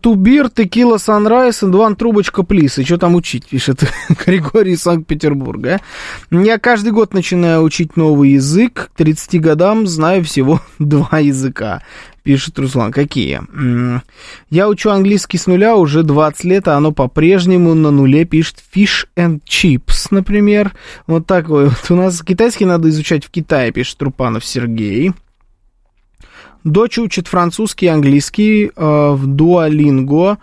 [0.01, 2.77] Тубир, текила, санрайз, ван трубочка, плиз.
[2.77, 3.83] И что там учить, пишет
[4.25, 5.81] Григорий из Санкт-Петербурга.
[6.29, 8.91] Я каждый год начинаю учить новый язык.
[8.93, 11.81] К 30 годам знаю всего два языка.
[12.21, 12.91] Пишет Руслан.
[12.91, 13.41] Какие?
[14.49, 19.07] Я учу английский с нуля уже 20 лет, а оно по-прежнему на нуле пишет fish
[19.17, 20.73] and chips, например.
[21.07, 21.85] Вот такой вот.
[21.89, 25.13] У нас китайский надо изучать в Китае, пишет Трупанов Сергей.
[26.63, 30.37] Дочь учит французский и английский э, в Дуалинго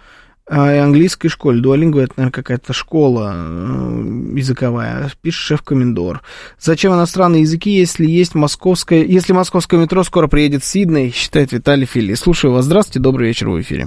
[0.50, 1.62] э, и английской школе.
[1.62, 6.20] Дуалинго это, наверное, какая-то школа э, языковая, пишет шеф-комендор.
[6.58, 11.86] Зачем иностранные языки, если есть московское, если московское метро скоро приедет в Сидней, считает Виталий
[11.86, 12.12] Фили.
[12.12, 12.66] Слушаю вас.
[12.66, 13.86] Здравствуйте, добрый вечер в эфире.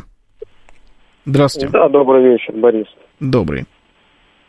[1.26, 1.70] Здравствуйте.
[1.70, 2.88] Да, добрый вечер, Борис.
[3.20, 3.66] Добрый.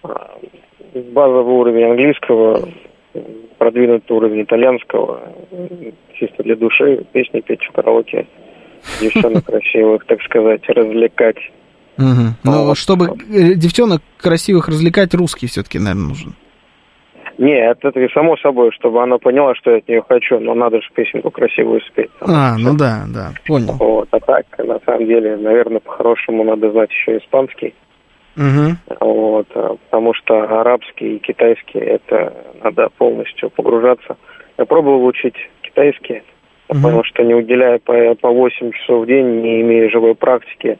[0.02, 2.68] Базовый уровень английского,
[3.58, 5.20] продвинутый уровень итальянского,
[6.14, 8.26] чисто для души, песни петь в караоке,
[9.00, 11.38] девчонок красивых, так сказать, развлекать.
[11.96, 12.34] Угу.
[12.44, 16.34] Но чтобы э, девчонок красивых развлекать, русский все-таки, наверное, нужен.
[17.38, 20.88] Нет, это само собой, чтобы она поняла, что я от нее хочу, но надо же
[20.94, 22.10] песенку красивую спеть.
[22.20, 23.74] А, ну да, да, понял.
[23.74, 27.74] Вот, а так, на самом деле, наверное, по-хорошему надо знать еще испанский.
[28.36, 28.98] Угу.
[29.00, 32.32] Вот, а, потому что арабский и китайский это
[32.62, 34.16] надо полностью погружаться.
[34.56, 35.36] Я пробовал учить
[35.74, 36.22] китайский,
[36.68, 36.82] я угу.
[36.82, 40.78] понял, что не уделяя по, по 8 часов в день, не имея живой практики,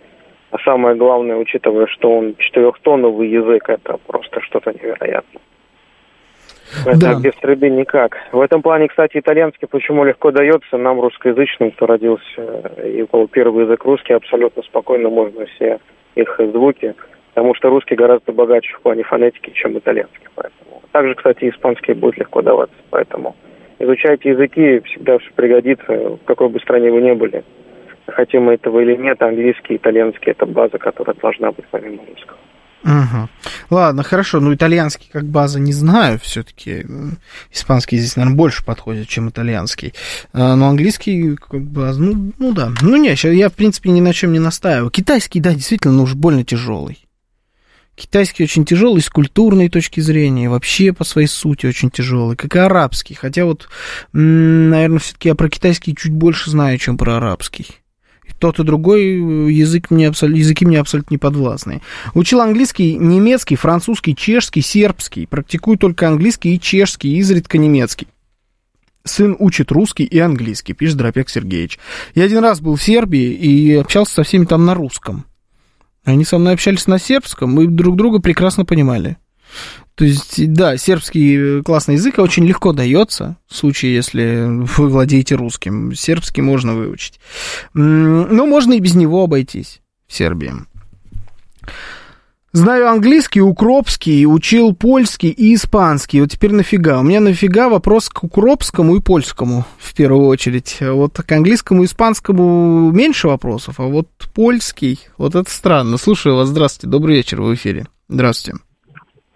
[0.51, 5.43] а самое главное, учитывая, что он четырехтоновый язык, это просто что-то невероятное.
[6.87, 7.21] Это да.
[7.21, 8.16] без среды никак.
[8.33, 13.27] В этом плане, кстати, итальянский почему легко дается, нам русскоязычным, кто родился и у кого
[13.27, 15.79] первый язык русский, абсолютно спокойно можно все
[16.15, 16.95] их звуки,
[17.35, 20.27] потому что русский гораздо богаче в плане фонетики, чем итальянский.
[20.35, 20.83] Поэтому.
[20.93, 23.37] Также, кстати, испанский будет легко даваться, поэтому
[23.78, 27.44] изучайте языки, всегда все пригодится, в какой бы стране вы ни были.
[28.06, 32.38] Хотим мы этого или нет, английский, итальянский– это база, которая должна быть помимо русского.
[32.84, 33.28] Угу.
[33.70, 36.84] Ладно, хорошо, ну итальянский как база не знаю, все-таки
[37.51, 39.94] испанский здесь, наверное, больше подходит, чем итальянский.
[40.34, 42.72] А, но английский как база, ну, ну да.
[42.82, 44.90] Ну не, я, в принципе, ни на чем не настаиваю.
[44.90, 46.98] Китайский, да, действительно, ну уж больно тяжелый.
[47.97, 52.59] Китайский очень тяжелый с культурной точки зрения, вообще по своей сути очень тяжелый, как и
[52.59, 53.15] арабский.
[53.15, 53.69] Хотя вот,
[54.12, 57.66] наверное, все-таки я про китайский чуть больше знаю, чем про арабский
[58.45, 61.81] тот и другой язык мне, языки мне абсолютно не подвластны.
[62.12, 65.27] Учил английский, немецкий, французский, чешский, сербский.
[65.27, 68.09] Практикую только английский и чешский, изредка немецкий.
[69.05, 71.79] Сын учит русский и английский, пишет Дропек Сергеевич.
[72.15, 75.25] Я один раз был в Сербии и общался со всеми там на русском.
[76.05, 79.16] Они со мной общались на сербском, мы друг друга прекрасно понимали.
[79.94, 85.94] То есть, да, сербский классный язык очень легко дается, в случае, если вы владеете русским.
[85.94, 87.20] Сербский можно выучить.
[87.72, 90.52] Но можно и без него обойтись в Сербии.
[92.55, 96.20] Знаю английский, укропский, учил польский и испанский.
[96.20, 97.01] Вот теперь нафига?
[97.01, 100.76] У меня нафига вопрос к укропскому и польскому в первую очередь.
[100.81, 105.98] Вот к английскому и испанскому меньше вопросов, а вот польский, вот это странно.
[105.98, 107.89] Слушаю вас, здравствуйте, добрый вечер, в эфире.
[108.09, 108.60] Здравствуйте.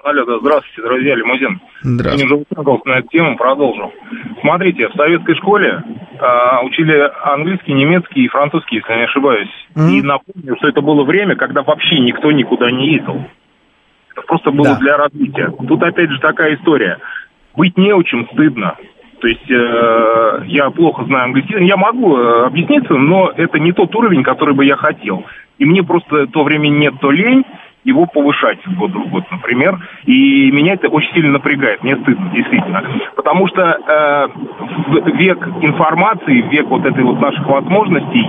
[0.08, 1.60] Алло, да, здравствуйте, друзья, лимузин.
[1.82, 2.34] Здравствуйте.
[2.34, 3.92] Высказался на эту тему, продолжу.
[4.40, 5.82] Смотрите, в советской школе
[6.18, 9.50] э, учили английский, немецкий и французский, если я не ошибаюсь.
[9.74, 9.90] Mm-hmm.
[9.90, 13.22] И напомню, что это было время, когда вообще никто никуда не ездил.
[14.12, 14.78] Это просто было да.
[14.78, 15.52] для развития.
[15.68, 17.00] Тут опять же такая история.
[17.54, 18.76] Быть не очень стыдно.
[19.20, 21.66] То есть э, я плохо знаю английский.
[21.66, 25.26] Я могу э, объясниться, но это не тот уровень, который бы я хотел.
[25.58, 27.44] И мне просто то времени нет, то лень
[27.88, 29.78] его повышать с года в год, например.
[30.04, 32.84] И меня это очень сильно напрягает, мне стыдно, действительно.
[33.16, 34.28] Потому что э,
[35.12, 38.28] век информации, век вот этой вот наших возможностей,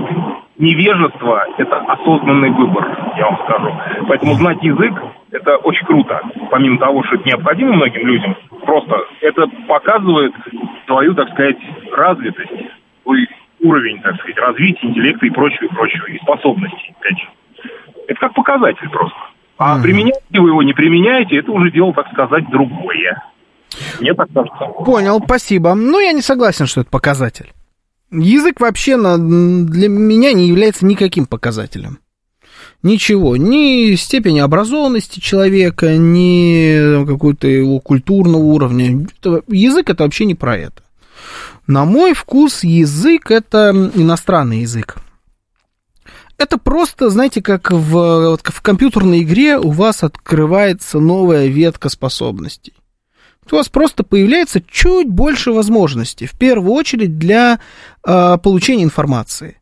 [0.58, 2.86] невежество– это осознанный выбор,
[3.18, 3.74] я вам скажу.
[4.08, 4.94] Поэтому знать язык–
[5.32, 6.22] это очень круто.
[6.50, 10.34] Помимо того, что это необходимо многим людям, просто это показывает
[10.86, 11.58] твою, так сказать,
[11.92, 12.52] развитость,
[13.62, 17.28] уровень, так сказать, развития интеллекта и прочего, и прочего, и способностей, опять же.
[18.08, 19.18] Это как показатель просто.
[19.60, 23.22] А mm применяете вы его, не применяете, это уже дело, так сказать, другое.
[24.00, 24.66] Мне так кажется.
[24.86, 25.76] Понял, спасибо.
[25.76, 27.52] Ну, я не согласен, что это показатель.
[28.10, 32.00] Язык вообще на, для меня не является никаким показателем.
[32.84, 39.06] Ничего, ни степени образованности человека, ни какой-то его культурного уровня.
[39.20, 40.82] Это, язык это вообще не про это.
[41.68, 44.96] На мой вкус язык это иностранный язык.
[46.40, 52.74] Это просто, знаете, как в, в компьютерной игре у вас открывается новая ветка способностей.
[53.52, 57.60] У вас просто появляется чуть больше возможностей, в первую очередь для
[58.08, 59.60] э, получения информации.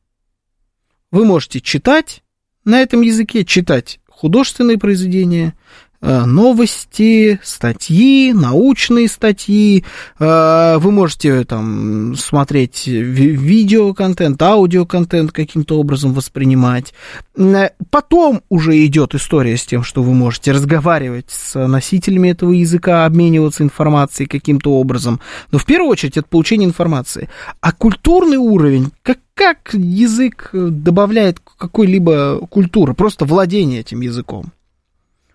[1.09, 2.21] Вы можете читать
[2.63, 5.57] на этом языке, читать художественные произведения,
[6.01, 9.83] новости, статьи, научные статьи.
[10.19, 16.93] Э, вы можете там смотреть видеоконтент, аудиоконтент каким-то образом воспринимать.
[17.35, 23.05] Э, потом уже идет история с тем, что вы можете разговаривать с носителями этого языка,
[23.05, 25.19] обмениваться информацией каким-то образом.
[25.51, 27.29] Но в первую очередь это получение информации.
[27.61, 34.51] А культурный уровень, как, как язык добавляет какой-либо культуры, просто владение этим языком.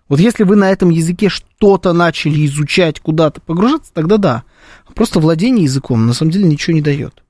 [0.09, 4.43] Вот если вы на этом языке что-то начали изучать, куда-то погружаться, тогда да.
[4.95, 7.23] Просто владение языком на самом деле ничего не дает.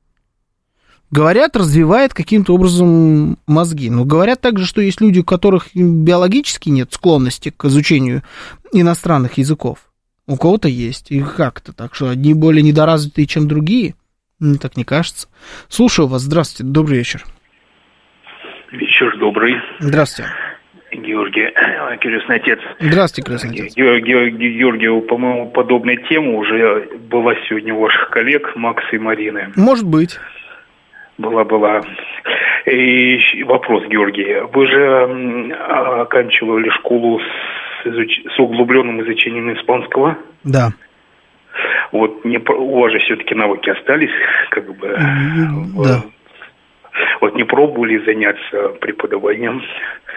[1.12, 3.92] Говорят, развивает каким-то образом мозги.
[3.92, 8.24] Но говорят также, что есть люди, у которых биологически нет склонности к изучению
[8.72, 9.92] иностранных языков.
[10.26, 11.12] У кого-то есть.
[11.12, 13.94] И как-то так, что одни более недоразвитые, чем другие.
[14.40, 15.28] Мне так не кажется.
[15.70, 16.24] Слушаю вас.
[16.24, 16.72] Здравствуйте.
[16.72, 17.24] Добрый вечер.
[18.72, 19.54] Вечер добрый.
[19.80, 20.32] Здравствуйте.
[20.98, 21.50] Георгий,
[22.00, 22.60] крестный отец.
[22.80, 23.76] Здравствуйте, крестный отец.
[23.76, 29.50] Георгий, Георгию, по-моему, подобная тема уже была сегодня у ваших коллег Макса и Марины.
[29.56, 30.20] Может быть.
[31.18, 31.82] Была-была.
[32.66, 34.42] И вопрос, Георгий.
[34.54, 35.54] Вы же
[36.02, 38.22] оканчивали школу с, изуч...
[38.36, 40.18] с углубленным изучением испанского?
[40.44, 40.70] Да.
[41.92, 44.10] Вот не, у вас же все-таки навыки остались,
[44.50, 44.98] как бы.
[45.84, 46.02] Да.
[47.22, 49.62] Вот не пробовали заняться преподаванием?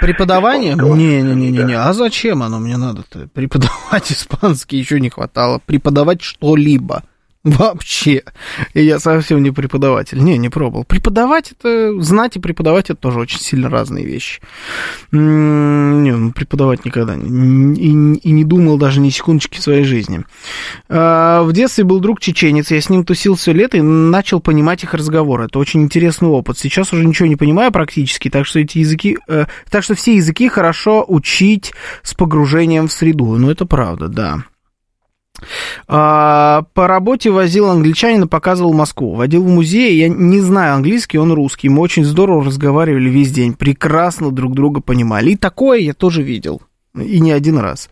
[0.00, 0.78] Преподаванием?
[0.78, 1.74] Не-не-не-не.
[1.74, 1.88] Да.
[1.88, 3.28] А зачем оно мне надо-то?
[3.34, 5.60] Преподавать испанский еще не хватало.
[5.64, 7.02] Преподавать что-либо.
[7.46, 8.24] Вообще.
[8.74, 10.18] И я совсем не преподаватель.
[10.18, 10.84] Не, не пробовал.
[10.84, 14.40] Преподавать это, знать и преподавать это тоже очень сильно разные вещи.
[15.12, 17.14] Не, ну, преподавать никогда.
[17.14, 20.24] И, и, не думал даже ни секундочки своей жизни.
[20.88, 22.72] А, в детстве был друг чеченец.
[22.72, 25.44] Я с ним тусил все лето и начал понимать их разговоры.
[25.44, 26.58] Это очень интересный опыт.
[26.58, 30.48] Сейчас уже ничего не понимаю практически, так что эти языки, э, так что все языки
[30.48, 33.36] хорошо учить с погружением в среду.
[33.38, 34.42] Ну, это правда, да.
[35.88, 39.14] А, по работе возил англичанина, показывал Москву.
[39.14, 41.68] Водил в музей, я не знаю английский, он русский.
[41.68, 45.30] Мы очень здорово разговаривали весь день, прекрасно друг друга понимали.
[45.30, 46.62] И такое я тоже видел.
[46.96, 47.88] И не один раз.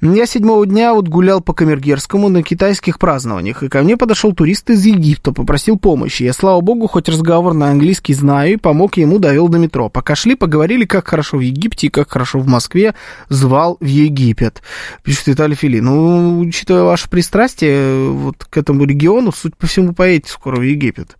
[0.00, 4.70] Я седьмого дня вот гулял по Камергерскому на китайских празднованиях, и ко мне подошел турист
[4.70, 6.22] из Египта, попросил помощи.
[6.22, 9.88] Я, слава богу, хоть разговор на английский знаю, и помог ему, довел до метро.
[9.88, 12.94] Пока шли, поговорили, как хорошо в Египте и как хорошо в Москве,
[13.28, 14.62] звал в Египет.
[15.02, 15.80] Пишет Виталий Фили.
[15.80, 21.16] Ну, учитывая ваше пристрастие вот к этому региону, суть по всему, поедете скоро в Египет.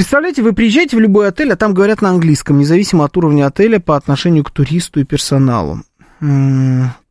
[0.00, 3.80] Представляете, вы приезжаете в любой отель, а там говорят на английском, независимо от уровня отеля
[3.80, 5.82] по отношению к туристу и персоналу.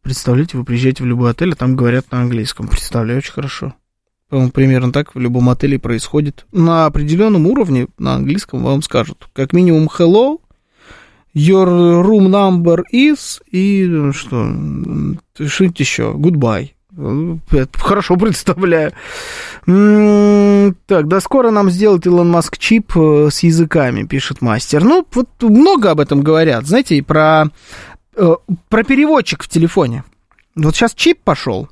[0.01, 2.67] Представляете, вы приезжаете в любой отель, а там говорят на английском.
[2.67, 3.75] Представляю, очень хорошо.
[4.29, 6.47] По-моему, примерно так в любом отеле происходит.
[6.51, 9.29] На определенном уровне на английском вам скажут.
[9.33, 10.39] Как минимум hello,
[11.35, 14.51] your room number is, и что,
[15.47, 16.71] что-нибудь еще, goodbye.
[17.77, 18.91] Хорошо представляю.
[19.65, 24.83] Так, да скоро нам сделает Илон Маск чип э, с языками, пишет мастер.
[24.83, 26.65] Ну, вот много об этом говорят.
[26.65, 27.45] Знаете, про,
[28.15, 28.35] э,
[28.67, 30.03] про переводчик в телефоне.
[30.55, 31.69] Вот сейчас чип пошел.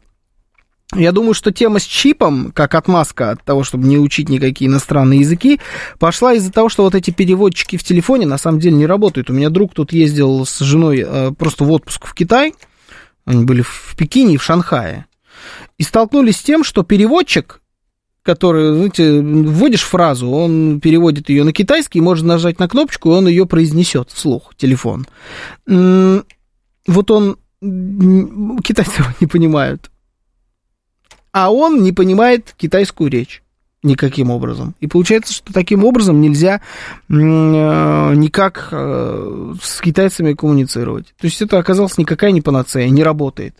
[0.95, 5.19] Я думаю, что тема с чипом, как отмазка от того, чтобы не учить никакие иностранные
[5.19, 5.59] языки,
[5.99, 9.29] пошла из-за того, что вот эти переводчики в телефоне на самом деле не работают.
[9.29, 12.53] У меня друг тут ездил с женой э, просто в отпуск в Китай.
[13.25, 15.05] Они были в Пекине и в Шанхае
[15.77, 17.61] и столкнулись с тем, что переводчик,
[18.23, 23.27] который, знаете, вводишь фразу, он переводит ее на китайский, можно нажать на кнопочку, и он
[23.27, 25.07] ее произнесет вслух, телефон.
[25.65, 29.89] Вот он, китайцы его не понимают,
[31.31, 33.43] а он не понимает китайскую речь
[33.83, 34.75] никаким образом.
[34.79, 36.61] И получается, что таким образом нельзя
[37.09, 41.13] э, никак э, с китайцами коммуницировать.
[41.19, 43.55] То есть это оказалось никакая не панацея, не работает.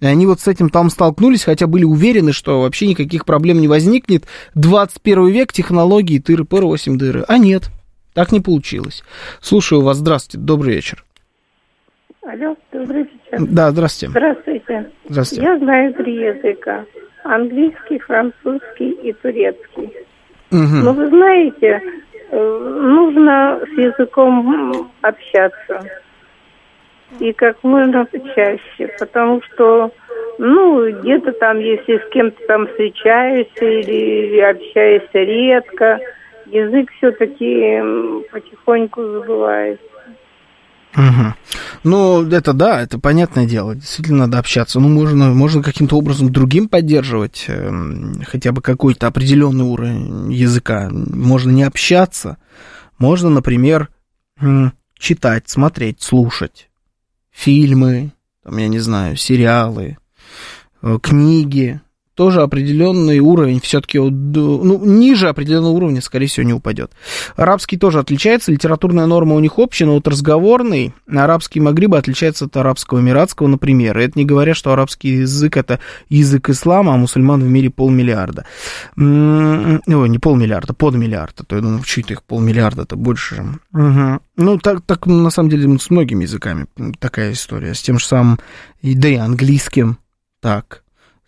[0.00, 3.68] И они вот с этим там столкнулись, хотя были уверены, что вообще никаких проблем не
[3.68, 4.24] возникнет.
[4.54, 7.24] 21 век, технологии, тыры-пыры, 8 дыры.
[7.28, 7.70] А нет,
[8.14, 9.02] так не получилось.
[9.40, 11.04] Слушаю вас, здравствуйте, добрый вечер.
[12.22, 13.46] Алло, добрый вечер.
[13.48, 14.10] Да, здравствуйте.
[14.10, 14.90] Здравствуйте.
[15.08, 15.44] Здравствуйте.
[15.44, 16.84] Я знаю три языка.
[17.24, 19.92] Английский, французский и турецкий.
[20.50, 20.84] Угу.
[20.84, 21.80] Но вы знаете,
[22.30, 25.88] э, нужно с языком общаться
[27.20, 29.92] и как можно чаще, потому что,
[30.38, 35.98] ну, где-то там, если с кем-то там встречаешься или, общаешься редко,
[36.46, 39.84] язык все-таки потихоньку забывается.
[40.94, 41.34] Угу.
[41.84, 43.74] Ну, это да, это понятное дело.
[43.74, 44.80] Действительно надо общаться.
[44.80, 47.70] Ну, можно, можно каким-то образом другим поддерживать э,
[48.26, 50.88] хотя бы какой-то определенный уровень языка.
[50.90, 52.38] Можно не общаться.
[52.98, 53.90] Можно, например,
[54.98, 56.70] читать, смотреть, слушать
[57.36, 59.98] фильмы, там, я не знаю, сериалы,
[60.82, 61.80] э, книги,
[62.16, 66.90] тоже определенный уровень, все-таки ну, ниже определенного уровня, скорее всего, не упадет.
[67.36, 72.56] Арабский тоже отличается, литературная норма у них общая, но вот разговорный, арабский Магриба отличается от
[72.56, 73.98] арабского эмиратского, например.
[73.98, 75.78] И это не говоря, что арабский язык это
[76.08, 78.46] язык ислама, а мусульман в мире полмиллиарда.
[78.96, 81.44] Ой, не полмиллиарда, под миллиарда.
[81.44, 83.44] То я думаю, чуть их полмиллиарда, это больше.
[83.74, 84.20] Угу.
[84.38, 86.66] Ну, так, так на самом деле с многими языками
[86.98, 87.74] такая история.
[87.74, 88.38] С тем же самым,
[88.82, 89.98] да и английским
[90.40, 90.85] так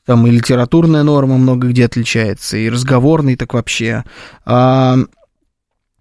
[0.08, 4.04] там и литературная норма много где отличается, и разговорный так вообще.
[4.46, 4.96] А,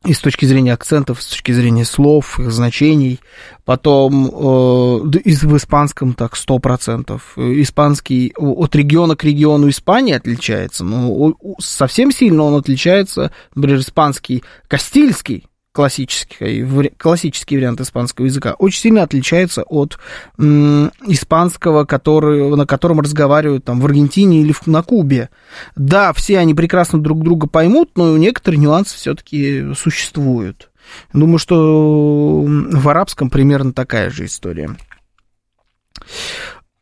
[0.05, 3.19] и с точки зрения акцентов, с точки зрения слов, их значений.
[3.65, 7.19] Потом э, из, в испанском так 100%.
[7.61, 10.85] Испанский от региона к региону Испании отличается.
[10.85, 15.47] Но совсем сильно он отличается, например, испанский Кастильский
[15.77, 19.99] классический, классический вариант испанского языка, очень сильно отличается от
[20.39, 25.29] испанского, который, на котором разговаривают там в Аргентине или на Кубе.
[25.75, 30.71] Да, все они прекрасно друг друга поймут, но некоторые нюансы все-таки существуют.
[31.13, 34.75] Думаю, что в арабском примерно такая же история.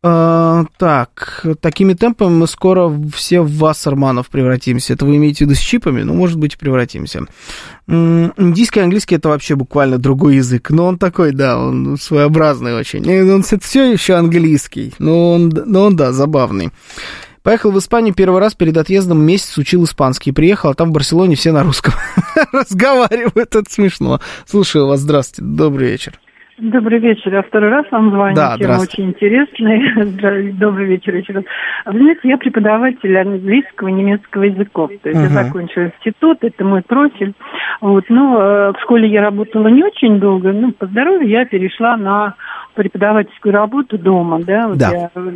[0.07, 4.93] А, так, такими темпами мы скоро все в вассерманов превратимся.
[4.93, 6.03] Это вы имеете в виду с чипами?
[6.03, 7.25] Ну, может быть, превратимся.
[7.87, 10.69] Индийский английский это вообще буквально другой язык.
[10.69, 13.03] Но он такой, да, он своеобразный очень.
[13.31, 14.93] Он это все еще английский.
[14.99, 16.69] Но он, но он, да, забавный.
[17.41, 20.31] Поехал в Испанию первый раз перед отъездом, месяц учил испанский.
[20.31, 21.95] Приехал, а там в Барселоне все на русском
[22.51, 23.55] разговаривают.
[23.55, 24.21] Это смешно.
[24.45, 26.19] Слушаю вас, здравствуйте, добрый вечер.
[26.57, 27.33] Добрый вечер.
[27.33, 28.35] Я второй раз вам звоню.
[28.35, 30.53] Да, Тема очень интересная.
[30.53, 31.43] Добрый вечер еще раз.
[31.85, 34.89] Вы знаете, я преподаватель английского и немецкого языков.
[35.03, 35.33] То есть Мгм.
[35.35, 37.33] я закончила институт, это мой профиль.
[37.81, 38.05] Вот.
[38.07, 40.53] Но э, в школе я работала не очень долго.
[40.53, 42.35] Ну, по здоровью я перешла на
[42.73, 44.39] преподавательскую работу дома.
[44.41, 44.91] Да, вот Да.
[44.91, 45.31] я э,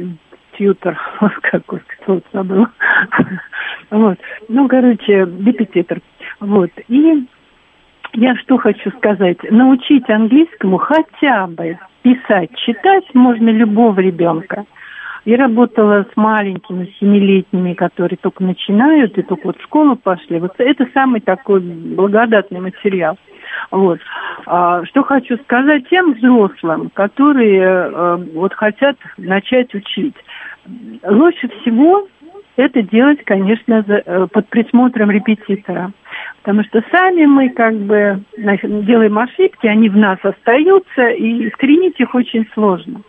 [0.57, 0.97] тьютер,
[1.41, 2.69] какой слово забыла.
[3.91, 4.19] Вот.
[4.47, 5.99] Ну, короче, репетитор.
[6.39, 6.69] Вот.
[6.89, 7.25] И
[8.13, 9.37] я что хочу сказать.
[9.49, 14.65] Научить английскому хотя бы писать, читать можно любого ребенка.
[15.25, 20.39] Я работала с маленькими, семилетними, которые только начинают и только вот в школу пошли.
[20.39, 23.17] Вот это самый такой благодатный материал.
[23.69, 23.99] Вот.
[24.45, 30.15] А, что хочу сказать тем взрослым, которые э, вот хотят начать учить.
[31.03, 32.07] Лучше всего
[32.55, 35.91] это делать, конечно, за- э, под присмотром репетитора.
[36.49, 41.99] Потому что сами мы как бы значит, делаем ошибки, они в нас остаются, и искоренить
[41.99, 43.01] их очень сложно.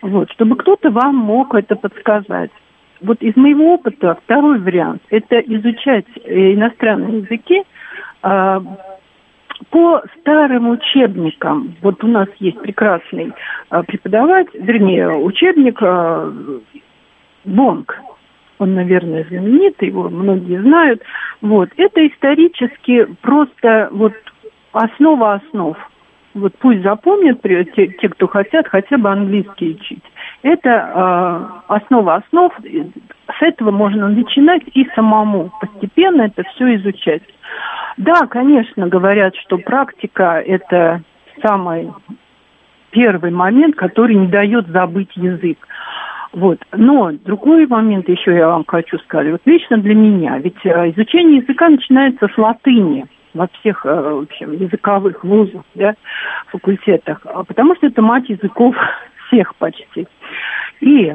[0.00, 2.52] Вот, чтобы кто-то вам мог это подсказать.
[3.00, 7.64] Вот из моего опыта второй вариант– это изучать э, иностранные языки
[8.22, 8.62] а,
[9.70, 11.74] по старым учебникам.
[11.82, 13.32] Вот у нас есть прекрасный
[13.70, 16.32] а, преподаватель, вернее, учебник а,
[17.44, 18.00] Бонг.
[18.58, 21.02] Он, наверное, знаменитый, его многие знают.
[21.40, 21.70] Вот.
[21.76, 24.14] Это исторически просто вот
[24.72, 25.76] основа основ.
[26.34, 30.02] Вот пусть запомнят те, те, кто хотят хотя бы английский учить.
[30.42, 32.52] Это э, основа основ.
[32.62, 37.22] С этого можно начинать и самому постепенно это все изучать.
[37.96, 41.02] Да, конечно, говорят, что практика это
[41.42, 41.92] самый
[42.90, 45.58] первый момент, который не дает забыть язык.
[46.38, 46.60] Вот.
[46.72, 49.32] Но другой момент еще я вам хочу сказать.
[49.32, 54.22] Вот лично для меня, ведь э, изучение языка начинается с латыни во всех э, в
[54.22, 55.94] общем, языковых вузах, да,
[56.46, 58.76] факультетах, А потому что это мать языков
[59.26, 60.06] всех почти.
[60.80, 61.12] И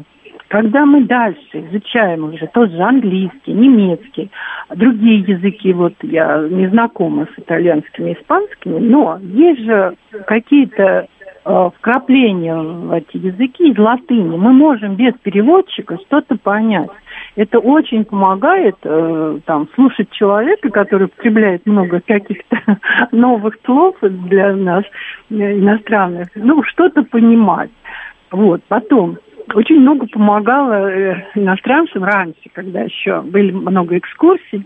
[0.49, 1.39] когда мы дальше
[1.71, 4.29] изучаем уже тот же английский, немецкий,
[4.75, 9.95] другие языки, вот я не знакома с итальянскими испанскими, но есть же
[10.27, 11.07] какие-то
[11.43, 14.37] вкрапления в эти языки из латыни.
[14.37, 16.89] Мы можем без переводчика что-то понять.
[17.35, 22.57] Это очень помогает э, там, слушать человека, который употребляет много каких-то
[23.11, 24.83] новых слов для нас,
[25.29, 27.71] э, иностранных, ну, что-то понимать.
[28.31, 29.17] Вот, потом,
[29.53, 34.65] очень много помогало э, иностранцам раньше, когда еще были много экскурсий.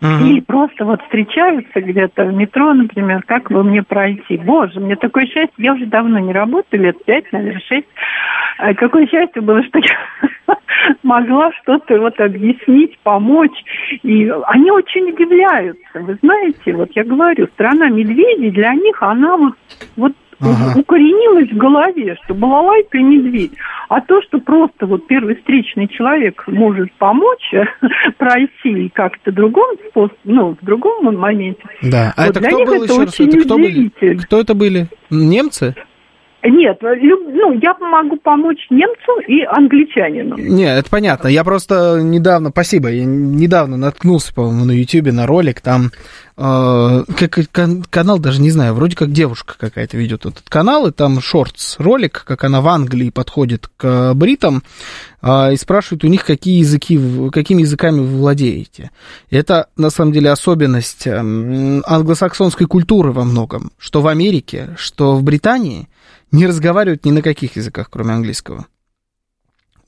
[0.00, 4.36] Или просто вот встречаются где-то в метро, например, как бы мне пройти.
[4.36, 7.88] Боже, мне такое счастье, я уже давно не работаю, лет пять, наверное, шесть.
[8.58, 10.56] А Какое счастье было, что я
[11.02, 13.64] могла что-то вот объяснить, помочь.
[14.02, 16.00] И они очень удивляются.
[16.00, 19.54] Вы знаете, вот я говорю, страна медведей, для них она вот,
[19.96, 20.78] вот Ага.
[20.78, 23.52] укоренилась в голове, что балалайка и медведь.
[23.88, 27.64] А то, что просто вот первый встречный человек может помочь э,
[28.18, 31.62] пройти как-то другом способ, ну, в другом моменте.
[31.82, 32.12] Да.
[32.16, 33.20] А Вот это для кто них был это еще раз?
[33.20, 34.16] очень Это кто были?
[34.24, 34.88] Кто это были?
[35.10, 35.74] Немцы?
[36.48, 40.36] Нет, ну, я могу помочь немцу и англичанину.
[40.36, 41.28] Не, это понятно.
[41.28, 45.90] Я просто недавно, спасибо, я недавно наткнулся, по-моему, на Ютьюбе на ролик, там
[46.36, 50.92] э, как, кан- канал, даже не знаю, вроде как девушка какая-то ведет этот канал, и
[50.92, 54.62] там шортс ролик, как она в Англии подходит к бритам
[55.22, 56.98] э, и спрашивает у них, какие языки,
[57.32, 58.90] какими языками вы владеете.
[59.30, 65.16] И это, на самом деле, особенность эм, англосаксонской культуры во многом, что в Америке, что
[65.16, 65.88] в Британии
[66.32, 68.66] не разговаривают ни на каких языках, кроме английского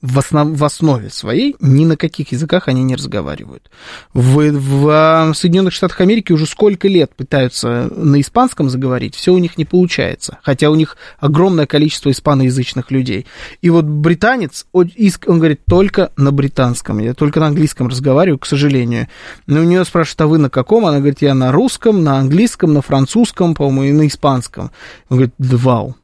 [0.01, 3.69] в, основ, в основе своей ни на каких языках они не разговаривают.
[4.13, 9.37] В, в а, Соединенных Штатах Америки уже сколько лет пытаются на испанском заговорить, все у
[9.37, 13.25] них не получается, хотя у них огромное количество испаноязычных людей.
[13.61, 14.89] И вот британец, он
[15.27, 19.07] говорит только на британском, я только на английском разговариваю, к сожалению.
[19.47, 20.85] Но у нее спрашивают, а вы на каком?
[20.85, 24.71] Она говорит, я на русском, на английском, на французском, по-моему, и на испанском.
[25.09, 25.98] Он говорит, вау.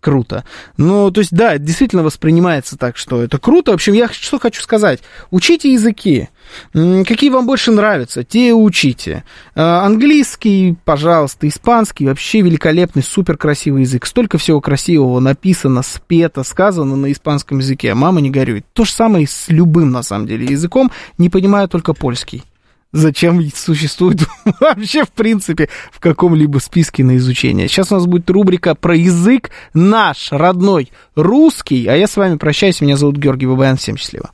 [0.00, 0.44] Круто.
[0.76, 3.72] Ну, то есть, да, действительно воспринимается так, что это круто.
[3.72, 5.00] В общем, я что хочу сказать.
[5.30, 6.28] Учите языки.
[6.72, 9.24] Какие вам больше нравятся, те учите.
[9.54, 14.06] А, английский, пожалуйста, испанский, вообще великолепный, супер красивый язык.
[14.06, 17.94] Столько всего красивого написано, спето, сказано на испанском языке.
[17.94, 18.64] Мама не горюет.
[18.72, 20.90] То же самое с любым, на самом деле, языком.
[21.18, 22.44] Не понимаю только польский
[22.92, 24.26] зачем существует
[24.60, 27.68] вообще, в принципе, в каком-либо списке на изучение.
[27.68, 31.86] Сейчас у нас будет рубрика про язык наш, родной, русский.
[31.86, 32.80] А я с вами прощаюсь.
[32.80, 33.76] Меня зовут Георгий Бабаян.
[33.76, 34.30] Всем счастливо.